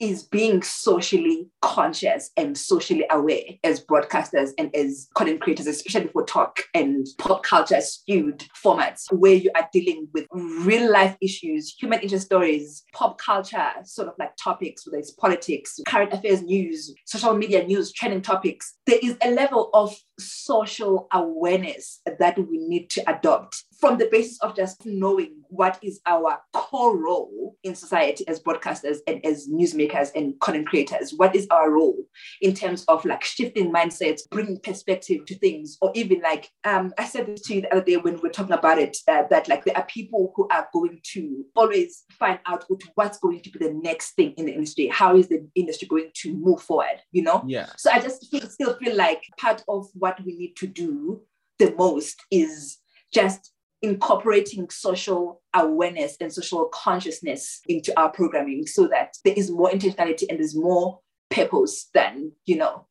is 0.00 0.22
being 0.22 0.62
socially 0.62 1.48
conscious 1.62 2.30
and 2.36 2.56
socially 2.58 3.04
aware 3.10 3.42
as 3.62 3.84
broadcasters 3.84 4.50
and 4.58 4.74
as 4.74 5.08
content 5.14 5.40
creators, 5.40 5.66
especially 5.66 6.08
for 6.08 6.24
talk 6.24 6.64
and 6.74 7.06
pop 7.18 7.42
culture 7.42 7.80
skewed 7.80 8.44
formats 8.62 9.10
where 9.12 9.34
you 9.34 9.50
are 9.54 9.68
dealing 9.72 10.08
with 10.12 10.26
real 10.32 10.90
life 10.90 11.16
issues, 11.20 11.74
human 11.78 12.00
interest 12.00 12.26
stories, 12.26 12.82
pop 12.92 13.18
culture 13.18 13.70
sort 13.84 14.08
of 14.08 14.14
like 14.18 14.34
topics, 14.36 14.86
whether 14.86 14.98
it's 14.98 15.12
politics, 15.12 15.78
current 15.86 16.12
affairs 16.12 16.42
news, 16.42 16.94
social 17.06 17.34
media 17.34 17.64
news, 17.64 17.92
trending 17.92 18.22
topics. 18.22 18.74
There 18.86 18.98
is 19.02 19.16
a 19.22 19.30
level 19.30 19.70
of 19.74 19.96
social 20.18 21.08
awareness 21.12 22.00
that 22.18 22.38
we 22.38 22.58
need 22.58 22.90
to 22.90 23.10
adopt 23.10 23.64
from 23.78 23.98
the 23.98 24.08
basis 24.10 24.40
of 24.40 24.56
just 24.56 24.84
knowing 24.86 25.42
what 25.48 25.78
is 25.82 26.00
our 26.06 26.38
core 26.52 26.96
role 26.96 27.56
in 27.62 27.74
society 27.74 28.26
as 28.28 28.40
broadcasters 28.40 28.98
and 29.06 29.24
as 29.24 29.48
newsmakers 29.48 30.10
and 30.14 30.38
content 30.40 30.66
creators. 30.66 31.14
What 31.14 31.34
is 31.34 31.46
our 31.50 31.70
role 31.70 31.96
in 32.40 32.54
terms 32.54 32.84
of 32.88 33.04
like 33.04 33.24
shifting 33.24 33.72
mindsets, 33.72 34.28
bringing 34.30 34.58
perspective 34.60 35.24
to 35.26 35.38
things, 35.38 35.78
or 35.80 35.92
even 35.94 36.20
like 36.20 36.50
um, 36.64 36.92
I 36.98 37.04
said 37.04 37.26
this 37.26 37.42
to 37.42 37.54
you 37.54 37.60
the 37.62 37.72
other 37.72 37.84
day 37.84 37.96
when 37.96 38.14
we 38.14 38.20
were 38.20 38.28
talking 38.30 38.52
about 38.54 38.78
it 38.78 38.96
uh, 39.08 39.24
that 39.30 39.48
like 39.48 39.64
there 39.64 39.76
are 39.76 39.86
people 39.86 40.32
who 40.34 40.48
are 40.50 40.68
going 40.72 41.00
to 41.12 41.44
always 41.56 42.04
find 42.18 42.38
out 42.46 42.64
what- 42.68 42.82
what's 42.94 43.18
going 43.18 43.40
to 43.40 43.50
be 43.50 43.58
the 43.58 43.72
next 43.72 44.12
thing 44.12 44.32
in 44.36 44.46
the 44.46 44.52
industry. 44.52 44.88
How 44.88 45.16
is 45.16 45.28
the 45.28 45.46
industry 45.54 45.88
going 45.88 46.10
to 46.14 46.34
move 46.34 46.60
forward? 46.62 47.00
You 47.12 47.22
know. 47.22 47.44
Yeah. 47.46 47.68
So 47.76 47.90
I 47.90 48.00
just 48.00 48.30
feel, 48.30 48.48
still 48.48 48.74
feel 48.76 48.96
like 48.96 49.22
part 49.38 49.62
of 49.68 49.88
what 49.94 50.22
we 50.24 50.36
need 50.36 50.56
to 50.56 50.66
do 50.66 51.22
the 51.58 51.74
most 51.76 52.20
is 52.30 52.78
just 53.12 53.52
incorporating 53.84 54.68
social 54.70 55.42
awareness 55.54 56.16
and 56.20 56.32
social 56.32 56.64
consciousness 56.72 57.60
into 57.68 57.98
our 58.00 58.10
programming 58.10 58.66
so 58.66 58.88
that 58.88 59.16
there 59.24 59.34
is 59.36 59.50
more 59.50 59.70
intentionality 59.70 60.24
and 60.28 60.38
there's 60.38 60.56
more 60.56 61.00
purpose 61.30 61.90
than, 61.94 62.32
you 62.46 62.56
know, 62.56 62.86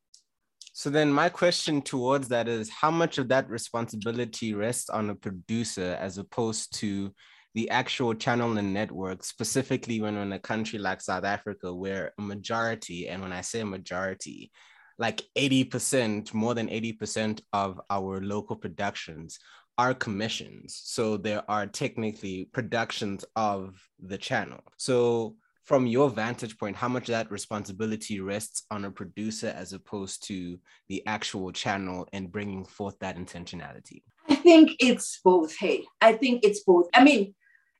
So 0.75 0.89
then 0.89 1.11
my 1.13 1.29
question 1.29 1.81
towards 1.81 2.29
that 2.29 2.47
is 2.47 2.69
how 2.69 2.89
much 2.91 3.19
of 3.19 3.27
that 3.27 3.49
responsibility 3.49 4.53
rests 4.53 4.89
on 4.89 5.09
a 5.09 5.15
producer 5.15 5.97
as 5.99 6.17
opposed 6.17 6.73
to 6.79 7.13
the 7.53 7.69
actual 7.69 8.15
channel 8.15 8.57
and 8.57 8.73
network, 8.73 9.23
specifically 9.23 10.01
when 10.01 10.17
in 10.17 10.33
a 10.33 10.39
country 10.39 10.79
like 10.79 11.01
South 11.01 11.23
Africa, 11.23 11.73
where 11.73 12.11
a 12.17 12.21
majority, 12.21 13.07
and 13.07 13.21
when 13.21 13.31
I 13.31 13.41
say 13.41 13.63
majority, 13.63 14.51
like 14.97 15.21
80%, 15.37 16.33
more 16.33 16.55
than 16.55 16.67
80% 16.67 17.41
of 17.53 17.79
our 17.89 18.21
local 18.21 18.55
productions 18.55 19.37
are 19.77 19.93
commissions. 19.93 20.79
So 20.83 21.17
there 21.17 21.43
are 21.49 21.67
technically 21.67 22.45
productions 22.45 23.25
of 23.35 23.81
the 23.99 24.17
channel. 24.17 24.61
So 24.77 25.35
from 25.63 25.87
your 25.87 26.09
vantage 26.09 26.57
point, 26.57 26.75
how 26.75 26.89
much 26.89 27.07
that 27.07 27.31
responsibility 27.31 28.19
rests 28.19 28.65
on 28.69 28.85
a 28.85 28.91
producer 28.91 29.53
as 29.55 29.73
opposed 29.73 30.27
to 30.27 30.59
the 30.89 31.01
actual 31.07 31.51
channel 31.51 32.07
and 32.11 32.31
bringing 32.31 32.65
forth 32.65 32.99
that 32.99 33.17
intentionality? 33.17 34.03
I 34.29 34.35
think 34.35 34.75
it's 34.79 35.19
both. 35.23 35.55
Hey, 35.57 35.85
I 36.01 36.13
think 36.13 36.43
it's 36.43 36.63
both. 36.63 36.87
I 36.93 37.03
mean, 37.03 37.33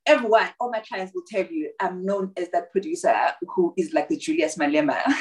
everyone, 0.06 0.50
all 0.60 0.72
my 0.72 0.80
clients 0.80 1.14
will 1.14 1.24
tell 1.30 1.46
you 1.46 1.72
I'm 1.80 2.06
known 2.06 2.32
as 2.38 2.50
that 2.52 2.72
producer 2.72 3.16
who 3.42 3.74
is 3.78 3.94
like 3.94 4.08
the 4.08 4.18
Julius 4.18 4.58
Malema. 4.58 5.02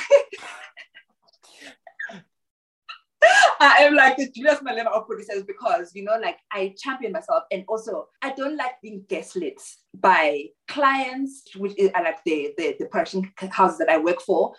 I 3.78 3.84
am 3.84 3.94
like 3.94 4.16
the 4.16 4.28
Julius 4.28 4.58
Malema 4.58 4.88
of 4.88 5.06
producers 5.06 5.44
because 5.44 5.92
you 5.94 6.02
know, 6.02 6.18
like 6.20 6.38
I 6.50 6.74
champion 6.76 7.12
myself, 7.12 7.44
and 7.52 7.64
also 7.68 8.08
I 8.20 8.32
don't 8.32 8.56
like 8.56 8.80
being 8.82 9.04
gaslit 9.08 9.62
by 9.94 10.46
clients, 10.66 11.44
which 11.56 11.78
are 11.94 12.02
like 12.02 12.24
the, 12.24 12.52
the 12.58 12.74
the 12.80 12.86
production 12.86 13.32
houses 13.50 13.78
that 13.78 13.88
I 13.88 13.98
work 13.98 14.20
for. 14.20 14.52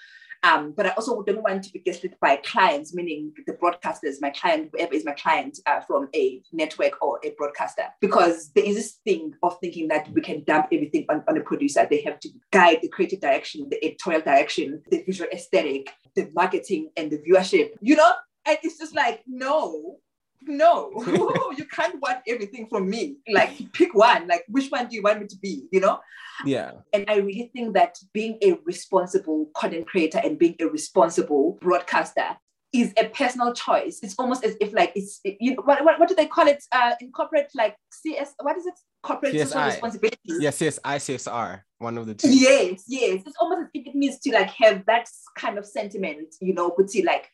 Um, 0.43 0.73
but 0.75 0.85
I 0.85 0.89
also 0.91 1.21
don't 1.23 1.41
want 1.41 1.63
to 1.63 1.71
be 1.71 1.79
gaslit 1.79 2.17
by 2.21 2.37
clients, 2.45 2.93
meaning 2.93 3.33
the 3.45 3.53
broadcasters, 3.53 4.15
my 4.21 4.29
client, 4.29 4.71
whoever 4.73 4.93
is 4.93 5.05
my 5.05 5.13
client 5.13 5.59
uh, 5.65 5.79
from 5.81 6.09
a 6.15 6.41
network 6.51 7.01
or 7.01 7.19
a 7.23 7.31
broadcaster, 7.37 7.85
because 8.01 8.51
there 8.53 8.65
is 8.65 8.75
this 8.75 8.91
thing 9.05 9.33
of 9.41 9.57
thinking 9.59 9.87
that 9.89 10.09
we 10.11 10.21
can 10.21 10.43
dump 10.43 10.67
everything 10.71 11.05
on, 11.09 11.23
on 11.29 11.37
a 11.37 11.41
producer. 11.41 11.87
They 11.89 12.01
have 12.03 12.19
to 12.21 12.29
guide 12.51 12.79
the 12.81 12.89
creative 12.89 13.21
direction, 13.21 13.67
the 13.69 13.83
editorial 13.85 14.21
direction, 14.21 14.81
the 14.89 15.03
visual 15.03 15.29
aesthetic, 15.33 15.91
the 16.15 16.29
marketing, 16.33 16.89
and 16.95 17.11
the 17.11 17.19
viewership, 17.19 17.71
you 17.81 17.97
know? 17.97 18.11
And 18.45 18.57
it's 18.63 18.77
just 18.77 18.95
like, 18.95 19.23
no, 19.27 19.97
no, 20.41 20.91
you 21.57 21.65
can't 21.65 22.01
want 22.01 22.19
everything 22.27 22.67
from 22.67 22.89
me. 22.89 23.17
Like, 23.31 23.71
pick 23.73 23.93
one. 23.93 24.27
Like, 24.27 24.43
which 24.47 24.69
one 24.69 24.87
do 24.87 24.95
you 24.95 25.01
want 25.01 25.21
me 25.21 25.27
to 25.27 25.37
be? 25.37 25.67
You 25.71 25.79
know? 25.79 25.99
Yeah. 26.45 26.71
And 26.93 27.05
I 27.07 27.17
really 27.17 27.51
think 27.53 27.73
that 27.75 27.97
being 28.13 28.37
a 28.41 28.57
responsible 28.65 29.49
content 29.55 29.87
creator 29.87 30.19
and 30.23 30.37
being 30.37 30.55
a 30.59 30.65
responsible 30.65 31.57
broadcaster 31.61 32.37
is 32.73 32.91
a 32.97 33.05
personal 33.09 33.53
choice. 33.53 33.99
It's 34.01 34.15
almost 34.17 34.43
as 34.43 34.57
if 34.59 34.73
like 34.73 34.91
it's 34.95 35.21
you 35.23 35.51
know 35.51 35.61
what 35.63 35.85
what, 35.85 35.99
what 35.99 36.09
do 36.09 36.15
they 36.15 36.25
call 36.25 36.47
it? 36.47 36.63
Uh, 36.71 36.93
in 36.99 37.11
corporate 37.11 37.51
like 37.53 37.75
CS. 37.91 38.33
What 38.41 38.57
is 38.57 38.65
it? 38.65 38.73
Corporate 39.03 39.33
social 39.33 39.61
CSI. 39.61 39.65
responsibility. 39.67 40.17
Yes, 40.25 40.59
yes, 40.59 40.79
ICSR, 40.83 41.61
one 41.77 41.97
of 41.99 42.07
the 42.07 42.15
two. 42.15 42.33
Yes, 42.33 42.83
yes. 42.87 43.21
It's 43.25 43.35
almost 43.39 43.61
as 43.61 43.67
if 43.75 43.87
it 43.87 43.95
means 43.95 44.19
to 44.21 44.31
like 44.31 44.49
have 44.49 44.83
that 44.87 45.07
kind 45.37 45.59
of 45.59 45.65
sentiment, 45.65 46.33
you 46.41 46.53
know, 46.53 46.71
could 46.71 46.89
see 46.89 47.03
like 47.03 47.29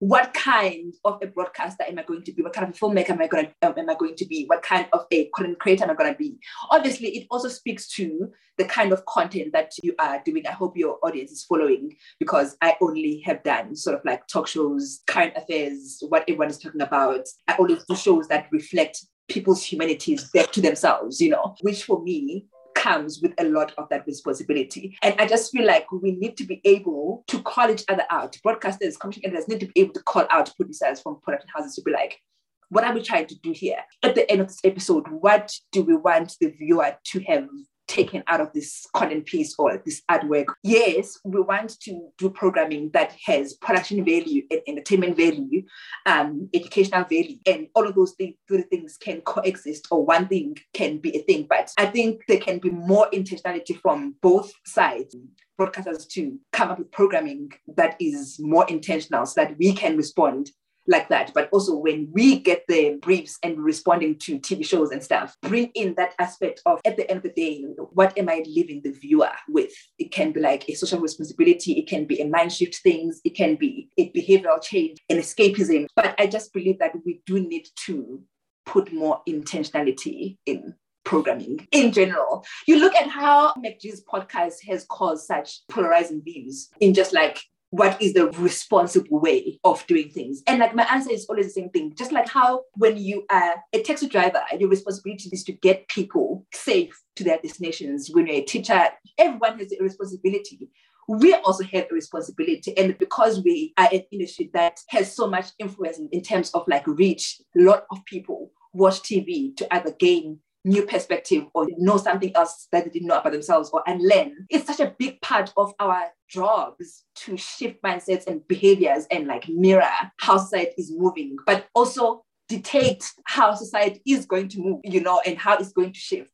what 0.00 0.34
kind 0.34 0.92
of 1.04 1.18
a 1.22 1.26
broadcaster 1.26 1.84
am 1.84 1.98
I 1.98 2.02
going 2.02 2.22
to 2.24 2.32
be? 2.32 2.42
What 2.42 2.52
kind 2.52 2.68
of 2.68 2.74
a 2.74 2.78
filmmaker 2.78 3.10
am 3.10 3.22
I 3.22 3.26
going 3.26 3.46
to, 3.46 3.68
um, 3.68 3.74
am 3.78 3.90
I 3.90 3.94
going 3.94 4.16
to 4.16 4.26
be? 4.26 4.44
What 4.46 4.62
kind 4.62 4.86
of 4.92 5.06
a 5.10 5.28
content 5.34 5.58
creator 5.58 5.84
am 5.84 5.90
I 5.90 5.94
going 5.94 6.12
to 6.12 6.18
be? 6.18 6.38
Obviously, 6.70 7.08
it 7.16 7.26
also 7.30 7.48
speaks 7.48 7.88
to 7.88 8.30
the 8.58 8.64
kind 8.64 8.92
of 8.92 9.04
content 9.06 9.52
that 9.52 9.72
you 9.82 9.94
are 9.98 10.20
doing. 10.24 10.46
I 10.46 10.52
hope 10.52 10.76
your 10.76 10.98
audience 11.02 11.30
is 11.30 11.44
following 11.44 11.96
because 12.18 12.56
I 12.60 12.76
only 12.80 13.20
have 13.24 13.42
done 13.44 13.76
sort 13.76 13.96
of 13.96 14.04
like 14.04 14.26
talk 14.26 14.46
shows, 14.46 15.00
current 15.06 15.34
affairs, 15.36 16.02
what 16.08 16.22
everyone 16.22 16.50
is 16.50 16.58
talking 16.58 16.82
about. 16.82 17.26
I 17.48 17.56
only 17.58 17.78
do 17.88 17.96
shows 17.96 18.28
that 18.28 18.48
reflect 18.52 19.06
people's 19.28 19.64
humanities 19.64 20.30
back 20.32 20.52
to 20.52 20.60
themselves, 20.60 21.20
you 21.20 21.30
know, 21.30 21.54
which 21.62 21.84
for 21.84 22.02
me 22.02 22.46
comes 22.74 23.20
with 23.22 23.32
a 23.38 23.44
lot 23.44 23.72
of 23.78 23.88
that 23.90 24.06
responsibility. 24.06 24.96
And 25.02 25.14
I 25.18 25.26
just 25.26 25.52
feel 25.52 25.66
like 25.66 25.90
we 25.90 26.12
need 26.12 26.36
to 26.38 26.44
be 26.44 26.60
able 26.64 27.24
to 27.28 27.40
call 27.42 27.70
each 27.70 27.84
other 27.88 28.04
out. 28.10 28.36
Broadcasters, 28.46 28.98
commission 28.98 29.22
editors 29.24 29.48
need 29.48 29.60
to 29.60 29.66
be 29.66 29.80
able 29.80 29.94
to 29.94 30.02
call 30.02 30.26
out 30.30 30.54
producers 30.56 31.00
from 31.00 31.20
production 31.22 31.48
houses 31.54 31.74
to 31.76 31.82
be 31.82 31.92
like, 31.92 32.20
what 32.68 32.84
are 32.84 32.94
we 32.94 33.02
trying 33.02 33.26
to 33.26 33.38
do 33.40 33.52
here? 33.52 33.78
At 34.02 34.14
the 34.14 34.30
end 34.30 34.40
of 34.40 34.48
this 34.48 34.60
episode, 34.64 35.06
what 35.08 35.52
do 35.72 35.82
we 35.82 35.96
want 35.96 36.34
the 36.40 36.50
viewer 36.50 36.96
to 37.04 37.20
have 37.20 37.48
taken 37.86 38.22
out 38.26 38.40
of 38.40 38.52
this 38.52 38.86
content 38.94 39.26
piece 39.26 39.54
or 39.58 39.82
this 39.84 40.02
artwork. 40.10 40.46
Yes, 40.62 41.18
we 41.24 41.40
want 41.40 41.78
to 41.80 42.08
do 42.18 42.30
programming 42.30 42.90
that 42.92 43.14
has 43.26 43.54
production 43.54 44.04
value 44.04 44.42
and 44.50 44.60
entertainment 44.66 45.16
value, 45.16 45.62
um, 46.06 46.48
educational 46.54 47.04
value, 47.04 47.36
and 47.46 47.68
all 47.74 47.86
of 47.86 47.94
those 47.94 48.12
things, 48.12 48.34
things 48.70 48.96
can 48.96 49.20
coexist 49.22 49.88
or 49.90 50.04
one 50.04 50.28
thing 50.28 50.56
can 50.72 50.98
be 50.98 51.16
a 51.16 51.22
thing. 51.22 51.46
But 51.48 51.70
I 51.78 51.86
think 51.86 52.22
there 52.28 52.40
can 52.40 52.58
be 52.58 52.70
more 52.70 53.08
intentionality 53.12 53.78
from 53.80 54.14
both 54.20 54.52
sides 54.64 55.16
broadcasters 55.58 56.08
to 56.08 56.38
come 56.52 56.70
up 56.70 56.78
with 56.78 56.90
programming 56.90 57.50
that 57.76 57.96
is 58.00 58.38
more 58.40 58.66
intentional 58.68 59.24
so 59.24 59.40
that 59.40 59.56
we 59.58 59.72
can 59.72 59.96
respond 59.96 60.50
like 60.86 61.08
that. 61.08 61.32
But 61.34 61.48
also 61.52 61.76
when 61.76 62.08
we 62.12 62.38
get 62.40 62.64
the 62.68 62.98
briefs 63.00 63.38
and 63.42 63.58
responding 63.58 64.18
to 64.20 64.38
TV 64.38 64.64
shows 64.64 64.90
and 64.90 65.02
stuff, 65.02 65.36
bring 65.42 65.70
in 65.74 65.94
that 65.96 66.14
aspect 66.18 66.60
of 66.66 66.80
at 66.84 66.96
the 66.96 67.08
end 67.10 67.18
of 67.18 67.22
the 67.22 67.30
day, 67.30 67.64
what 67.92 68.16
am 68.18 68.28
I 68.28 68.42
leaving 68.46 68.82
the 68.82 68.92
viewer 68.92 69.32
with? 69.48 69.72
It 69.98 70.12
can 70.12 70.32
be 70.32 70.40
like 70.40 70.68
a 70.68 70.74
social 70.74 71.00
responsibility, 71.00 71.72
it 71.72 71.88
can 71.88 72.04
be 72.04 72.20
a 72.20 72.26
mind 72.26 72.52
shift 72.52 72.76
things, 72.76 73.20
it 73.24 73.34
can 73.34 73.56
be 73.56 73.88
a 73.98 74.10
behavioral 74.10 74.62
change, 74.62 74.98
an 75.08 75.18
escapism. 75.18 75.86
But 75.96 76.14
I 76.18 76.26
just 76.26 76.52
believe 76.52 76.78
that 76.78 76.92
we 77.04 77.22
do 77.26 77.40
need 77.40 77.66
to 77.86 78.22
put 78.66 78.92
more 78.92 79.20
intentionality 79.28 80.38
in 80.46 80.74
programming 81.04 81.68
in 81.70 81.92
general. 81.92 82.44
You 82.66 82.78
look 82.78 82.94
at 82.94 83.08
how 83.08 83.52
MacG's 83.54 84.02
podcast 84.10 84.54
has 84.68 84.86
caused 84.88 85.26
such 85.26 85.60
polarizing 85.68 86.22
views 86.24 86.70
in 86.80 86.94
just 86.94 87.12
like 87.12 87.42
what 87.74 88.00
is 88.00 88.12
the 88.12 88.28
responsible 88.38 89.18
way 89.18 89.58
of 89.64 89.84
doing 89.88 90.08
things? 90.08 90.42
And 90.46 90.60
like 90.60 90.76
my 90.76 90.84
answer 90.84 91.10
is 91.10 91.26
always 91.28 91.46
the 91.46 91.60
same 91.60 91.70
thing. 91.70 91.92
Just 91.96 92.12
like 92.12 92.28
how 92.28 92.62
when 92.74 92.96
you 92.96 93.24
are 93.30 93.56
a 93.72 93.82
taxi 93.82 94.06
driver, 94.06 94.40
your 94.56 94.68
responsibility 94.68 95.28
is 95.32 95.42
to 95.44 95.52
get 95.52 95.88
people 95.88 96.46
safe 96.52 96.96
to 97.16 97.24
their 97.24 97.38
destinations. 97.42 98.10
When 98.12 98.28
you're 98.28 98.36
a 98.36 98.42
teacher, 98.42 98.90
everyone 99.18 99.58
has 99.58 99.72
a 99.72 99.82
responsibility. 99.82 100.70
We 101.08 101.34
also 101.34 101.64
have 101.64 101.86
a 101.90 101.94
responsibility. 101.94 102.78
And 102.78 102.96
because 102.96 103.42
we 103.42 103.74
are 103.76 103.88
an 103.92 104.04
industry 104.12 104.50
that 104.54 104.78
has 104.90 105.14
so 105.14 105.28
much 105.28 105.46
influence 105.58 105.98
in, 106.12 106.22
terms 106.22 106.52
of 106.52 106.62
like 106.68 106.86
reach, 106.86 107.40
a 107.58 107.62
lot 107.62 107.86
of 107.90 108.04
people 108.04 108.52
watch 108.72 109.02
TV 109.02 109.56
to 109.56 109.74
either 109.74 109.90
gain 109.98 110.38
new 110.64 110.82
perspective 110.82 111.44
or 111.54 111.66
know 111.76 111.96
something 111.96 112.34
else 112.34 112.68
that 112.72 112.84
they 112.84 112.90
didn't 112.90 113.08
know 113.08 113.18
about 113.18 113.32
themselves 113.32 113.70
or 113.72 113.82
and 113.86 114.00
learn. 114.02 114.46
It's 114.48 114.66
such 114.66 114.80
a 114.80 114.94
big 114.98 115.20
part 115.20 115.52
of 115.56 115.72
our 115.78 116.06
jobs 116.28 117.04
to 117.16 117.36
shift 117.36 117.82
mindsets 117.82 118.26
and 118.26 118.46
behaviors 118.48 119.06
and 119.10 119.26
like 119.26 119.48
mirror 119.48 119.88
how 120.20 120.38
society 120.38 120.74
is 120.78 120.92
moving, 120.96 121.36
but 121.46 121.66
also 121.74 122.24
dictate 122.48 123.10
how 123.24 123.54
society 123.54 124.00
is 124.06 124.26
going 124.26 124.48
to 124.48 124.60
move, 124.60 124.80
you 124.84 125.00
know, 125.00 125.20
and 125.26 125.38
how 125.38 125.56
it's 125.56 125.72
going 125.72 125.92
to 125.92 126.00
shift. 126.00 126.30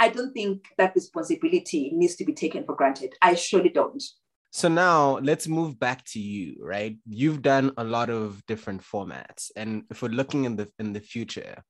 I 0.00 0.08
don't 0.08 0.32
think 0.32 0.64
that 0.78 0.94
responsibility 0.94 1.90
needs 1.94 2.16
to 2.16 2.24
be 2.24 2.32
taken 2.32 2.64
for 2.64 2.74
granted. 2.74 3.14
I 3.22 3.34
surely 3.34 3.68
don't. 3.68 4.02
So 4.50 4.68
now 4.68 5.18
let's 5.18 5.48
move 5.48 5.78
back 5.80 6.04
to 6.12 6.20
you, 6.20 6.56
right? 6.60 6.96
You've 7.08 7.42
done 7.42 7.72
a 7.76 7.82
lot 7.82 8.08
of 8.08 8.44
different 8.46 8.82
formats. 8.82 9.50
And 9.56 9.82
if 9.90 10.00
we're 10.00 10.10
looking 10.10 10.44
in 10.44 10.54
the 10.56 10.68
in 10.78 10.92
the 10.92 11.00
future, 11.00 11.64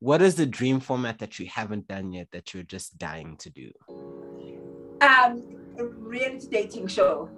what 0.00 0.20
is 0.20 0.34
the 0.34 0.46
dream 0.46 0.80
format 0.80 1.18
that 1.18 1.38
you 1.38 1.46
haven't 1.46 1.88
done 1.88 2.12
yet 2.12 2.28
that 2.32 2.52
you're 2.52 2.62
just 2.62 2.98
dying 2.98 3.36
to 3.38 3.50
do? 3.50 3.70
Um, 5.00 5.42
reality 5.76 6.48
dating 6.50 6.88
show. 6.88 7.30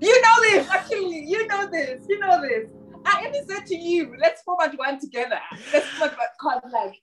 You 0.00 0.22
know 0.22 0.42
this, 0.42 0.68
actually. 0.70 1.24
You 1.26 1.46
know 1.46 1.68
this. 1.70 2.04
You 2.08 2.18
know 2.18 2.40
this. 2.40 2.70
I 3.04 3.26
even 3.28 3.46
said 3.48 3.66
to 3.66 3.76
you, 3.76 4.14
let's 4.20 4.42
format 4.42 4.76
one 4.78 5.00
together. 5.00 5.40
Let's 5.72 5.86
format 5.88 6.36
called 6.38 6.62
like 6.70 7.00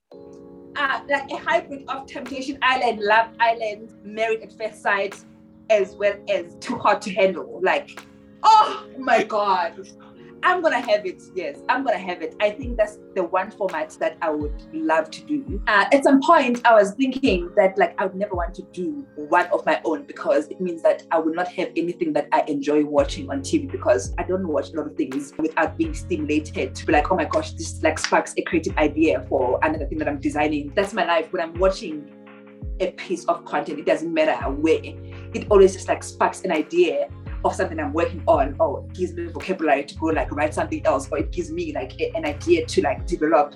uh, 0.75 1.01
like 1.09 1.31
a 1.31 1.37
hybrid 1.37 1.85
of 1.87 2.05
Temptation 2.05 2.59
Island, 2.61 2.99
Love 2.99 3.29
Island, 3.39 3.93
Married 4.03 4.41
at 4.41 4.53
First 4.57 4.83
Sight, 4.83 5.23
as 5.71 5.95
well 5.95 6.13
as 6.29 6.55
Too 6.59 6.77
Hot 6.77 7.01
to 7.03 7.13
Handle. 7.13 7.59
Like, 7.63 7.99
oh 8.43 8.85
my 8.97 9.23
god. 9.23 9.87
I'm 10.43 10.61
gonna 10.61 10.79
have 10.79 11.05
it. 11.05 11.21
Yes, 11.35 11.59
I'm 11.69 11.83
gonna 11.83 11.97
have 11.97 12.21
it. 12.21 12.35
I 12.39 12.51
think 12.51 12.77
that's 12.77 12.99
the 13.15 13.23
one 13.23 13.51
format 13.51 13.89
that 13.99 14.17
I 14.21 14.29
would 14.29 14.53
love 14.73 15.09
to 15.11 15.23
do. 15.23 15.61
Uh, 15.67 15.85
at 15.91 16.03
some 16.03 16.21
point, 16.21 16.65
I 16.65 16.73
was 16.73 16.93
thinking 16.93 17.51
that 17.55 17.77
like 17.77 17.99
I 17.99 18.05
would 18.05 18.15
never 18.15 18.35
want 18.35 18.53
to 18.55 18.61
do 18.63 19.05
one 19.15 19.47
of 19.47 19.65
my 19.65 19.81
own 19.83 20.03
because 20.03 20.47
it 20.47 20.61
means 20.61 20.81
that 20.83 21.03
I 21.11 21.19
will 21.19 21.33
not 21.33 21.47
have 21.49 21.69
anything 21.75 22.13
that 22.13 22.27
I 22.31 22.41
enjoy 22.47 22.85
watching 22.85 23.29
on 23.29 23.41
TV 23.41 23.69
because 23.71 24.13
I 24.17 24.23
don't 24.23 24.47
watch 24.47 24.71
a 24.71 24.77
lot 24.77 24.87
of 24.87 24.95
things 24.95 25.33
without 25.37 25.77
being 25.77 25.93
stimulated 25.93 26.75
to 26.75 26.85
be 26.85 26.93
like, 26.93 27.11
oh 27.11 27.15
my 27.15 27.25
gosh, 27.25 27.51
this 27.51 27.81
like 27.83 27.99
sparks 27.99 28.33
a 28.37 28.41
creative 28.43 28.77
idea 28.77 29.25
for 29.27 29.59
another 29.63 29.85
thing 29.87 29.97
that 29.99 30.07
I'm 30.07 30.19
designing. 30.19 30.71
That's 30.75 30.93
my 30.93 31.05
life 31.05 31.31
when 31.33 31.41
I'm 31.41 31.57
watching 31.59 32.09
a 32.79 32.91
piece 32.91 33.25
of 33.25 33.43
content. 33.45 33.79
It 33.79 33.85
doesn't 33.85 34.13
matter 34.13 34.49
where. 34.51 34.81
It 35.33 35.47
always 35.49 35.73
just 35.73 35.87
like 35.87 36.03
sparks 36.03 36.41
an 36.41 36.51
idea 36.51 37.09
of 37.45 37.55
something 37.55 37.79
I'm 37.79 37.93
working 37.93 38.23
on, 38.27 38.55
or 38.59 38.85
it 38.85 38.93
gives 38.93 39.13
me 39.13 39.27
vocabulary 39.27 39.85
to 39.85 39.95
go 39.95 40.07
like 40.07 40.31
write 40.31 40.53
something 40.53 40.85
else, 40.85 41.07
or 41.11 41.19
it 41.19 41.31
gives 41.31 41.51
me 41.51 41.73
like 41.73 41.99
a, 41.99 42.11
an 42.15 42.25
idea 42.25 42.65
to 42.65 42.81
like 42.81 43.05
develop 43.05 43.55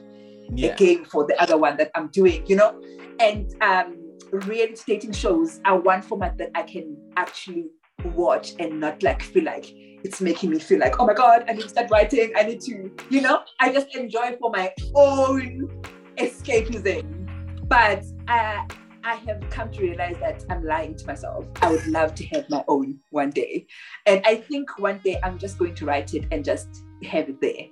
yeah. 0.53 0.73
a 0.73 0.75
game 0.75 1.05
for 1.05 1.25
the 1.25 1.39
other 1.41 1.57
one 1.57 1.77
that 1.77 1.91
I'm 1.95 2.07
doing, 2.07 2.45
you 2.45 2.55
know? 2.55 2.79
And 3.19 3.53
um 3.61 3.97
reality 4.31 4.81
dating 4.87 5.11
shows 5.11 5.59
are 5.65 5.79
one 5.79 6.01
format 6.01 6.37
that 6.37 6.51
I 6.55 6.63
can 6.63 6.97
actually 7.17 7.69
watch 8.15 8.53
and 8.59 8.79
not 8.79 9.03
like 9.03 9.21
feel 9.21 9.43
like 9.43 9.73
it's 10.03 10.21
making 10.21 10.49
me 10.49 10.59
feel 10.59 10.79
like, 10.79 10.99
oh 10.99 11.05
my 11.05 11.13
God, 11.13 11.45
I 11.47 11.53
need 11.53 11.61
to 11.63 11.69
start 11.69 11.91
writing. 11.91 12.31
I 12.35 12.43
need 12.43 12.61
to, 12.61 12.91
you 13.09 13.21
know, 13.21 13.41
I 13.59 13.71
just 13.71 13.95
enjoy 13.95 14.35
for 14.39 14.49
my 14.51 14.73
own 14.95 15.69
escapism. 16.17 17.67
But 17.67 18.03
uh, 18.27 18.63
I 19.03 19.15
have 19.15 19.41
come 19.49 19.71
to 19.71 19.81
realize 19.81 20.17
that 20.19 20.45
I'm 20.49 20.63
lying 20.63 20.95
to 20.95 21.05
myself. 21.07 21.45
I 21.61 21.71
would 21.71 21.85
love 21.87 22.13
to 22.15 22.25
have 22.27 22.49
my 22.49 22.63
own 22.67 22.99
one 23.09 23.31
day. 23.31 23.65
And 24.05 24.21
I 24.25 24.35
think 24.35 24.77
one 24.77 24.99
day 25.03 25.19
I'm 25.23 25.39
just 25.39 25.57
going 25.57 25.73
to 25.75 25.85
write 25.85 26.13
it 26.13 26.25
and 26.31 26.45
just 26.45 26.83
have 27.03 27.29
it 27.29 27.41
there. 27.41 27.67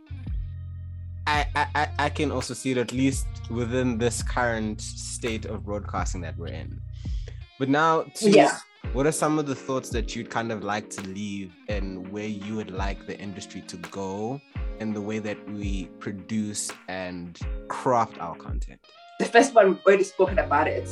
I, 1.27 1.45
I, 1.55 1.89
I 1.99 2.09
can 2.09 2.31
also 2.31 2.55
see 2.55 2.71
it 2.71 2.77
at 2.77 2.91
least 2.91 3.27
within 3.51 3.99
this 3.99 4.23
current 4.23 4.81
state 4.81 5.45
of 5.45 5.65
broadcasting 5.65 6.21
that 6.21 6.35
we're 6.35 6.47
in. 6.47 6.81
But 7.59 7.69
now, 7.69 8.03
to, 8.15 8.31
yeah. 8.31 8.57
what 8.93 9.05
are 9.05 9.11
some 9.11 9.37
of 9.37 9.45
the 9.45 9.53
thoughts 9.53 9.89
that 9.89 10.15
you'd 10.15 10.31
kind 10.31 10.51
of 10.51 10.63
like 10.63 10.89
to 10.91 11.01
leave 11.03 11.53
and 11.67 12.11
where 12.11 12.25
you 12.25 12.55
would 12.55 12.71
like 12.71 13.05
the 13.05 13.19
industry 13.19 13.61
to 13.67 13.77
go 13.77 14.41
in 14.79 14.93
the 14.93 15.01
way 15.01 15.19
that 15.19 15.37
we 15.51 15.85
produce 15.99 16.71
and 16.87 17.37
craft 17.67 18.19
our 18.19 18.35
content? 18.35 18.79
The 19.19 19.25
first 19.25 19.53
one 19.53 19.67
we've 19.67 19.85
already 19.85 20.03
spoken 20.03 20.39
about 20.39 20.67
it 20.67 20.89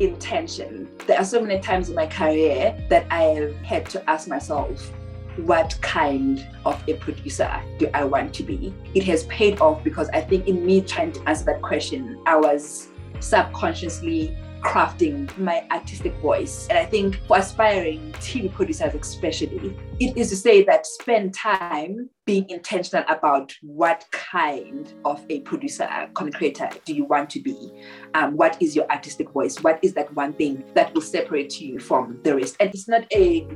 intention. 0.00 0.88
There 1.06 1.16
are 1.16 1.24
so 1.24 1.40
many 1.40 1.60
times 1.60 1.88
in 1.88 1.94
my 1.94 2.06
career 2.06 2.76
that 2.88 3.06
i 3.10 3.22
have 3.22 3.54
had 3.56 3.88
to 3.90 4.10
ask 4.10 4.28
myself 4.28 4.92
what 5.38 5.78
kind 5.80 6.44
of 6.64 6.82
a 6.88 6.94
producer 6.94 7.50
do 7.78 7.88
i 7.94 8.04
want 8.04 8.34
to 8.34 8.42
be? 8.42 8.74
It 8.94 9.04
has 9.04 9.24
paid 9.24 9.60
off 9.60 9.82
because 9.84 10.08
i 10.10 10.20
think 10.20 10.46
in 10.48 10.66
me 10.66 10.80
trying 10.80 11.12
to 11.12 11.28
answer 11.28 11.44
that 11.46 11.62
question 11.62 12.20
i 12.26 12.36
was 12.36 12.88
subconsciously 13.20 14.36
crafting 14.62 15.36
my 15.38 15.66
artistic 15.70 16.14
voice. 16.16 16.66
And 16.68 16.78
I 16.78 16.84
think 16.84 17.16
for 17.26 17.38
aspiring 17.38 18.12
TV 18.14 18.52
producers, 18.52 18.94
especially, 18.94 19.76
it 20.00 20.16
is 20.16 20.30
to 20.30 20.36
say 20.36 20.62
that 20.64 20.86
spend 20.86 21.34
time 21.34 22.10
being 22.24 22.48
intentional 22.50 23.04
about 23.08 23.54
what 23.62 24.04
kind 24.10 24.92
of 25.04 25.24
a 25.30 25.40
producer, 25.40 25.88
content 26.14 26.34
creator 26.34 26.68
do 26.84 26.94
you 26.94 27.04
want 27.04 27.30
to 27.30 27.40
be? 27.40 27.72
Um, 28.14 28.36
what 28.36 28.60
is 28.60 28.76
your 28.76 28.90
artistic 28.90 29.30
voice? 29.30 29.58
What 29.62 29.78
is 29.82 29.94
that 29.94 30.14
one 30.14 30.32
thing 30.34 30.64
that 30.74 30.94
will 30.94 31.02
separate 31.02 31.60
you 31.60 31.78
from 31.78 32.20
the 32.24 32.36
rest? 32.36 32.56
And 32.60 32.70
it's 32.70 32.88
not 32.88 33.06
a 33.12 33.46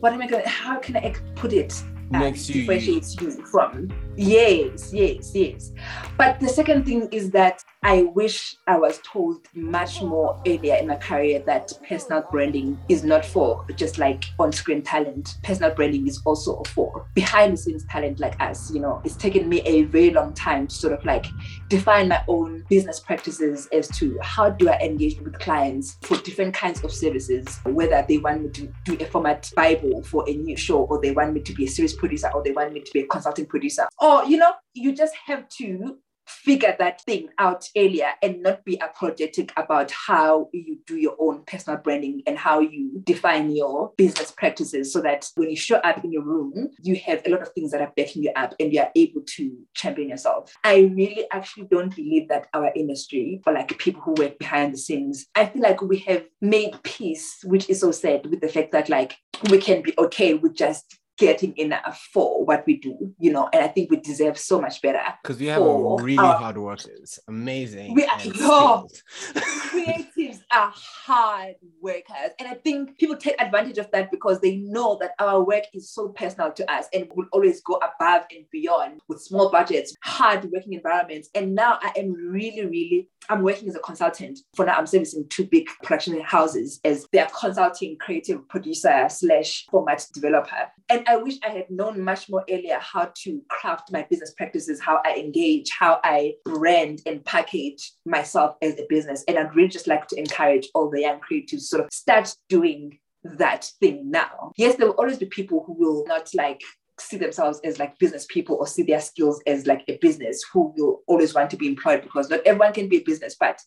what 0.00 0.12
am 0.12 0.20
I 0.20 0.26
going 0.26 0.42
to, 0.42 0.48
how 0.48 0.80
can 0.80 0.96
I 0.96 1.14
put 1.36 1.52
it? 1.52 1.72
Um, 2.12 2.20
Makes 2.20 2.48
you 2.48 2.62
differentiates 2.62 3.18
you 3.20 3.30
from 3.46 3.88
yes, 4.16 4.92
yes, 4.92 5.30
yes. 5.32 5.72
But 6.18 6.40
the 6.40 6.48
second 6.48 6.84
thing 6.84 7.08
is 7.12 7.30
that 7.30 7.62
I 7.84 8.02
wish 8.14 8.56
I 8.68 8.78
was 8.78 9.00
told 9.02 9.48
much 9.54 10.02
more 10.02 10.40
earlier 10.46 10.76
in 10.76 10.86
my 10.86 10.94
career 10.94 11.40
that 11.46 11.72
personal 11.88 12.24
branding 12.30 12.78
is 12.88 13.02
not 13.02 13.24
for 13.24 13.66
just 13.74 13.98
like 13.98 14.24
on 14.38 14.52
screen 14.52 14.82
talent. 14.82 15.38
Personal 15.42 15.74
branding 15.74 16.06
is 16.06 16.22
also 16.24 16.62
for 16.68 17.08
behind 17.14 17.54
the 17.54 17.56
scenes 17.56 17.84
talent 17.86 18.20
like 18.20 18.40
us. 18.40 18.72
You 18.72 18.80
know, 18.80 19.02
it's 19.04 19.16
taken 19.16 19.48
me 19.48 19.62
a 19.62 19.82
very 19.82 20.10
long 20.10 20.32
time 20.32 20.68
to 20.68 20.74
sort 20.74 20.92
of 20.92 21.04
like 21.04 21.26
define 21.68 22.06
my 22.06 22.22
own 22.28 22.64
business 22.70 23.00
practices 23.00 23.68
as 23.72 23.88
to 23.98 24.16
how 24.22 24.48
do 24.48 24.68
I 24.68 24.78
engage 24.78 25.20
with 25.20 25.36
clients 25.40 25.98
for 26.02 26.16
different 26.18 26.54
kinds 26.54 26.84
of 26.84 26.92
services, 26.92 27.58
whether 27.64 28.04
they 28.08 28.18
want 28.18 28.42
me 28.42 28.50
to 28.50 28.72
do 28.84 28.96
a 29.00 29.06
format 29.06 29.50
Bible 29.56 30.04
for 30.04 30.24
a 30.28 30.32
new 30.32 30.56
show, 30.56 30.84
or 30.84 31.00
they 31.00 31.10
want 31.10 31.32
me 31.34 31.40
to 31.40 31.52
be 31.52 31.64
a 31.64 31.68
series 31.68 31.94
producer, 31.94 32.30
or 32.32 32.44
they 32.44 32.52
want 32.52 32.72
me 32.72 32.80
to 32.80 32.92
be 32.92 33.00
a 33.00 33.06
consulting 33.06 33.46
producer. 33.46 33.88
Or, 33.98 34.24
you 34.24 34.36
know, 34.36 34.52
you 34.72 34.94
just 34.94 35.16
have 35.26 35.48
to 35.58 35.98
figure 36.32 36.74
that 36.78 37.00
thing 37.02 37.28
out 37.38 37.68
earlier 37.76 38.12
and 38.22 38.42
not 38.42 38.64
be 38.64 38.76
apologetic 38.76 39.52
about 39.56 39.90
how 39.90 40.48
you 40.52 40.78
do 40.86 40.96
your 40.96 41.16
own 41.18 41.44
personal 41.44 41.78
branding 41.78 42.22
and 42.26 42.38
how 42.38 42.60
you 42.60 43.00
define 43.04 43.54
your 43.54 43.92
business 43.96 44.30
practices 44.30 44.92
so 44.92 45.00
that 45.00 45.28
when 45.36 45.50
you 45.50 45.56
show 45.56 45.76
up 45.76 46.02
in 46.04 46.12
your 46.12 46.22
room, 46.22 46.70
you 46.82 46.96
have 46.96 47.22
a 47.24 47.30
lot 47.30 47.42
of 47.42 47.52
things 47.52 47.70
that 47.70 47.80
are 47.80 47.92
backing 47.96 48.22
you 48.22 48.32
up 48.36 48.54
and 48.58 48.72
you 48.72 48.80
are 48.80 48.90
able 48.96 49.22
to 49.26 49.56
champion 49.74 50.08
yourself. 50.08 50.52
I 50.64 50.90
really 50.94 51.26
actually 51.30 51.68
don't 51.70 51.94
believe 51.94 52.28
that 52.28 52.48
our 52.54 52.72
industry, 52.74 53.40
for 53.44 53.52
like 53.52 53.78
people 53.78 54.02
who 54.02 54.14
work 54.14 54.38
behind 54.38 54.74
the 54.74 54.78
scenes, 54.78 55.26
I 55.34 55.46
feel 55.46 55.62
like 55.62 55.82
we 55.82 55.98
have 56.00 56.24
made 56.40 56.82
peace, 56.82 57.38
which 57.44 57.68
is 57.68 57.80
so 57.80 57.92
sad 57.92 58.26
with 58.26 58.40
the 58.40 58.48
fact 58.48 58.72
that 58.72 58.88
like 58.88 59.16
we 59.50 59.58
can 59.58 59.82
be 59.82 59.94
okay 59.98 60.34
with 60.34 60.56
just 60.56 60.98
getting 61.22 61.56
enough 61.56 62.08
for 62.12 62.44
what 62.44 62.64
we 62.66 62.76
do, 62.78 63.14
you 63.18 63.32
know, 63.32 63.48
and 63.52 63.62
I 63.62 63.68
think 63.68 63.90
we 63.90 63.98
deserve 63.98 64.36
so 64.36 64.60
much 64.60 64.82
better. 64.82 65.00
Because 65.22 65.38
we 65.38 65.46
have 65.46 65.62
really 65.62 66.18
our, 66.18 66.36
hard 66.36 66.58
workers, 66.58 67.20
amazing. 67.28 67.94
We 67.94 68.04
are, 68.04 68.18
oh, 68.40 68.88
are 70.52 70.72
hard 70.74 71.54
workers. 71.80 72.32
And 72.38 72.48
I 72.48 72.54
think 72.54 72.98
people 72.98 73.16
take 73.16 73.40
advantage 73.40 73.78
of 73.78 73.90
that 73.92 74.10
because 74.10 74.40
they 74.40 74.56
know 74.56 74.98
that 75.00 75.12
our 75.18 75.42
work 75.42 75.64
is 75.72 75.90
so 75.90 76.08
personal 76.10 76.52
to 76.52 76.72
us 76.72 76.86
and 76.92 77.08
will 77.14 77.26
always 77.32 77.60
go 77.62 77.76
above 77.76 78.24
and 78.30 78.44
beyond 78.50 79.00
with 79.08 79.22
small 79.22 79.50
budgets, 79.50 79.94
hard 80.02 80.44
working 80.52 80.74
environments. 80.74 81.30
And 81.34 81.54
now 81.54 81.78
I 81.80 81.92
am 81.96 82.12
really, 82.12 82.66
really, 82.66 83.08
I'm 83.28 83.42
working 83.42 83.68
as 83.68 83.76
a 83.76 83.80
consultant. 83.80 84.40
For 84.54 84.66
now, 84.66 84.76
I'm 84.76 84.86
servicing 84.86 85.26
two 85.30 85.46
big 85.46 85.68
production 85.82 86.20
houses 86.20 86.80
as 86.84 87.06
their 87.12 87.28
consulting 87.38 87.96
creative 87.98 88.46
producer 88.48 89.06
slash 89.08 89.66
format 89.70 90.06
developer. 90.12 90.70
And 90.90 91.08
I 91.08 91.16
wish 91.16 91.36
I 91.44 91.50
had 91.50 91.70
known 91.70 92.04
much 92.04 92.28
more 92.28 92.44
earlier 92.50 92.78
how 92.78 93.10
to 93.22 93.40
craft 93.48 93.90
my 93.92 94.06
business 94.10 94.34
practices, 94.36 94.80
how 94.80 95.00
I 95.04 95.14
engage, 95.14 95.70
how 95.70 96.00
I 96.04 96.34
brand 96.44 97.00
and 97.06 97.24
package 97.24 97.92
myself 98.04 98.56
as 98.60 98.74
a 98.74 98.86
business. 98.88 99.24
And 99.26 99.38
I'd 99.38 99.54
really 99.54 99.68
just 99.68 99.86
like 99.86 100.06
to 100.08 100.18
encourage 100.18 100.41
all 100.74 100.90
the 100.90 101.00
young 101.00 101.20
creatives 101.20 101.62
sort 101.62 101.84
of 101.84 101.92
start 101.92 102.34
doing 102.48 102.98
that 103.24 103.70
thing 103.80 104.10
now. 104.10 104.52
Yes, 104.56 104.76
there 104.76 104.86
will 104.88 104.94
always 104.94 105.18
be 105.18 105.26
people 105.26 105.64
who 105.66 105.74
will 105.74 106.04
not 106.06 106.28
like 106.34 106.60
see 106.98 107.16
themselves 107.16 107.60
as 107.64 107.78
like 107.78 107.98
business 107.98 108.26
people 108.28 108.56
or 108.56 108.66
see 108.66 108.82
their 108.82 109.00
skills 109.00 109.40
as 109.46 109.66
like 109.66 109.84
a 109.88 109.98
business 109.98 110.42
who 110.52 110.72
will 110.76 111.02
always 111.06 111.34
want 111.34 111.50
to 111.50 111.56
be 111.56 111.68
employed 111.68 112.02
because 112.02 112.28
not 112.30 112.40
everyone 112.46 112.72
can 112.72 112.88
be 112.88 112.98
a 112.98 113.02
business. 113.02 113.36
But 113.38 113.60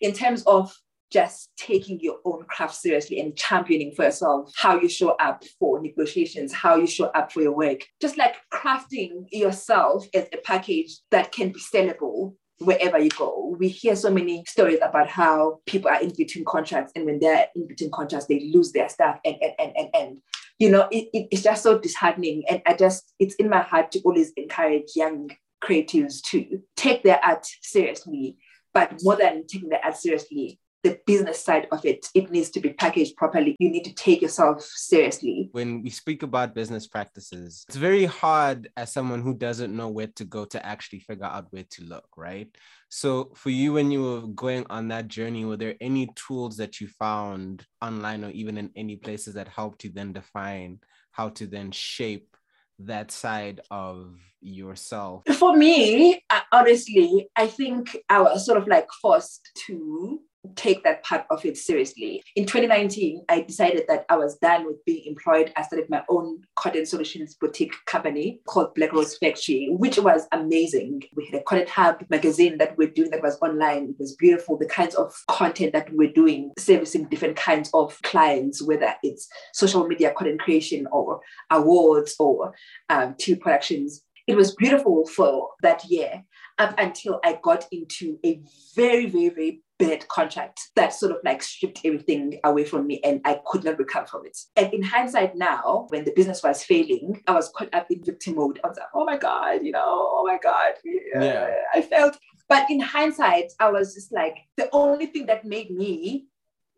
in 0.00 0.12
terms 0.12 0.42
of 0.46 0.72
just 1.10 1.50
taking 1.56 1.98
your 2.00 2.18
own 2.24 2.44
craft 2.48 2.74
seriously 2.74 3.18
and 3.20 3.34
championing 3.34 3.92
for 3.94 4.04
yourself 4.04 4.52
how 4.56 4.78
you 4.78 4.88
show 4.88 5.10
up 5.20 5.42
for 5.58 5.80
negotiations, 5.80 6.52
how 6.52 6.76
you 6.76 6.86
show 6.86 7.06
up 7.06 7.32
for 7.32 7.40
your 7.40 7.56
work, 7.56 7.80
just 8.00 8.18
like 8.18 8.36
crafting 8.52 9.24
yourself 9.30 10.06
as 10.14 10.26
a 10.32 10.38
package 10.44 10.98
that 11.10 11.32
can 11.32 11.50
be 11.50 11.60
sellable 11.60 12.34
wherever 12.58 12.98
you 12.98 13.10
go. 13.10 13.56
We 13.58 13.68
hear 13.68 13.96
so 13.96 14.10
many 14.10 14.44
stories 14.46 14.78
about 14.82 15.08
how 15.08 15.60
people 15.66 15.90
are 15.90 16.00
in 16.00 16.12
between 16.16 16.44
contracts, 16.44 16.92
and 16.94 17.04
when 17.04 17.18
they're 17.18 17.46
in 17.54 17.66
between 17.66 17.90
contracts, 17.90 18.26
they 18.26 18.50
lose 18.52 18.72
their 18.72 18.88
stuff 18.88 19.18
and 19.24 19.36
and 19.40 19.52
and 19.58 19.72
and, 19.76 19.88
and. 19.94 20.18
You 20.60 20.70
know, 20.70 20.88
it, 20.90 21.08
it, 21.12 21.28
it's 21.30 21.42
just 21.42 21.62
so 21.62 21.78
disheartening. 21.78 22.42
And 22.50 22.60
I 22.66 22.74
just, 22.74 23.14
it's 23.20 23.36
in 23.36 23.48
my 23.48 23.60
heart 23.62 23.92
to 23.92 24.00
always 24.00 24.32
encourage 24.36 24.96
young 24.96 25.30
creatives 25.62 26.20
to 26.30 26.60
take 26.74 27.04
their 27.04 27.24
art 27.24 27.46
seriously, 27.62 28.38
but 28.74 28.98
more 29.02 29.14
than 29.14 29.46
taking 29.46 29.68
their 29.68 29.84
art 29.84 29.96
seriously, 29.96 30.58
the 30.82 30.98
business 31.06 31.42
side 31.44 31.66
of 31.72 31.84
it, 31.84 32.06
it 32.14 32.30
needs 32.30 32.50
to 32.50 32.60
be 32.60 32.72
packaged 32.72 33.16
properly. 33.16 33.56
You 33.58 33.70
need 33.70 33.84
to 33.84 33.94
take 33.94 34.22
yourself 34.22 34.62
seriously. 34.62 35.48
When 35.52 35.82
we 35.82 35.90
speak 35.90 36.22
about 36.22 36.54
business 36.54 36.86
practices, 36.86 37.64
it's 37.68 37.76
very 37.76 38.04
hard 38.04 38.68
as 38.76 38.92
someone 38.92 39.22
who 39.22 39.34
doesn't 39.34 39.74
know 39.74 39.88
where 39.88 40.10
to 40.16 40.24
go 40.24 40.44
to 40.46 40.64
actually 40.64 41.00
figure 41.00 41.26
out 41.26 41.46
where 41.50 41.64
to 41.70 41.84
look, 41.84 42.08
right? 42.16 42.48
So, 42.90 43.32
for 43.34 43.50
you, 43.50 43.74
when 43.74 43.90
you 43.90 44.02
were 44.02 44.26
going 44.28 44.64
on 44.70 44.88
that 44.88 45.08
journey, 45.08 45.44
were 45.44 45.56
there 45.56 45.74
any 45.80 46.08
tools 46.14 46.56
that 46.58 46.80
you 46.80 46.88
found 46.88 47.66
online 47.82 48.24
or 48.24 48.30
even 48.30 48.56
in 48.56 48.70
any 48.76 48.96
places 48.96 49.34
that 49.34 49.48
helped 49.48 49.84
you 49.84 49.90
then 49.92 50.12
define 50.12 50.80
how 51.10 51.28
to 51.30 51.46
then 51.46 51.70
shape 51.72 52.36
that 52.78 53.10
side 53.10 53.60
of 53.70 54.14
yourself? 54.40 55.22
For 55.34 55.56
me, 55.56 56.22
honestly, 56.52 57.28
I 57.36 57.46
think 57.46 57.96
I 58.08 58.20
was 58.20 58.44
sort 58.46 58.58
of 58.58 58.66
like 58.66 58.88
forced 59.02 59.48
to 59.66 60.20
take 60.56 60.84
that 60.84 61.02
part 61.04 61.24
of 61.30 61.44
it 61.44 61.56
seriously. 61.56 62.22
In 62.36 62.46
2019, 62.46 63.24
I 63.28 63.42
decided 63.42 63.84
that 63.88 64.04
I 64.08 64.16
was 64.16 64.38
done 64.38 64.66
with 64.66 64.84
being 64.84 65.04
employed. 65.06 65.52
I 65.56 65.62
started 65.62 65.90
my 65.90 66.02
own 66.08 66.42
cotton 66.56 66.86
solutions 66.86 67.34
boutique 67.34 67.74
company 67.86 68.40
called 68.46 68.74
Black 68.74 68.92
Rose 68.92 69.16
Factory, 69.18 69.68
which 69.70 69.98
was 69.98 70.26
amazing. 70.32 71.02
We 71.16 71.26
had 71.26 71.40
a 71.40 71.44
cotton 71.44 71.66
hub 71.66 72.04
magazine 72.10 72.58
that 72.58 72.76
we're 72.76 72.90
doing 72.90 73.10
that 73.10 73.22
was 73.22 73.38
online. 73.40 73.90
It 73.90 73.96
was 73.98 74.14
beautiful. 74.16 74.56
The 74.56 74.66
kinds 74.66 74.94
of 74.94 75.14
content 75.28 75.72
that 75.72 75.88
we're 75.92 76.12
doing, 76.12 76.52
servicing 76.58 77.04
different 77.04 77.36
kinds 77.36 77.70
of 77.74 78.00
clients, 78.02 78.62
whether 78.62 78.94
it's 79.02 79.28
social 79.52 79.86
media 79.86 80.12
content 80.12 80.40
creation 80.40 80.86
or 80.92 81.20
awards 81.50 82.14
or 82.18 82.54
um, 82.88 83.14
TV 83.14 83.40
productions. 83.40 84.02
It 84.28 84.36
was 84.36 84.54
beautiful 84.54 85.06
for 85.06 85.48
that 85.62 85.84
year 85.86 86.22
up 86.58 86.74
until 86.78 87.18
I 87.24 87.38
got 87.42 87.66
into 87.72 88.18
a 88.26 88.42
very, 88.76 89.06
very, 89.06 89.30
very 89.30 89.62
bad 89.78 90.06
contract 90.08 90.60
that 90.76 90.92
sort 90.92 91.12
of 91.12 91.18
like 91.24 91.42
stripped 91.42 91.80
everything 91.84 92.38
away 92.44 92.64
from 92.64 92.86
me 92.86 93.00
and 93.04 93.22
I 93.24 93.40
could 93.46 93.64
not 93.64 93.78
recover 93.78 94.06
from 94.06 94.26
it. 94.26 94.36
And 94.56 94.74
in 94.74 94.82
hindsight 94.82 95.34
now, 95.34 95.86
when 95.88 96.04
the 96.04 96.12
business 96.14 96.42
was 96.42 96.62
failing, 96.62 97.22
I 97.26 97.32
was 97.32 97.50
caught 97.56 97.72
up 97.74 97.86
in 97.90 98.04
victim 98.04 98.36
mode. 98.36 98.60
I 98.62 98.68
was 98.68 98.76
like, 98.76 98.88
oh 98.94 99.04
my 99.04 99.16
God, 99.16 99.64
you 99.64 99.72
know, 99.72 99.82
oh 99.86 100.24
my 100.26 100.38
God. 100.42 100.74
Yeah. 100.84 101.48
I 101.74 101.80
felt, 101.80 102.18
but 102.50 102.68
in 102.70 102.80
hindsight, 102.80 103.52
I 103.60 103.70
was 103.70 103.94
just 103.94 104.12
like, 104.12 104.36
the 104.58 104.68
only 104.72 105.06
thing 105.06 105.24
that 105.26 105.46
made 105.46 105.70
me, 105.70 106.26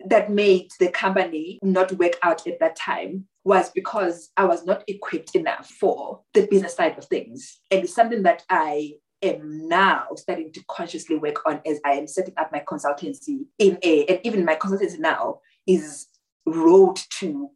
that 0.07 0.31
made 0.31 0.71
the 0.79 0.89
company 0.89 1.59
not 1.63 1.93
work 1.93 2.15
out 2.23 2.47
at 2.47 2.59
that 2.61 2.77
time 2.77 3.27
was 3.45 3.71
because 3.71 4.31
I 4.37 4.45
was 4.45 4.65
not 4.65 4.85
equipped 4.87 5.35
enough 5.35 5.69
for 5.69 6.21
the 6.35 6.47
business 6.47 6.77
side 6.77 6.99
of 6.99 7.05
things. 7.07 7.61
And 7.71 7.85
it's 7.85 7.95
something 7.95 8.23
that 8.23 8.45
I 8.51 8.93
am 9.23 9.69
now 9.69 10.09
starting 10.17 10.53
to 10.53 10.65
consciously 10.69 11.17
work 11.17 11.47
on 11.47 11.61
as 11.67 11.81
I 11.85 11.93
am 11.93 12.07
setting 12.07 12.35
up 12.37 12.53
my 12.53 12.63
consultancy 12.67 13.47
in 13.59 13.79
a, 13.83 14.07
and 14.07 14.21
even 14.25 14.45
my 14.45 14.57
consultancy 14.57 14.99
now 14.99 15.41
is 15.67 16.07
road 16.47 16.99
to 17.19 17.51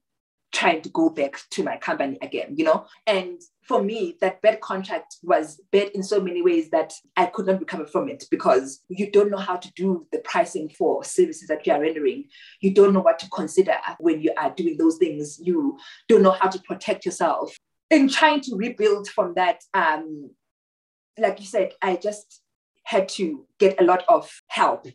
trying 0.53 0.83
to 0.83 0.89
go 0.91 1.11
back 1.11 1.41
to 1.51 1.63
my 1.63 1.77
company 1.77 2.17
again, 2.23 2.55
you 2.57 2.65
know? 2.65 2.87
And 3.07 3.41
for 3.67 3.83
me, 3.83 4.17
that 4.21 4.43
bad 4.43 4.61
contract 4.61 5.17
was 5.23 5.61
bad 5.73 5.89
in 5.95 6.03
so 6.03 6.21
many 6.21 6.43
ways 6.43 6.71
that 6.71 6.93
I 7.17 7.27
could 7.27 7.47
not 7.47 7.61
recover 7.61 7.87
from 7.87 8.09
it 8.09 8.25
because 8.31 8.81
you 8.89 9.11
don't 9.11 9.31
know 9.31 9.39
how 9.39 9.57
to 9.57 9.73
do 9.73 10.07
the 10.13 10.19
pricing 10.19 10.69
for 10.69 11.03
services 11.03 11.49
that 11.49 11.67
you 11.67 11.73
are 11.73 11.81
rendering. 11.81 12.25
You 12.61 12.75
don't 12.75 12.93
know 12.93 13.01
what 13.01 13.19
to 13.21 13.31
consider 13.31 13.77
when 13.99 14.21
you 14.21 14.33
are 14.37 14.51
doing 14.51 14.77
those 14.77 14.99
things. 14.99 15.41
You 15.43 15.79
don't 16.09 16.23
know 16.23 16.33
how 16.39 16.51
to 16.51 16.61
protect 16.61 17.07
yourself. 17.07 17.57
In 17.91 18.09
trying 18.09 18.43
to 18.43 18.57
rebuild 18.57 19.09
from 19.09 19.35
that, 19.35 19.63
um, 19.73 20.31
like 21.19 21.41
you 21.41 21.47
said, 21.47 21.73
I 21.81 21.97
just 21.97 22.43
had 22.85 23.09
to 23.11 23.47
get 23.59 23.81
a 23.81 23.85
lot 23.85 24.05
of 24.09 24.31
help 24.49 24.87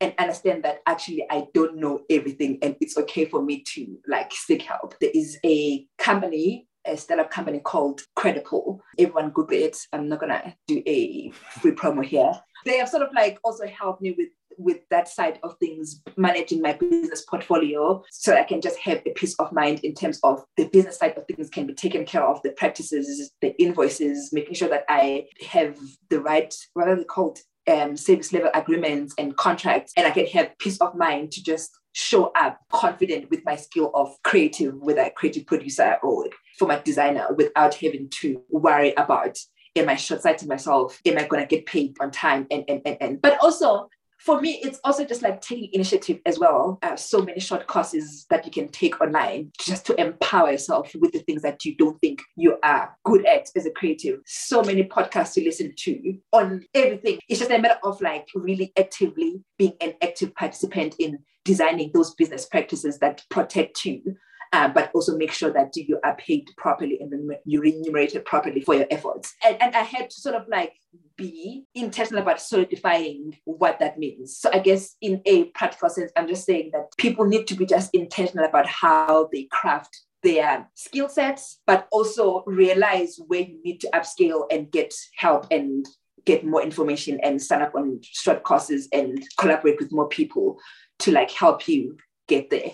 and 0.00 0.14
understand 0.18 0.62
that 0.62 0.78
actually 0.86 1.26
I 1.28 1.46
don't 1.52 1.76
know 1.76 2.02
everything 2.08 2.58
and 2.62 2.76
it's 2.80 2.96
okay 2.96 3.26
for 3.26 3.42
me 3.42 3.62
to 3.74 3.98
like 4.06 4.32
seek 4.32 4.62
help. 4.62 4.94
There 5.00 5.10
is 5.12 5.38
a 5.44 5.86
company, 5.98 6.68
a 6.86 6.96
startup 6.96 7.30
company 7.30 7.60
called 7.60 8.02
Credible. 8.16 8.82
Everyone 8.98 9.30
Google 9.30 9.58
it. 9.58 9.76
I'm 9.92 10.08
not 10.08 10.20
gonna 10.20 10.54
do 10.66 10.82
a 10.86 11.30
free 11.60 11.72
promo 11.72 12.04
here. 12.04 12.32
They 12.64 12.78
have 12.78 12.88
sort 12.88 13.02
of 13.02 13.10
like 13.14 13.38
also 13.42 13.66
helped 13.66 14.02
me 14.02 14.14
with 14.16 14.28
with 14.58 14.80
that 14.90 15.08
side 15.08 15.38
of 15.42 15.56
things, 15.58 16.02
managing 16.16 16.60
my 16.60 16.74
business 16.74 17.24
portfolio, 17.24 18.02
so 18.10 18.36
I 18.36 18.44
can 18.44 18.60
just 18.60 18.78
have 18.80 19.00
a 19.06 19.10
peace 19.10 19.34
of 19.38 19.52
mind 19.52 19.80
in 19.80 19.94
terms 19.94 20.20
of 20.22 20.44
the 20.56 20.68
business 20.68 20.98
side 20.98 21.16
of 21.16 21.24
things 21.26 21.48
can 21.48 21.66
be 21.66 21.74
taken 21.74 22.04
care 22.04 22.22
of, 22.22 22.42
the 22.42 22.50
practices, 22.52 23.30
the 23.40 23.60
invoices, 23.60 24.32
making 24.32 24.54
sure 24.54 24.68
that 24.68 24.84
I 24.88 25.28
have 25.48 25.78
the 26.10 26.20
right, 26.20 26.54
what 26.74 26.88
are 26.88 26.96
they 26.96 27.04
called? 27.04 27.38
Um, 27.70 27.96
service 27.96 28.32
level 28.32 28.50
agreements 28.54 29.14
and 29.16 29.36
contracts, 29.36 29.92
and 29.96 30.06
I 30.06 30.10
can 30.10 30.26
have 30.26 30.58
peace 30.58 30.78
of 30.80 30.96
mind 30.96 31.30
to 31.32 31.42
just 31.42 31.70
show 31.92 32.32
up 32.36 32.60
confident 32.70 33.30
with 33.30 33.44
my 33.44 33.56
skill 33.56 33.90
of 33.94 34.16
creative, 34.22 34.74
whether 34.76 35.02
a 35.02 35.10
creative 35.10 35.46
producer 35.46 35.96
or 36.02 36.26
format 36.58 36.84
designer, 36.84 37.28
without 37.36 37.74
having 37.74 38.08
to 38.20 38.42
worry 38.50 38.92
about 38.94 39.38
am 39.76 39.88
I 39.88 39.96
short-sighted 39.96 40.48
myself? 40.48 41.00
Am 41.06 41.18
I 41.18 41.24
gonna 41.24 41.46
get 41.46 41.66
paid 41.66 41.96
on 42.00 42.10
time? 42.10 42.46
And 42.50 42.64
and 42.68 42.82
and, 42.84 42.96
and. 43.00 43.22
but 43.22 43.38
also 43.40 43.88
for 44.20 44.40
me, 44.40 44.60
it's 44.62 44.78
also 44.84 45.04
just 45.04 45.22
like 45.22 45.40
taking 45.40 45.70
initiative 45.72 46.20
as 46.26 46.38
well. 46.38 46.78
So 46.96 47.22
many 47.22 47.40
short 47.40 47.66
courses 47.66 48.26
that 48.30 48.44
you 48.44 48.52
can 48.52 48.68
take 48.68 49.00
online 49.00 49.50
just 49.58 49.86
to 49.86 50.00
empower 50.00 50.50
yourself 50.52 50.92
with 51.00 51.12
the 51.12 51.20
things 51.20 51.42
that 51.42 51.64
you 51.64 51.74
don't 51.76 51.98
think 52.00 52.20
you 52.36 52.58
are 52.62 52.96
good 53.04 53.24
at 53.26 53.48
as 53.56 53.66
a 53.66 53.70
creative. 53.70 54.20
So 54.26 54.62
many 54.62 54.84
podcasts 54.84 55.34
to 55.34 55.44
listen 55.44 55.72
to 55.74 56.18
on 56.32 56.64
everything. 56.74 57.18
It's 57.28 57.40
just 57.40 57.50
a 57.50 57.58
matter 57.58 57.78
of 57.82 58.00
like 58.00 58.28
really 58.34 58.72
actively 58.78 59.42
being 59.58 59.72
an 59.80 59.94
active 60.02 60.34
participant 60.34 60.96
in 60.98 61.18
designing 61.44 61.90
those 61.94 62.14
business 62.14 62.44
practices 62.44 62.98
that 62.98 63.24
protect 63.30 63.84
you 63.84 64.16
uh, 64.52 64.68
but 64.68 64.90
also 64.94 65.16
make 65.16 65.32
sure 65.32 65.52
that 65.52 65.76
you 65.76 65.98
are 66.02 66.16
paid 66.16 66.48
properly 66.56 66.98
and 67.00 67.12
you're 67.44 67.62
remunerated 67.62 68.24
properly 68.24 68.60
for 68.60 68.74
your 68.74 68.86
efforts. 68.90 69.34
And, 69.44 69.60
and 69.62 69.76
I 69.76 69.82
had 69.82 70.10
to 70.10 70.20
sort 70.20 70.34
of 70.34 70.48
like 70.48 70.74
be 71.16 71.64
intentional 71.74 72.22
about 72.22 72.40
solidifying 72.40 73.38
what 73.44 73.78
that 73.78 73.98
means. 73.98 74.36
So 74.38 74.50
I 74.52 74.58
guess 74.58 74.96
in 75.00 75.22
a 75.24 75.44
practical 75.44 75.88
sense, 75.88 76.10
I'm 76.16 76.26
just 76.26 76.44
saying 76.44 76.70
that 76.72 76.88
people 76.98 77.26
need 77.26 77.46
to 77.48 77.54
be 77.54 77.66
just 77.66 77.94
intentional 77.94 78.44
about 78.44 78.66
how 78.66 79.28
they 79.32 79.44
craft 79.44 80.00
their 80.22 80.68
skill 80.74 81.08
sets, 81.08 81.60
but 81.66 81.86
also 81.92 82.42
realize 82.46 83.18
where 83.28 83.40
you 83.40 83.60
need 83.64 83.80
to 83.80 83.90
upscale 83.94 84.46
and 84.50 84.70
get 84.70 84.92
help 85.16 85.46
and 85.50 85.86
get 86.26 86.44
more 86.44 86.62
information 86.62 87.18
and 87.22 87.40
sign 87.40 87.62
up 87.62 87.74
on 87.74 88.00
short 88.02 88.42
courses 88.42 88.88
and 88.92 89.24
collaborate 89.38 89.78
with 89.78 89.92
more 89.92 90.08
people 90.08 90.58
to 90.98 91.12
like 91.12 91.30
help 91.30 91.66
you 91.68 91.96
get 92.28 92.50
there. 92.50 92.72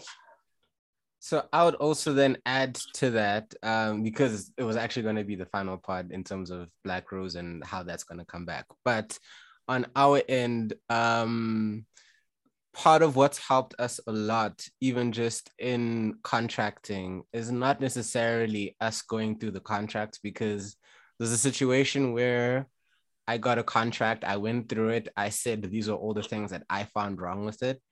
So 1.27 1.43
I 1.53 1.65
would 1.65 1.75
also 1.75 2.13
then 2.13 2.37
add 2.47 2.77
to 2.95 3.11
that 3.11 3.53
um, 3.65 4.05
because 4.05 4.53
it 4.57 4.63
was 4.63 4.77
actually 4.77 5.03
going 5.03 5.17
to 5.17 5.25
be 5.25 5.35
the 5.35 5.47
final 5.47 5.77
part 5.77 6.13
in 6.13 6.23
terms 6.23 6.53
of 6.53 6.69
Black 6.85 7.11
Rose 7.11 7.35
and 7.35 7.65
how 7.65 7.83
that's 7.83 8.05
going 8.05 8.21
to 8.21 8.25
come 8.25 8.45
back. 8.45 8.67
But 8.85 9.19
on 9.67 9.87
our 9.97 10.23
end, 10.29 10.75
um, 10.89 11.85
part 12.73 13.03
of 13.03 13.17
what's 13.17 13.39
helped 13.39 13.75
us 13.81 13.99
a 14.07 14.13
lot, 14.13 14.65
even 14.81 15.11
just 15.11 15.51
in 15.59 16.15
contracting, 16.23 17.25
is 17.33 17.51
not 17.51 17.81
necessarily 17.81 18.77
us 18.81 19.03
going 19.03 19.41
through 19.41 19.51
the 19.51 19.59
contracts 19.59 20.21
because 20.23 20.77
there's 21.19 21.33
a 21.33 21.39
situation 21.39 22.13
where 22.13 22.69
I 23.27 23.39
got 23.39 23.59
a 23.59 23.65
contract, 23.65 24.23
I 24.23 24.37
went 24.37 24.69
through 24.69 24.91
it, 24.91 25.09
I 25.17 25.31
said 25.31 25.65
these 25.65 25.89
are 25.89 25.97
all 25.97 26.15
the 26.15 26.23
things 26.23 26.53
that 26.53 26.63
I 26.71 26.85
found 26.85 27.21
wrong 27.21 27.45
with 27.45 27.65
it. 27.65 27.83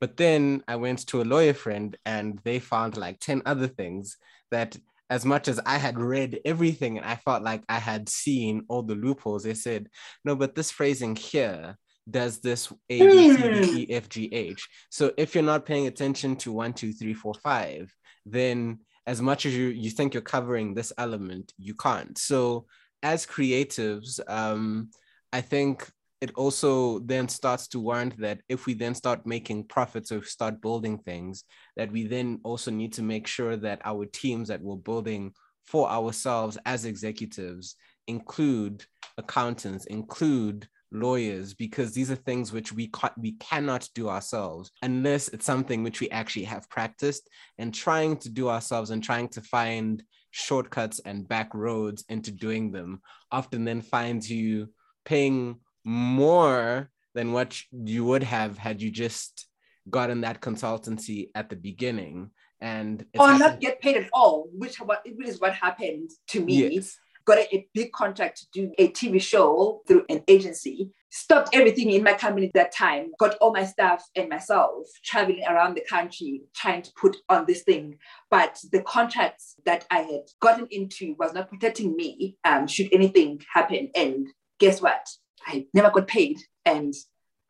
But 0.00 0.16
then 0.16 0.62
I 0.68 0.76
went 0.76 1.06
to 1.08 1.22
a 1.22 1.24
lawyer 1.24 1.54
friend 1.54 1.96
and 2.04 2.38
they 2.44 2.58
found 2.58 2.96
like 2.96 3.20
10 3.20 3.42
other 3.46 3.68
things 3.68 4.16
that, 4.50 4.76
as 5.10 5.24
much 5.24 5.48
as 5.48 5.60
I 5.66 5.78
had 5.78 5.98
read 5.98 6.40
everything 6.44 6.96
and 6.96 7.06
I 7.06 7.16
felt 7.16 7.42
like 7.42 7.62
I 7.68 7.78
had 7.78 8.08
seen 8.08 8.64
all 8.68 8.82
the 8.82 8.94
loopholes, 8.94 9.44
they 9.44 9.54
said, 9.54 9.88
no, 10.24 10.34
but 10.34 10.54
this 10.54 10.70
phrasing 10.70 11.14
here 11.16 11.76
does 12.10 12.40
this 12.40 12.72
A, 12.90 13.00
B, 13.00 13.34
C, 13.34 13.42
D, 13.42 13.82
E, 13.82 13.94
F, 13.94 14.08
G, 14.08 14.28
H. 14.32 14.68
So 14.90 15.12
if 15.16 15.34
you're 15.34 15.44
not 15.44 15.66
paying 15.66 15.86
attention 15.86 16.36
to 16.36 16.52
one, 16.52 16.72
two, 16.72 16.92
three, 16.92 17.14
four, 17.14 17.34
five, 17.34 17.94
then 18.26 18.80
as 19.06 19.20
much 19.20 19.46
as 19.46 19.54
you, 19.54 19.66
you 19.68 19.90
think 19.90 20.14
you're 20.14 20.22
covering 20.22 20.74
this 20.74 20.92
element, 20.98 21.52
you 21.58 21.74
can't. 21.74 22.16
So 22.18 22.66
as 23.02 23.26
creatives, 23.26 24.20
um, 24.28 24.90
I 25.32 25.40
think 25.40 25.88
it 26.24 26.30
also 26.36 27.00
then 27.00 27.28
starts 27.28 27.68
to 27.68 27.78
warrant 27.78 28.18
that 28.18 28.40
if 28.48 28.64
we 28.64 28.72
then 28.72 28.94
start 28.94 29.26
making 29.26 29.64
profits 29.64 30.10
or 30.10 30.24
start 30.24 30.62
building 30.62 30.96
things, 30.96 31.44
that 31.76 31.92
we 31.92 32.06
then 32.06 32.40
also 32.44 32.70
need 32.70 32.94
to 32.94 33.02
make 33.02 33.26
sure 33.26 33.56
that 33.58 33.82
our 33.84 34.06
teams 34.06 34.48
that 34.48 34.62
we're 34.62 34.76
building 34.76 35.34
for 35.66 35.86
ourselves 35.86 36.56
as 36.64 36.86
executives 36.86 37.76
include 38.06 38.86
accountants, 39.18 39.84
include 39.84 40.66
lawyers, 40.90 41.52
because 41.52 41.92
these 41.92 42.10
are 42.10 42.16
things 42.16 42.54
which 42.54 42.72
we 42.72 42.86
ca- 42.86 43.18
we 43.18 43.32
cannot 43.32 43.86
do 43.94 44.08
ourselves 44.08 44.70
unless 44.80 45.28
it's 45.28 45.44
something 45.44 45.82
which 45.82 46.00
we 46.00 46.08
actually 46.08 46.44
have 46.44 46.70
practiced 46.70 47.28
and 47.58 47.74
trying 47.74 48.16
to 48.16 48.30
do 48.30 48.48
ourselves 48.48 48.90
and 48.92 49.04
trying 49.04 49.28
to 49.28 49.42
find 49.42 50.02
shortcuts 50.30 51.00
and 51.04 51.28
back 51.28 51.52
roads 51.52 52.02
into 52.08 52.30
doing 52.30 52.72
them. 52.72 53.02
Often 53.30 53.66
then 53.66 53.82
finds 53.82 54.30
you 54.30 54.70
paying 55.04 55.60
more 55.84 56.90
than 57.14 57.32
what 57.32 57.60
you 57.72 58.04
would 58.04 58.22
have 58.22 58.58
had 58.58 58.82
you 58.82 58.90
just 58.90 59.46
gotten 59.90 60.22
that 60.22 60.40
consultancy 60.40 61.30
at 61.34 61.50
the 61.50 61.56
beginning. 61.56 62.30
And 62.60 63.04
or 63.18 63.26
happened- 63.26 63.40
not 63.40 63.60
get 63.60 63.80
paid 63.80 63.96
at 63.96 64.08
all 64.12 64.48
which 64.52 64.80
is 65.24 65.40
what 65.40 65.54
happened 65.54 66.10
to 66.28 66.44
me. 66.44 66.74
Yes. 66.74 66.96
got 67.26 67.38
a, 67.38 67.56
a, 67.56 67.68
big 67.74 67.92
contract 67.92 68.38
to 68.38 68.46
do 68.52 68.72
a 68.78 68.88
tv 68.92 69.20
show 69.20 69.82
through 69.86 70.04
an 70.08 70.22
agency 70.28 70.90
stopped 71.10 71.50
everything 71.52 71.90
in 71.90 72.02
my 72.02 72.12
company 72.12 72.46
at 72.48 72.52
that 72.54 72.72
time 72.72 73.12
got 73.20 73.36
all 73.36 73.52
my 73.52 73.64
staff 73.64 74.04
and 74.16 74.28
myself 74.28 74.86
traveling 75.04 75.44
around 75.48 75.76
the 75.76 75.84
country 75.88 76.42
trying 76.56 76.82
to 76.82 76.90
put 77.00 77.16
on 77.28 77.46
this 77.46 77.62
thing. 77.62 77.96
But 78.30 78.58
the 78.72 78.82
contracts 78.82 79.54
that 79.64 79.86
i 79.92 80.00
had 80.00 80.24
gotten 80.40 80.66
into 80.72 81.14
was 81.18 81.32
not 81.32 81.48
protecting 81.48 81.94
me 81.94 82.36
um, 82.44 82.66
should 82.66 82.92
anything 82.92 83.40
happen. 83.52 83.90
And 83.94 84.26
guess 84.58 84.82
what 84.82 85.06
I 85.46 85.66
never 85.74 85.90
got 85.90 86.08
paid 86.08 86.38
and 86.64 86.94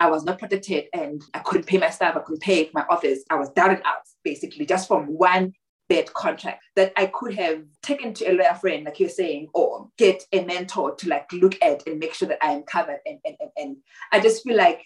I 0.01 0.11
was 0.11 0.25
not 0.25 0.39
protected 0.39 0.87
and 0.93 1.23
I 1.33 1.39
couldn't 1.39 1.67
pay 1.67 1.79
my 1.79 1.91
staff, 1.91 2.17
I 2.17 2.21
couldn't 2.21 2.43
pay 2.43 2.71
my 2.75 2.85
office. 2.91 3.25
I 3.31 3.37
was 3.37 3.51
down 3.51 3.71
and 3.71 3.83
out 3.85 4.03
basically 4.23 4.67
just 4.67 4.89
from 4.89 5.07
one 5.07 5.53
bad 5.89 6.13
contract 6.15 6.65
that 6.77 6.93
I 6.97 7.07
could 7.07 7.35
have 7.35 7.63
taken 7.83 8.15
to 8.15 8.25
a 8.25 8.33
lawyer 8.33 8.55
friend, 8.55 8.85
like 8.85 8.99
you're 8.99 9.09
saying, 9.09 9.49
or 9.55 9.89
get 9.99 10.23
a 10.33 10.45
mentor 10.45 10.95
to 10.97 11.09
like 11.09 11.33
look 11.33 11.57
at 11.63 11.87
and 11.87 11.99
make 11.99 12.15
sure 12.15 12.29
that 12.29 12.43
I 12.43 12.53
am 12.53 12.63
covered. 12.63 13.01
And, 13.07 13.19
and, 13.25 13.37
and, 13.41 13.51
and 13.57 13.77
I 14.13 14.21
just 14.21 14.43
feel 14.43 14.57
like 14.57 14.85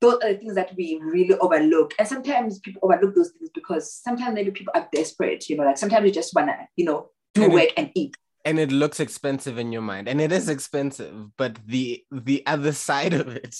those 0.00 0.14
are 0.22 0.32
the 0.32 0.38
things 0.38 0.54
that 0.54 0.74
we 0.76 0.98
really 1.02 1.34
overlook. 1.34 1.92
And 1.98 2.08
sometimes 2.08 2.58
people 2.58 2.80
overlook 2.82 3.14
those 3.14 3.30
things 3.30 3.50
because 3.54 3.94
sometimes 3.94 4.34
maybe 4.34 4.50
people 4.50 4.72
are 4.74 4.88
desperate, 4.92 5.48
you 5.48 5.56
know, 5.56 5.64
like 5.64 5.78
sometimes 5.78 6.06
you 6.06 6.12
just 6.12 6.34
wanna, 6.34 6.56
you 6.76 6.86
know, 6.86 7.10
do 7.34 7.44
and 7.44 7.52
work 7.52 7.64
it, 7.64 7.74
and 7.76 7.90
eat 7.94 8.16
and 8.44 8.58
it 8.58 8.72
looks 8.72 9.00
expensive 9.00 9.58
in 9.58 9.72
your 9.72 9.82
mind 9.82 10.08
and 10.08 10.20
it 10.20 10.32
is 10.32 10.48
expensive 10.48 11.36
but 11.36 11.58
the 11.66 12.02
the 12.10 12.44
other 12.46 12.72
side 12.72 13.12
of 13.12 13.28
it 13.28 13.56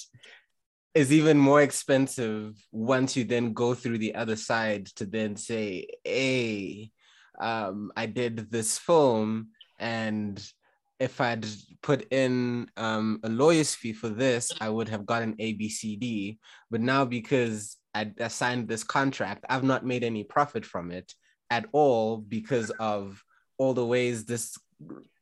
is 0.94 1.12
even 1.12 1.38
more 1.38 1.62
expensive 1.62 2.56
once 2.72 3.16
you 3.16 3.24
then 3.24 3.52
go 3.52 3.74
through 3.74 3.98
the 3.98 4.14
other 4.14 4.36
side 4.36 4.86
to 4.86 5.06
then 5.06 5.36
say 5.36 5.86
hey 6.04 6.90
um, 7.40 7.92
i 7.96 8.06
did 8.06 8.50
this 8.50 8.78
film 8.78 9.48
and 9.78 10.44
if 10.98 11.20
i'd 11.20 11.46
put 11.82 12.10
in 12.12 12.68
um, 12.76 13.20
a 13.22 13.28
lawyer's 13.28 13.74
fee 13.74 13.92
for 13.92 14.08
this 14.08 14.50
i 14.60 14.68
would 14.68 14.88
have 14.88 15.06
gotten 15.06 15.34
a 15.38 15.52
b 15.54 15.68
c 15.68 15.96
d. 15.96 16.38
But 16.70 16.80
now 16.80 17.04
because 17.04 17.76
i 17.94 18.10
signed 18.28 18.68
this 18.68 18.84
contract 18.84 19.44
i've 19.48 19.64
not 19.64 19.86
made 19.86 20.04
any 20.04 20.24
profit 20.24 20.64
from 20.64 20.90
it 20.90 21.12
at 21.50 21.66
all 21.72 22.18
because 22.18 22.70
of 22.78 23.22
all 23.58 23.74
the 23.74 23.84
ways 23.84 24.24
this 24.24 24.56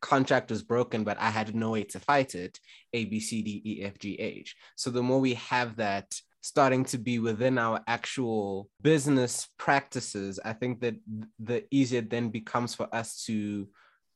contract 0.01 0.51
was 0.51 0.63
broken, 0.63 1.05
but 1.05 1.19
I 1.19 1.31
had 1.31 1.55
no 1.55 1.71
way 1.71 1.85
to 1.85 2.01
fight 2.01 2.35
it. 2.35 2.59
A, 2.93 3.05
B, 3.05 3.21
C, 3.21 3.43
D, 3.43 3.63
E, 3.65 3.83
F, 3.85 3.99
G, 3.99 4.15
H. 4.15 4.57
So 4.77 4.91
the 4.91 5.03
more 5.03 5.21
we 5.21 5.35
have 5.35 5.77
that 5.77 6.15
starting 6.41 6.85
to 6.85 6.99
be 6.99 7.19
within 7.19 7.59
our 7.59 7.81
actual 7.87 8.69
business 8.83 9.49
practices, 9.59 10.39
I 10.45 10.53
think 10.53 10.81
that 10.81 10.95
the 11.39 11.65
easier 11.71 12.01
it 12.01 12.11
then 12.11 12.31
becomes 12.31 12.75
for 12.75 12.93
us 12.95 13.25
to 13.25 13.69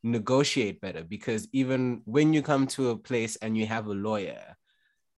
negotiate 0.02 0.80
better 0.80 1.04
because 1.04 1.48
even 1.52 2.02
when 2.04 2.32
you 2.32 2.42
come 2.42 2.66
to 2.66 2.90
a 2.90 2.96
place 2.96 3.36
and 3.36 3.56
you 3.56 3.66
have 3.66 3.86
a 3.86 3.92
lawyer, 3.92 4.56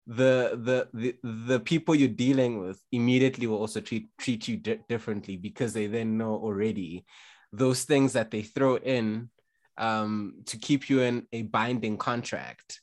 the 0.07 0.61
the 0.63 0.89
the, 0.93 1.17
the 1.23 1.61
people 1.61 1.95
you're 1.95 2.09
dealing 2.09 2.61
with 2.61 2.79
immediately 2.93 3.47
will 3.47 3.59
also 3.59 3.81
treat 3.81 4.09
treat 4.19 4.47
you 4.49 4.59
di- 4.59 4.81
differently 4.89 5.37
because 5.37 5.73
they 5.73 5.87
then 5.87 6.19
know 6.19 6.35
already 6.35 7.07
those 7.53 7.85
things 7.85 8.13
that 8.13 8.31
they 8.31 8.43
throw 8.43 8.77
in 8.77 9.31
um, 9.79 10.43
to 10.47 10.57
keep 10.57 10.89
you 10.89 11.01
in 11.01 11.27
a 11.33 11.43
binding 11.43 11.97
contract, 11.97 12.81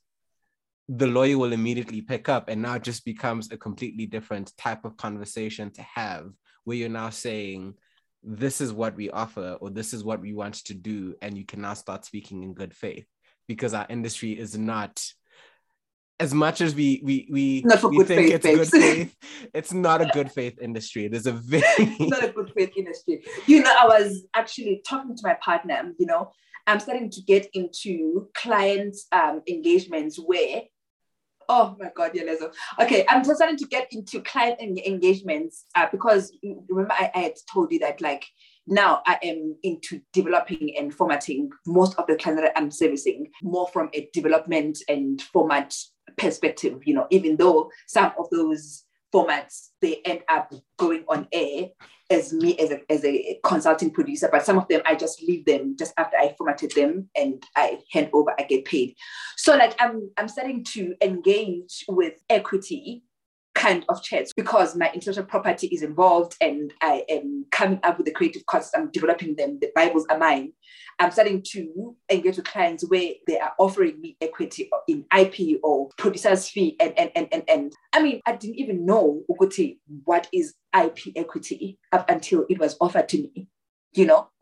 the 0.88 1.08
lawyer 1.08 1.38
will 1.38 1.54
immediately 1.54 2.02
pick 2.02 2.28
up 2.28 2.50
and 2.50 2.62
now 2.62 2.76
it 2.76 2.84
just 2.84 3.06
becomes 3.06 3.52
a 3.52 3.58
completely 3.58 4.06
different 4.06 4.56
type 4.58 4.84
of 4.84 4.98
conversation 4.98 5.72
to 5.72 5.82
have 5.82 6.32
where 6.64 6.78
you're 6.78 6.90
now 6.90 7.10
saying, 7.10 7.74
this 8.24 8.62
is 8.62 8.72
what 8.74 8.96
we 8.96 9.10
offer 9.10 9.58
or 9.62 9.70
this 9.70 9.94
is 9.94 10.04
what 10.04 10.22
we 10.22 10.34
want 10.34 10.56
to 10.56 10.74
do 10.74 11.16
and 11.22 11.38
you 11.38 11.46
can 11.46 11.62
now 11.62 11.74
start 11.74 12.06
speaking 12.06 12.44
in 12.44 12.54
good 12.54 12.74
faith 12.74 13.06
because 13.48 13.74
our 13.74 13.86
industry 13.90 14.38
is 14.38 14.58
not 14.58 15.04
as 16.20 16.36
much 16.36 16.62
as 16.62 16.76
we 16.76 17.02
we 17.04 17.28
we, 17.32 17.66
we 17.90 18.04
think 18.04 18.08
faith, 18.08 18.34
it's 18.34 18.46
babes. 18.46 18.70
good 18.70 18.82
faith, 18.82 19.16
it's 19.56 19.74
not 19.74 20.02
a 20.02 20.06
good 20.06 20.32
faith 20.32 20.60
industry. 20.62 21.08
There's 21.08 21.26
a 21.26 21.32
very 21.32 21.96
not 22.00 22.24
a 22.24 22.28
good 22.28 22.52
faith 22.56 22.74
industry. 22.78 23.24
You 23.48 23.64
know, 23.64 23.76
I 23.78 23.88
was 23.88 24.24
actually 24.36 24.84
talking 24.88 25.16
to 25.16 25.22
my 25.24 25.34
partner, 25.44 25.94
you 25.98 26.06
know, 26.06 26.32
I'm 26.72 26.80
starting 26.80 27.10
to 27.10 27.22
get 27.24 27.48
into 27.54 28.30
client 28.34 28.96
um, 29.12 29.42
engagements 29.46 30.18
where, 30.18 30.62
oh 31.50 31.76
my 31.78 31.90
God, 31.94 32.14
Yelezo. 32.14 32.54
Okay, 32.80 33.06
I'm 33.10 33.26
just 33.26 33.38
starting 33.38 33.58
to 33.58 33.68
get 33.68 33.90
into 33.92 34.22
client 34.22 34.62
engagements 34.62 35.66
uh, 35.76 35.88
because 35.92 36.32
remember 36.70 36.94
I, 36.94 37.12
I 37.14 37.20
had 37.20 37.34
told 37.52 37.74
you 37.74 37.80
that 37.80 38.00
like 38.00 38.26
now 38.68 39.02
I 39.06 39.20
am 39.22 39.58
into 39.64 40.00
developing 40.14 40.78
and 40.78 40.94
formatting 40.94 41.50
most 41.68 42.00
of 42.00 42.08
the 42.08 42.16
clients 42.16 42.42
that 42.42 42.58
I'm 42.58 42.72
servicing 42.72 43.28
more 43.44 43.68
from 43.68 43.90
a 43.94 44.10
development 44.14 44.78
and 44.88 45.22
format 45.22 45.76
perspective, 46.18 46.80
you 46.86 46.94
know, 46.94 47.08
even 47.10 47.36
though 47.36 47.70
some 47.88 48.14
of 48.18 48.30
those 48.32 48.86
formats 49.14 49.70
they 49.82 50.02
end 50.06 50.22
up 50.30 50.54
going 50.78 51.04
on 51.08 51.28
air 51.32 51.68
as 52.10 52.34
me 52.34 52.58
as 52.58 52.72
a, 52.72 52.92
as 52.92 53.04
a 53.06 53.40
consulting 53.44 53.92
producer 53.92 54.30
but 54.32 54.46
some 54.46 54.58
of 54.58 54.68
them 54.68 54.82
i 54.86 54.96
just 54.96 55.22
leave 55.24 55.46
them 55.46 55.76
just 55.78 55.94
after 55.98 56.18
i 56.18 56.34
formatted 56.38 56.72
them 56.72 57.10
and 57.16 57.44
i 57.56 57.78
hand 57.92 58.10
over 58.14 58.34
i 58.40 58.44
get 58.44 58.66
paid. 58.66 58.96
So 59.38 59.56
like 59.56 59.76
i'm 59.80 60.10
i'm 60.18 60.28
starting 60.28 60.64
to 60.66 60.96
engage 61.02 61.84
with 61.88 62.14
equity 62.30 63.04
kind 63.54 63.86
of 63.90 64.02
chats 64.02 64.34
because 64.34 64.76
my 64.76 64.90
intellectual 64.94 65.26
property 65.26 65.68
is 65.68 65.84
involved 65.84 66.36
and 66.42 66.74
I 66.82 67.04
am 67.10 67.46
coming 67.52 67.80
up 67.84 67.98
with 67.98 68.06
the 68.06 68.14
creative 68.14 68.46
concepts, 68.46 68.78
I'm 68.78 68.92
developing 68.92 69.36
them, 69.36 69.60
the 69.60 69.72
Bibles 69.76 70.06
are 70.10 70.18
mine. 70.18 70.54
I'm 71.00 71.12
starting 71.12 71.44
to 71.52 71.96
engage 72.10 72.38
with 72.38 72.46
clients 72.46 72.88
where 72.88 73.14
they 73.28 73.40
are 73.40 73.54
offering 73.58 74.00
me 74.00 74.18
equity 74.22 74.70
in 74.88 75.06
IP 75.18 75.60
or 75.64 75.90
producer's 75.98 76.48
fee. 76.48 76.76
And, 76.80 76.94
and, 76.98 77.12
and, 77.16 77.28
and, 77.32 77.44
and 77.48 77.74
I 77.94 78.02
mean, 78.02 78.22
I 78.26 78.36
didn't 78.36 78.60
even 78.60 78.86
know 78.86 79.24
what 79.28 80.30
is 80.34 80.54
IP 80.78 81.14
equity 81.16 81.80
up 81.92 82.10
until 82.10 82.46
it 82.50 82.60
was 82.60 82.76
offered 82.80 83.10
to 83.10 83.18
me, 83.18 83.48
you 83.94 84.06
know? 84.06 84.30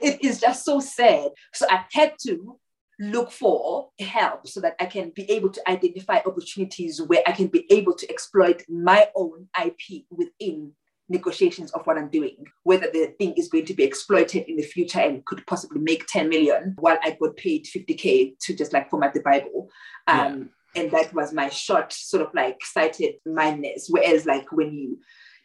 it 0.00 0.24
is 0.24 0.40
just 0.40 0.64
so 0.64 0.80
sad. 0.80 1.30
So 1.52 1.66
I 1.70 1.84
had 1.92 2.14
to 2.26 2.58
look 2.98 3.30
for 3.30 3.90
help 4.00 4.46
so 4.48 4.60
that 4.60 4.74
I 4.80 4.86
can 4.86 5.12
be 5.14 5.30
able 5.30 5.50
to 5.50 5.70
identify 5.70 6.20
opportunities 6.24 7.00
where 7.02 7.22
I 7.26 7.32
can 7.32 7.48
be 7.48 7.66
able 7.70 7.94
to 7.94 8.10
exploit 8.10 8.62
my 8.68 9.08
own 9.14 9.48
IP 9.62 10.04
within 10.10 10.72
negotiations 11.08 11.70
of 11.72 11.86
what 11.86 11.98
I'm 11.98 12.08
doing, 12.08 12.36
whether 12.64 12.90
the 12.92 13.14
thing 13.18 13.34
is 13.34 13.48
going 13.48 13.66
to 13.66 13.74
be 13.74 13.84
exploited 13.84 14.48
in 14.48 14.56
the 14.56 14.62
future 14.62 15.00
and 15.00 15.24
could 15.24 15.46
possibly 15.46 15.80
make 15.80 16.06
10 16.06 16.28
million 16.28 16.74
while 16.78 16.98
I 17.02 17.16
got 17.20 17.36
paid 17.36 17.66
50K 17.66 18.38
to 18.40 18.54
just 18.54 18.72
like 18.72 18.90
format 18.90 19.14
the 19.14 19.20
Bible. 19.20 19.70
Um, 20.06 20.50
yeah. 20.74 20.82
And 20.82 20.90
that 20.90 21.14
was 21.14 21.32
my 21.32 21.48
short 21.48 21.92
sort 21.92 22.26
of 22.26 22.34
like 22.34 22.58
sighted 22.62 23.14
mindness. 23.24 23.86
Whereas 23.88 24.26
like 24.26 24.50
when 24.52 24.74
you 24.74 24.98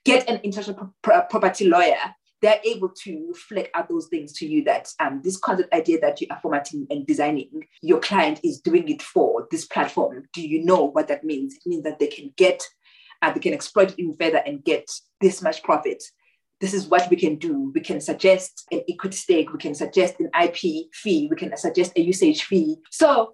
get 0.04 0.30
an 0.30 0.42
intellectual 0.44 0.94
property 1.02 1.68
lawyer, 1.68 2.16
they're 2.42 2.60
able 2.66 2.90
to 2.90 3.34
flick 3.34 3.70
out 3.74 3.88
those 3.88 4.08
things 4.08 4.34
to 4.34 4.48
you 4.48 4.64
that 4.64 4.90
um, 5.00 5.22
this 5.24 5.38
concept 5.38 5.74
idea 5.74 6.00
that 6.00 6.20
you 6.20 6.28
are 6.32 6.40
formatting 6.42 6.88
and 6.90 7.06
designing, 7.06 7.68
your 7.82 8.00
client 8.00 8.40
is 8.44 8.60
doing 8.60 8.90
it 8.90 9.02
for 9.02 9.48
this 9.52 9.66
platform. 9.66 10.24
Do 10.34 10.42
you 10.42 10.66
know 10.66 10.84
what 10.84 11.08
that 11.08 11.24
means? 11.24 11.56
It 11.56 11.70
means 11.70 11.84
that 11.84 12.00
they 12.00 12.08
can 12.08 12.34
get, 12.38 12.68
uh, 13.22 13.32
they 13.32 13.40
can 13.40 13.54
exploit 13.54 13.92
it 13.92 14.00
even 14.00 14.16
further 14.16 14.42
and 14.46 14.64
get 14.64 14.90
this 15.20 15.42
much 15.42 15.64
profit. 15.64 16.04
This 16.60 16.74
is 16.74 16.88
what 16.88 17.10
we 17.10 17.18
can 17.18 17.38
do. 17.38 17.72
We 17.74 17.82
can 17.82 18.00
suggest 18.00 18.68
an 18.72 18.82
equity 18.88 19.16
stake, 19.16 19.52
we 19.52 19.60
can 19.60 19.74
suggest 19.74 20.20
an 20.20 20.30
IP 20.40 20.88
fee, 20.94 21.28
we 21.30 21.36
can 21.36 21.56
suggest 21.58 21.94
a 21.96 22.02
usage 22.02 22.44
fee. 22.44 22.78
So 22.92 23.34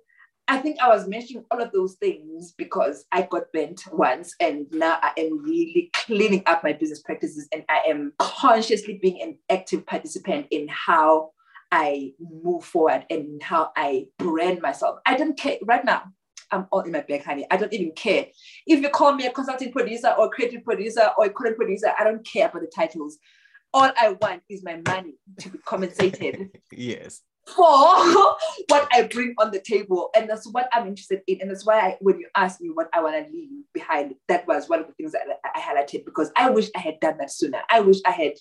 I 0.49 0.59
think 0.59 0.79
I 0.79 0.87
was 0.87 1.07
mentioning 1.07 1.43
all 1.51 1.61
of 1.61 1.73
those 1.73 1.95
things 1.95 2.53
because 2.57 3.05
I 3.11 3.23
got 3.23 3.51
bent 3.51 3.81
once 3.91 4.33
and 4.39 4.65
now 4.71 4.97
I 5.01 5.11
am 5.17 5.43
really 5.43 5.89
cleaning 5.93 6.43
up 6.45 6.63
my 6.63 6.71
business 6.71 7.01
practices 7.01 7.49
and 7.51 7.63
I 7.67 7.81
am 7.89 8.13
consciously 8.17 8.97
being 9.01 9.21
an 9.21 9.37
active 9.49 9.85
participant 9.85 10.47
in 10.51 10.69
how 10.69 11.31
I 11.69 12.13
move 12.19 12.63
forward 12.63 13.05
and 13.09 13.43
how 13.43 13.71
I 13.75 14.07
brand 14.17 14.61
myself. 14.61 14.99
I 15.05 15.17
don't 15.17 15.37
care 15.37 15.57
right 15.65 15.83
now. 15.83 16.03
I'm 16.51 16.67
all 16.71 16.81
in 16.81 16.91
my 16.91 17.01
bag, 17.01 17.23
honey. 17.23 17.45
I 17.51 17.57
don't 17.57 17.73
even 17.73 17.91
care. 17.91 18.27
If 18.65 18.81
you 18.81 18.89
call 18.89 19.13
me 19.13 19.25
a 19.25 19.31
consulting 19.31 19.71
producer 19.71 20.13
or 20.17 20.29
creative 20.29 20.63
producer 20.63 21.09
or 21.17 21.25
a 21.25 21.29
content 21.29 21.57
producer, 21.57 21.93
I 21.97 22.03
don't 22.03 22.25
care 22.25 22.47
about 22.47 22.61
the 22.61 22.71
titles. 22.73 23.17
All 23.73 23.91
I 23.97 24.15
want 24.21 24.43
is 24.49 24.63
my 24.63 24.81
money 24.87 25.15
to 25.39 25.49
be 25.49 25.57
compensated. 25.59 26.49
yes 26.71 27.21
for 27.47 27.63
what 28.67 28.87
I 28.91 29.07
bring 29.11 29.33
on 29.37 29.51
the 29.51 29.61
table. 29.61 30.09
And 30.15 30.29
that's 30.29 30.47
what 30.51 30.69
I'm 30.73 30.87
interested 30.87 31.21
in. 31.27 31.41
And 31.41 31.49
that's 31.49 31.65
why 31.65 31.79
I, 31.79 31.97
when 32.01 32.19
you 32.19 32.27
ask 32.35 32.59
me 32.61 32.69
what 32.73 32.89
I 32.93 33.01
want 33.01 33.25
to 33.25 33.31
leave 33.31 33.49
behind, 33.73 34.15
that 34.27 34.47
was 34.47 34.67
one 34.67 34.81
of 34.81 34.87
the 34.87 34.93
things 34.93 35.13
that 35.13 35.21
I 35.55 35.59
highlighted 35.59 36.05
because 36.05 36.31
I 36.35 36.49
wish 36.49 36.69
I 36.75 36.79
had 36.79 36.99
done 36.99 37.17
that 37.19 37.31
sooner. 37.31 37.59
I 37.69 37.79
wish 37.79 37.97
I 38.05 38.11
had 38.11 38.33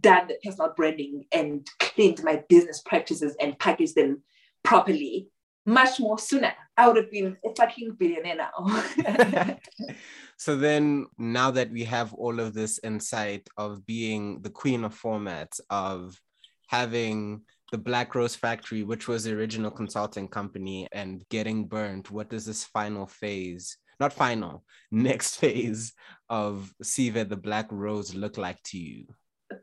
done 0.00 0.28
the 0.28 0.36
personal 0.44 0.72
branding 0.76 1.24
and 1.32 1.66
cleaned 1.80 2.22
my 2.22 2.42
business 2.48 2.80
practices 2.80 3.34
and 3.40 3.58
packaged 3.58 3.96
them 3.96 4.22
properly 4.62 5.28
much 5.66 6.00
more 6.00 6.18
sooner. 6.18 6.52
I 6.76 6.86
would 6.86 6.96
have 6.96 7.10
been 7.10 7.36
a 7.44 7.54
fucking 7.54 7.96
billionaire 7.98 8.36
now. 8.36 9.58
so 10.36 10.56
then 10.56 11.06
now 11.18 11.50
that 11.50 11.70
we 11.70 11.84
have 11.84 12.14
all 12.14 12.40
of 12.40 12.54
this 12.54 12.80
insight 12.82 13.48
of 13.56 13.84
being 13.86 14.40
the 14.42 14.50
queen 14.50 14.84
of 14.84 14.98
formats, 14.98 15.60
of 15.70 16.20
having 16.68 17.42
the 17.72 17.78
Black 17.78 18.14
Rose 18.14 18.34
Factory, 18.34 18.82
which 18.82 19.08
was 19.08 19.24
the 19.24 19.32
original 19.32 19.70
consulting 19.70 20.28
company, 20.28 20.88
and 20.92 21.24
getting 21.28 21.66
burnt, 21.66 22.10
what 22.10 22.30
does 22.30 22.46
this 22.46 22.64
final 22.64 23.06
phase, 23.06 23.76
not 24.00 24.12
final, 24.12 24.64
next 24.90 25.36
phase 25.36 25.92
of 26.30 26.72
Sive 26.82 27.28
the 27.28 27.36
Black 27.36 27.66
Rose 27.70 28.14
look 28.14 28.38
like 28.38 28.62
to 28.64 28.78
you? 28.78 29.06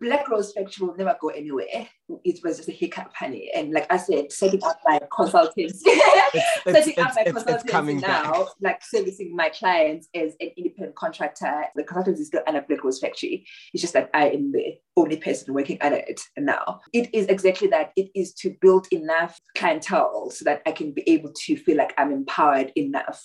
Black 0.01 0.27
Rose 0.29 0.51
Factory 0.51 0.87
will 0.87 0.95
never 0.95 1.15
go 1.21 1.29
anywhere. 1.29 1.87
It 2.23 2.39
was 2.43 2.57
just 2.57 2.69
a 2.69 2.71
hiccup, 2.71 3.11
honey. 3.13 3.51
And 3.55 3.71
like 3.71 3.85
I 3.91 3.97
said, 3.97 4.31
setting 4.31 4.63
up 4.63 4.79
my 4.83 4.99
consultants, 5.15 5.83
setting 6.63 6.99
up 6.99 7.13
my 7.15 7.23
consultants 7.23 8.01
now, 8.01 8.31
back. 8.31 8.47
like 8.61 8.83
servicing 8.83 9.35
my 9.35 9.49
clients 9.49 10.07
as 10.15 10.33
an 10.39 10.49
independent 10.57 10.95
contractor. 10.95 11.65
The 11.75 11.83
consultants 11.83 12.19
is 12.19 12.27
still 12.27 12.41
under 12.47 12.61
Black 12.61 12.83
Rose 12.83 12.99
Factory. 12.99 13.45
It's 13.73 13.81
just 13.81 13.93
that 13.93 14.09
I 14.13 14.29
am 14.29 14.51
the 14.51 14.75
only 14.97 15.17
person 15.17 15.53
working 15.53 15.77
under 15.81 15.97
it 15.97 16.21
now. 16.37 16.79
It 16.91 17.13
is 17.13 17.27
exactly 17.27 17.67
that. 17.67 17.91
It 17.95 18.09
is 18.15 18.33
to 18.35 18.55
build 18.61 18.87
enough 18.91 19.39
clientele 19.55 20.31
so 20.31 20.45
that 20.45 20.63
I 20.65 20.71
can 20.71 20.93
be 20.93 21.07
able 21.07 21.31
to 21.45 21.57
feel 21.57 21.77
like 21.77 21.93
I'm 21.97 22.11
empowered 22.11 22.71
enough 22.75 23.23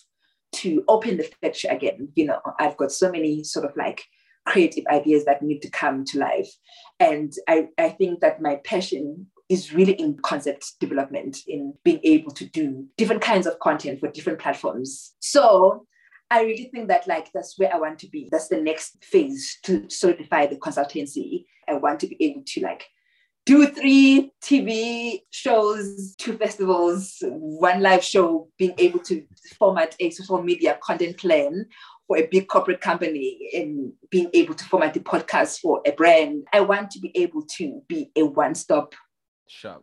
to 0.53 0.85
open 0.89 1.17
the 1.17 1.31
factory 1.41 1.71
again. 1.71 2.09
You 2.17 2.27
know, 2.27 2.41
I've 2.59 2.77
got 2.77 2.93
so 2.93 3.11
many 3.11 3.45
sort 3.45 3.65
of 3.65 3.77
like 3.77 4.05
creative 4.47 4.85
ideas 4.89 5.25
that 5.25 5.43
need 5.43 5.61
to 5.63 5.71
come 5.71 6.05
to 6.07 6.19
life. 6.19 6.51
And 6.99 7.33
I, 7.49 7.69
I 7.79 7.91
think 7.91 8.21
that 8.21 8.41
my 8.41 8.57
passion 8.65 9.27
is 9.49 9.75
really 9.75 9.95
in 9.95 10.17
concept 10.23 10.79
development, 10.79 11.39
in 11.47 11.75
being 11.85 12.01
able 12.05 12.31
to 12.33 12.47
do 12.47 12.87
different 12.97 13.23
kinds 13.23 13.47
of 13.47 13.59
content 13.59 13.99
for 14.01 14.09
different 14.09 14.39
platforms. 14.39 15.15
So 15.19 15.87
I 16.31 16.43
really 16.43 16.71
think 16.73 16.89
that 16.89 17.09
like 17.09 17.31
that's 17.33 17.59
where 17.59 17.75
I 17.75 17.79
want 17.79 17.99
to 18.01 18.09
be. 18.09 18.29
That's 18.31 18.49
the 18.49 18.61
next 18.61 19.05
phase 19.05 19.59
to 19.65 19.91
solidify 19.91 20.47
the 20.47 20.57
consultancy. 20.57 21.47
I 21.69 21.75
want 21.75 21.99
to 22.01 22.07
be 22.07 22.17
able 22.21 22.43
to 22.47 22.61
like 22.63 22.87
do 23.47 23.67
three 23.67 24.33
TV 24.41 25.23
shows, 25.31 26.15
two 26.17 26.37
festivals, 26.37 27.17
one 27.23 27.83
live 27.83 28.05
show, 28.05 28.49
being 28.59 28.75
able 28.79 29.01
to 29.01 29.25
format 29.59 29.97
a 29.99 30.11
social 30.11 30.41
media 30.41 30.79
content 30.81 31.17
plan 31.17 31.67
for 32.11 32.17
a 32.17 32.27
big 32.27 32.49
corporate 32.49 32.81
company 32.81 33.39
and 33.55 33.93
being 34.11 34.29
able 34.35 34.53
to 34.53 34.65
format 34.65 34.93
the 34.93 34.99
podcast 34.99 35.61
for 35.61 35.81
a 35.87 35.93
brand. 35.93 36.43
I 36.53 36.59
want 36.59 36.91
to 36.91 36.99
be 36.99 37.13
able 37.15 37.43
to 37.59 37.83
be 37.87 38.11
a 38.17 38.25
one 38.25 38.57
stop 38.57 38.97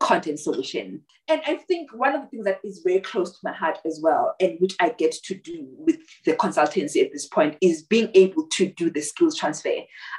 content 0.01 0.37
solution. 0.37 1.03
And 1.29 1.41
I 1.47 1.55
think 1.55 1.89
one 1.93 2.13
of 2.13 2.23
the 2.23 2.27
things 2.27 2.43
that 2.43 2.59
is 2.65 2.81
very 2.85 2.99
close 2.99 3.31
to 3.31 3.37
my 3.45 3.53
heart 3.53 3.77
as 3.85 4.01
well, 4.03 4.35
and 4.41 4.57
which 4.59 4.75
I 4.81 4.89
get 4.89 5.13
to 5.23 5.35
do 5.35 5.67
with 5.77 5.99
the 6.25 6.33
consultancy 6.33 7.01
at 7.01 7.13
this 7.13 7.29
point, 7.29 7.55
is 7.61 7.83
being 7.83 8.09
able 8.13 8.45
to 8.57 8.73
do 8.73 8.89
the 8.89 9.01
skills 9.01 9.37
transfer. 9.37 9.75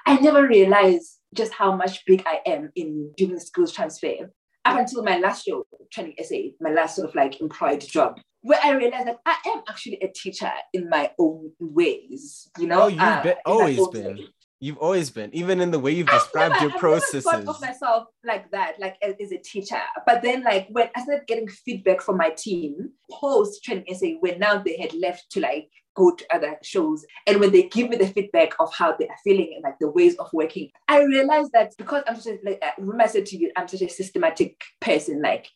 I 0.07 0.19
never 0.19 0.49
realized 0.49 1.19
just 1.35 1.53
how 1.53 1.77
much 1.77 2.07
big 2.07 2.23
I 2.25 2.41
am 2.47 2.73
in 2.75 3.13
doing 3.19 3.35
the 3.35 3.41
skills 3.41 3.75
transfer 3.75 4.31
up 4.65 4.79
until 4.79 5.03
my 5.03 5.19
last 5.19 5.45
show, 5.45 5.67
Trending 5.93 6.15
SA, 6.23 6.37
my 6.59 6.71
last 6.71 6.97
sort 6.97 7.11
of 7.11 7.15
like 7.15 7.43
employed 7.43 7.83
job 7.83 8.19
where 8.43 8.61
I 8.63 8.73
realized 8.73 9.09
that 9.09 9.19
I 9.27 9.37
am 9.47 9.63
actually 9.69 9.99
a 10.01 10.09
teacher 10.09 10.51
in 10.73 10.89
my 10.89 11.11
own 11.19 11.53
ways. 11.59 12.49
You 12.59 12.67
know, 12.67 12.83
oh, 12.83 12.89
you've 12.89 13.01
uh, 13.01 13.23
been, 13.23 13.37
always 13.45 13.89
been. 13.89 14.17
Way. 14.17 14.27
You've 14.61 14.79
always 14.79 15.09
been, 15.11 15.33
even 15.33 15.61
in 15.61 15.71
the 15.71 15.79
way 15.79 15.93
you've 15.93 16.09
described 16.09 16.55
never, 16.55 16.69
your 16.69 16.79
processes. 16.81 17.25
I 17.29 17.43
thought 17.43 17.57
of 17.57 17.61
myself 17.61 18.09
like 18.25 18.51
that, 18.51 18.81
like 18.81 18.97
as, 19.03 19.15
as, 19.23 19.31
a 19.31 19.39
teacher. 19.39 19.81
But 20.05 20.21
then, 20.21 20.43
like 20.43 20.67
when 20.71 20.91
I 20.97 21.03
started 21.03 21.29
getting 21.29 21.47
feedback 21.47 22.01
from 22.01 22.17
my 22.17 22.31
team 22.31 22.91
post 23.09 23.63
Trending 23.63 23.95
SA, 23.95 24.07
when 24.19 24.41
now 24.41 24.61
they 24.61 24.77
had 24.77 24.93
left 24.95 25.31
to 25.33 25.41
like 25.41 25.69
go 25.95 26.13
to 26.13 26.35
other 26.35 26.59
shows, 26.65 27.07
and 27.29 27.39
when 27.39 27.53
they 27.53 27.65
give 27.65 27.89
me 27.89 27.99
the 27.99 28.09
feedback 28.09 28.55
of 28.59 28.75
how 28.75 28.97
they 28.97 29.07
are 29.07 29.17
feeling 29.23 29.53
and 29.55 29.63
like 29.63 29.79
the 29.79 29.91
ways 29.91 30.17
of 30.17 30.29
working, 30.33 30.71
I 30.89 31.03
realized 31.03 31.53
that 31.53 31.75
because 31.79 32.03
I'm 32.09 32.17
such 32.17 32.35
a, 32.35 32.39
like, 32.45 32.61
remember 32.79 33.05
I 33.05 33.07
said 33.07 33.27
to 33.27 33.37
you, 33.37 33.53
I'm 33.57 33.69
such 33.69 33.83
a 33.83 33.89
systematic 33.89 34.61
person. 34.81 35.23
Like 35.23 35.47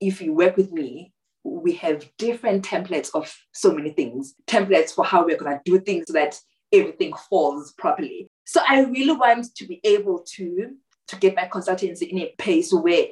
if 0.00 0.20
you 0.20 0.32
work 0.32 0.56
with 0.56 0.70
me, 0.70 1.13
we 1.44 1.74
have 1.74 2.08
different 2.18 2.64
templates 2.64 3.10
of 3.14 3.34
so 3.52 3.72
many 3.72 3.90
things, 3.90 4.34
templates 4.46 4.92
for 4.92 5.04
how 5.04 5.24
we're 5.24 5.36
going 5.36 5.56
to 5.56 5.60
do 5.64 5.78
things 5.80 6.04
so 6.06 6.14
that 6.14 6.38
everything 6.72 7.12
falls 7.28 7.72
properly. 7.78 8.28
So 8.44 8.60
I 8.66 8.82
really 8.84 9.12
want 9.12 9.54
to 9.54 9.66
be 9.66 9.80
able 9.84 10.24
to 10.36 10.70
to 11.06 11.16
get 11.16 11.36
my 11.36 11.46
consultancy 11.46 12.08
in 12.08 12.18
a 12.18 12.34
place 12.38 12.72
where 12.72 13.04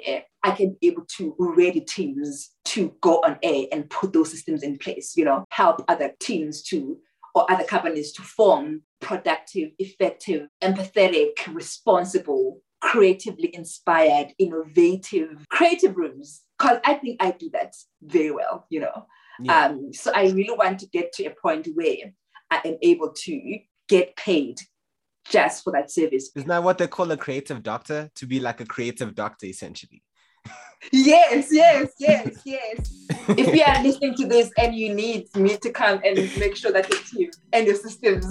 I 0.42 0.52
can 0.52 0.76
be 0.80 0.88
able 0.88 1.04
to 1.18 1.36
ready 1.38 1.80
teams 1.80 2.52
to 2.64 2.94
go 3.02 3.16
on 3.16 3.38
air 3.42 3.66
and 3.70 3.88
put 3.90 4.14
those 4.14 4.30
systems 4.30 4.62
in 4.62 4.78
place, 4.78 5.14
you 5.14 5.26
know, 5.26 5.44
help 5.50 5.84
other 5.88 6.12
teams 6.18 6.62
to 6.64 6.96
or 7.34 7.50
other 7.50 7.64
companies 7.64 8.12
to 8.12 8.22
form 8.22 8.82
productive, 9.00 9.72
effective, 9.78 10.48
empathetic, 10.62 11.32
responsible 11.52 12.62
creatively 12.82 13.54
inspired, 13.54 14.34
innovative, 14.38 15.46
creative 15.48 15.96
rooms. 15.96 16.42
Because 16.62 16.78
I 16.84 16.94
think 16.94 17.20
I 17.20 17.32
do 17.32 17.50
that 17.54 17.74
very 18.00 18.30
well, 18.30 18.66
you 18.70 18.80
know. 18.80 19.06
Yeah. 19.40 19.66
Um, 19.66 19.92
so 19.92 20.12
I 20.14 20.28
really 20.28 20.54
want 20.54 20.78
to 20.80 20.86
get 20.86 21.12
to 21.14 21.24
a 21.24 21.34
point 21.42 21.66
where 21.74 22.12
I 22.50 22.60
am 22.64 22.76
able 22.82 23.12
to 23.12 23.58
get 23.88 24.14
paid 24.14 24.60
just 25.28 25.64
for 25.64 25.72
that 25.72 25.90
service. 25.90 26.30
Isn't 26.36 26.48
that 26.48 26.62
what 26.62 26.78
they 26.78 26.86
call 26.86 27.10
a 27.10 27.16
creative 27.16 27.64
doctor? 27.64 28.10
To 28.14 28.26
be 28.26 28.38
like 28.38 28.60
a 28.60 28.64
creative 28.64 29.14
doctor, 29.16 29.46
essentially. 29.46 30.04
yes, 30.92 31.48
yes, 31.50 31.90
yes, 31.98 32.42
yes. 32.44 32.92
if 33.28 33.54
you 33.54 33.62
are 33.66 33.82
listening 33.82 34.14
to 34.16 34.26
this 34.26 34.52
and 34.56 34.74
you 34.74 34.94
need 34.94 35.34
me 35.34 35.56
to 35.56 35.70
come 35.70 36.00
and 36.04 36.16
make 36.38 36.54
sure 36.54 36.70
that 36.70 36.88
your 36.88 37.00
team 37.00 37.30
and 37.52 37.66
your 37.66 37.76
systems 37.76 38.26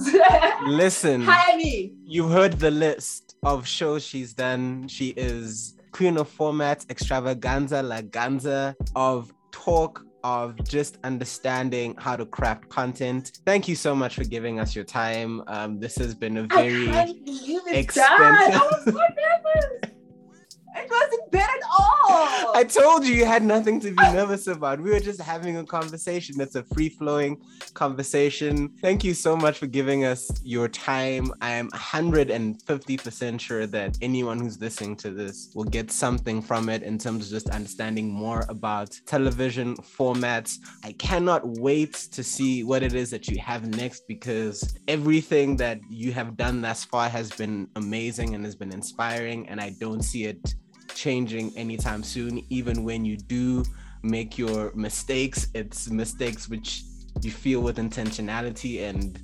listen, 0.65 1.21
hire 1.25 1.57
me. 1.57 1.93
You 2.05 2.29
heard 2.29 2.53
the 2.53 2.71
list 2.71 3.35
of 3.43 3.67
shows 3.67 4.05
she's 4.05 4.33
done. 4.33 4.87
She 4.87 5.09
is 5.09 5.75
queen 5.91 6.17
of 6.17 6.29
formats, 6.29 6.89
extravaganza, 6.89 7.81
laganza 7.81 8.75
of 8.95 9.33
talk 9.51 10.05
of 10.23 10.63
just 10.63 10.97
understanding 11.03 11.95
how 11.97 12.15
to 12.15 12.25
craft 12.25 12.69
content. 12.69 13.39
Thank 13.45 13.67
you 13.67 13.75
so 13.75 13.95
much 13.95 14.15
for 14.15 14.23
giving 14.23 14.59
us 14.59 14.75
your 14.75 14.85
time. 14.85 15.41
Um, 15.47 15.79
this 15.79 15.95
has 15.97 16.13
been 16.15 16.37
a 16.37 16.43
very 16.43 16.89
expensive. 17.67 18.61
It 20.75 20.89
wasn't 20.89 21.31
bad 21.31 21.49
at 21.49 21.63
all. 21.77 22.55
I 22.55 22.63
told 22.63 23.05
you 23.05 23.13
you 23.13 23.25
had 23.25 23.43
nothing 23.43 23.79
to 23.81 23.91
be 23.91 24.03
nervous 24.11 24.47
about. 24.47 24.79
We 24.79 24.91
were 24.91 24.99
just 24.99 25.21
having 25.21 25.57
a 25.57 25.65
conversation. 25.65 26.37
That's 26.37 26.55
a 26.55 26.63
free 26.63 26.89
flowing 26.89 27.41
conversation. 27.73 28.69
Thank 28.81 29.03
you 29.03 29.13
so 29.13 29.35
much 29.35 29.57
for 29.57 29.67
giving 29.67 30.05
us 30.05 30.31
your 30.43 30.67
time. 30.67 31.33
I 31.41 31.51
am 31.51 31.69
150% 31.71 33.39
sure 33.39 33.67
that 33.67 33.97
anyone 34.01 34.39
who's 34.39 34.59
listening 34.59 34.95
to 34.97 35.11
this 35.11 35.51
will 35.55 35.65
get 35.65 35.91
something 35.91 36.41
from 36.41 36.69
it 36.69 36.83
in 36.83 36.97
terms 36.97 37.25
of 37.25 37.31
just 37.31 37.49
understanding 37.49 38.09
more 38.09 38.45
about 38.49 38.97
television 39.05 39.75
formats. 39.77 40.57
I 40.83 40.93
cannot 40.93 41.45
wait 41.45 41.93
to 42.11 42.23
see 42.23 42.63
what 42.63 42.83
it 42.83 42.93
is 42.93 43.09
that 43.11 43.27
you 43.27 43.39
have 43.39 43.67
next 43.75 44.07
because 44.07 44.77
everything 44.87 45.55
that 45.57 45.79
you 45.89 46.11
have 46.13 46.37
done 46.37 46.61
thus 46.61 46.85
far 46.85 47.09
has 47.09 47.31
been 47.31 47.67
amazing 47.75 48.35
and 48.35 48.45
has 48.45 48.55
been 48.55 48.73
inspiring, 48.73 49.47
and 49.49 49.59
I 49.59 49.71
don't 49.79 50.01
see 50.01 50.25
it 50.25 50.55
changing 50.95 51.55
anytime 51.57 52.03
soon. 52.03 52.43
Even 52.49 52.83
when 52.83 53.05
you 53.05 53.17
do 53.17 53.63
make 54.03 54.37
your 54.37 54.71
mistakes, 54.75 55.47
it's 55.53 55.89
mistakes 55.89 56.49
which 56.49 56.83
you 57.21 57.31
feel 57.31 57.61
with 57.61 57.77
intentionality. 57.77 58.81
And 58.81 59.19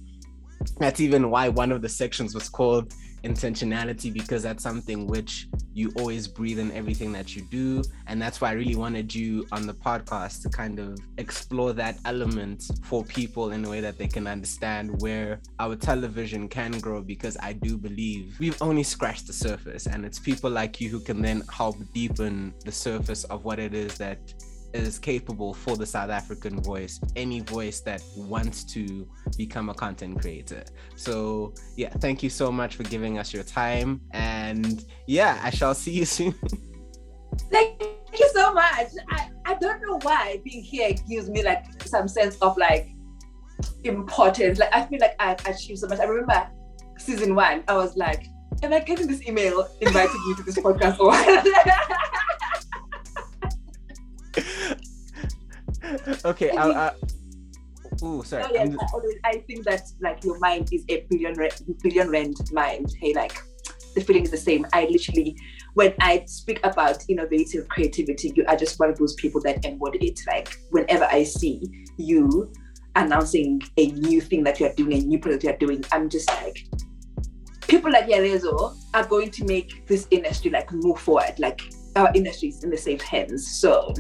that's 0.79 0.99
even 0.99 1.29
why 1.29 1.49
one 1.49 1.71
of 1.71 1.81
the 1.81 1.89
sections 1.89 2.33
was 2.33 2.49
called 2.49 2.93
intentionality 3.27 4.13
because 4.13 4.43
that's 4.43 4.63
something 4.63 5.07
which 5.07 5.47
you 5.73 5.91
always 5.97 6.27
breathe 6.27 6.59
in 6.59 6.71
everything 6.71 7.11
that 7.11 7.35
you 7.35 7.43
do. 7.51 7.83
And 8.07 8.21
that's 8.21 8.41
why 8.41 8.49
i 8.49 8.53
really 8.53 8.75
wanted 8.75 9.13
you 9.13 9.45
on 9.51 9.67
the 9.67 9.73
podcast 9.73 10.41
to 10.43 10.49
kind 10.49 10.79
of 10.79 10.97
explore 11.17 11.73
that 11.73 11.97
element 12.05 12.63
for 12.83 13.03
people 13.03 13.51
in 13.51 13.65
a 13.65 13.69
way 13.69 13.81
that 13.81 13.97
they 13.97 14.07
can 14.07 14.25
understand 14.27 15.01
where 15.01 15.39
our 15.59 15.75
television 15.75 16.47
can 16.47 16.71
grow 16.79 17.01
because 17.01 17.37
i 17.41 17.53
do 17.53 17.77
believe 17.77 18.35
we've 18.39 18.61
only 18.61 18.83
scratched 18.83 19.27
the 19.27 19.33
surface. 19.33 19.87
And 19.87 20.05
it's 20.05 20.19
people 20.19 20.49
like 20.49 20.79
you 20.81 20.89
who 20.89 20.99
can 20.99 21.21
then 21.21 21.43
help 21.51 21.75
deepen 21.93 22.53
the 22.65 22.71
surface 22.71 23.23
of 23.25 23.45
what 23.45 23.59
it 23.59 23.73
is 23.73 23.97
that 23.97 24.19
is 24.81 24.99
capable 24.99 25.53
for 25.53 25.75
the 25.75 25.85
South 25.85 26.09
African 26.09 26.61
voice, 26.61 26.99
any 27.15 27.41
voice 27.41 27.81
that 27.81 28.01
wants 28.15 28.63
to 28.65 29.07
become 29.37 29.69
a 29.69 29.73
content 29.73 30.19
creator. 30.19 30.63
So, 30.95 31.53
yeah, 31.75 31.89
thank 31.89 32.23
you 32.23 32.29
so 32.29 32.51
much 32.51 32.75
for 32.75 32.83
giving 32.83 33.17
us 33.17 33.33
your 33.33 33.43
time. 33.43 34.01
And 34.11 34.85
yeah, 35.07 35.39
I 35.43 35.49
shall 35.49 35.73
see 35.73 35.91
you 35.91 36.05
soon. 36.05 36.33
Thank 37.51 37.83
you 38.17 38.29
so 38.33 38.53
much. 38.53 38.87
I, 39.09 39.29
I 39.45 39.53
don't 39.55 39.79
know 39.81 39.99
why 40.01 40.41
being 40.43 40.63
here 40.63 40.91
gives 41.07 41.29
me 41.29 41.43
like 41.43 41.83
some 41.83 42.07
sense 42.07 42.35
of 42.37 42.57
like 42.57 42.89
importance. 43.83 44.59
Like, 44.59 44.73
I 44.73 44.85
feel 44.85 44.99
like 44.99 45.15
I've 45.19 45.45
achieved 45.45 45.79
so 45.79 45.87
much. 45.87 45.99
I 45.99 46.05
remember 46.05 46.49
season 46.97 47.35
one, 47.35 47.63
I 47.67 47.75
was 47.75 47.95
like, 47.95 48.27
Am 48.63 48.73
I 48.73 48.79
getting 48.79 49.05
this 49.05 49.21
email 49.27 49.67
inviting 49.81 50.27
me 50.27 50.35
to 50.35 50.43
this 50.43 50.57
podcast 50.57 50.99
or 50.99 51.11
okay, 56.25 56.51
I, 56.51 56.87
I, 56.87 56.91
ooh, 58.03 58.23
sorry. 58.23 58.43
No, 58.43 58.49
yes, 58.53 58.75
I, 58.79 58.85
always, 58.93 59.15
I 59.23 59.37
think 59.47 59.63
that 59.65 59.81
like 60.01 60.23
your 60.23 60.37
mind 60.39 60.69
is 60.71 60.83
a 60.89 61.05
billion 61.09 61.35
billion 61.81 62.09
rand 62.09 62.37
mind. 62.51 62.93
Hey, 62.99 63.13
like 63.13 63.41
the 63.95 64.01
feeling 64.01 64.23
is 64.23 64.31
the 64.31 64.37
same. 64.37 64.65
I 64.73 64.85
literally, 64.85 65.37
when 65.73 65.93
I 65.99 66.23
speak 66.25 66.59
about 66.63 67.03
innovative 67.09 67.67
creativity, 67.69 68.31
you 68.35 68.45
are 68.47 68.55
just 68.55 68.79
one 68.79 68.89
of 68.89 68.97
those 68.97 69.15
people 69.15 69.41
that 69.41 69.65
embody 69.65 70.07
it. 70.07 70.19
Like 70.27 70.57
whenever 70.69 71.05
I 71.05 71.23
see 71.23 71.63
you 71.97 72.51
announcing 72.95 73.61
a 73.77 73.87
new 73.91 74.21
thing 74.21 74.43
that 74.43 74.59
you 74.59 74.67
are 74.67 74.73
doing, 74.73 74.93
a 74.93 75.05
new 75.05 75.19
product 75.19 75.43
you 75.43 75.49
are 75.49 75.57
doing, 75.57 75.83
I'm 75.91 76.09
just 76.09 76.29
like, 76.29 76.67
people 77.67 77.91
like 77.91 78.07
Yarezo 78.07 78.77
are 78.93 79.05
going 79.05 79.31
to 79.31 79.45
make 79.45 79.85
this 79.87 80.07
industry 80.11 80.51
like 80.51 80.71
move 80.71 80.99
forward. 80.99 81.39
Like 81.39 81.61
our 81.95 82.11
industry 82.13 82.49
is 82.49 82.63
in 82.63 82.69
the 82.69 82.77
safe 82.77 83.01
hands. 83.01 83.59
So 83.59 83.93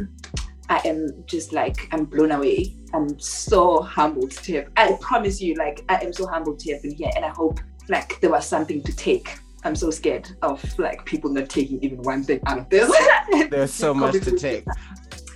I 0.69 0.81
am 0.85 1.23
just 1.25 1.53
like 1.53 1.87
I'm 1.91 2.05
blown 2.05 2.31
away. 2.31 2.75
I'm 2.93 3.19
so 3.19 3.81
humbled 3.81 4.31
to 4.31 4.55
have. 4.55 4.69
I 4.77 4.97
promise 5.01 5.41
you, 5.41 5.55
like 5.55 5.83
I 5.89 5.95
am 6.03 6.13
so 6.13 6.27
humbled 6.27 6.59
to 6.59 6.73
have 6.73 6.81
been 6.81 6.95
here, 6.95 7.11
and 7.15 7.23
I 7.25 7.29
hope 7.29 7.59
like 7.89 8.19
there 8.21 8.31
was 8.31 8.45
something 8.45 8.81
to 8.83 8.95
take. 8.95 9.37
I'm 9.63 9.75
so 9.75 9.89
scared 9.91 10.29
of 10.41 10.63
like 10.79 11.05
people 11.05 11.31
not 11.31 11.49
taking 11.49 11.83
even 11.83 12.01
one 12.03 12.23
thing 12.23 12.39
out 12.45 12.59
of 12.59 12.69
this. 12.69 12.91
There's 13.49 13.73
so 13.73 13.93
much 13.93 14.13
to 14.23 14.37
take. 14.37 14.65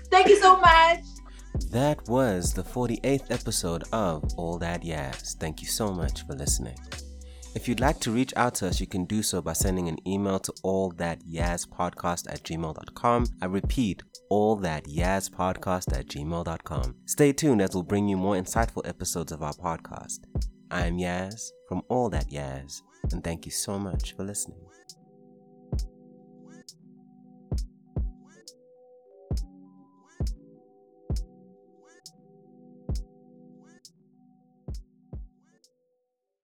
Thank 0.10 0.28
you 0.28 0.38
so 0.38 0.58
much. 0.58 1.00
That 1.72 2.08
was 2.08 2.54
the 2.54 2.64
48th 2.64 3.32
episode 3.32 3.84
of 3.94 4.24
All 4.36 4.58
That 4.58 4.84
Yaz. 4.84 5.38
Thank 5.38 5.62
you 5.62 5.68
so 5.68 5.92
much 5.92 6.26
for 6.26 6.34
listening. 6.34 6.76
If 7.54 7.68
you'd 7.68 7.80
like 7.82 8.00
to 8.02 8.12
reach 8.12 8.34
out 8.38 8.56
to 8.56 8.68
us, 8.68 8.80
you 8.80 8.88
can 8.88 9.06
do 9.06 9.22
so 9.22 9.42
by 9.42 9.54
sending 9.54 9.90
an 9.90 9.98
email 10.08 10.40
to 10.40 10.54
all 10.64 10.92
that 10.92 11.22
podcast 11.26 12.32
at 12.32 12.44
gmail.com. 12.44 13.26
I 13.42 13.46
repeat, 13.46 14.04
all 14.32 14.56
that 14.56 14.86
podcast 14.86 15.92
at 15.92 16.08
gmail.com. 16.08 16.96
Stay 17.06 17.34
tuned 17.34 17.62
as 17.62 17.74
we'll 17.74 17.84
bring 17.84 18.08
you 18.08 18.16
more 18.16 18.36
insightful 18.36 18.88
episodes 18.88 19.34
of 19.34 19.44
our 19.44 19.52
podcast. 19.52 20.20
I'm 20.72 20.98
Yaz 20.98 21.50
from 21.68 21.82
All 21.90 22.10
That 22.10 22.30
Yaz, 22.30 22.82
and 23.12 23.22
thank 23.22 23.46
you 23.46 23.52
so 23.52 23.78
much 23.78 24.16
for 24.16 24.24
listening. 24.24 24.71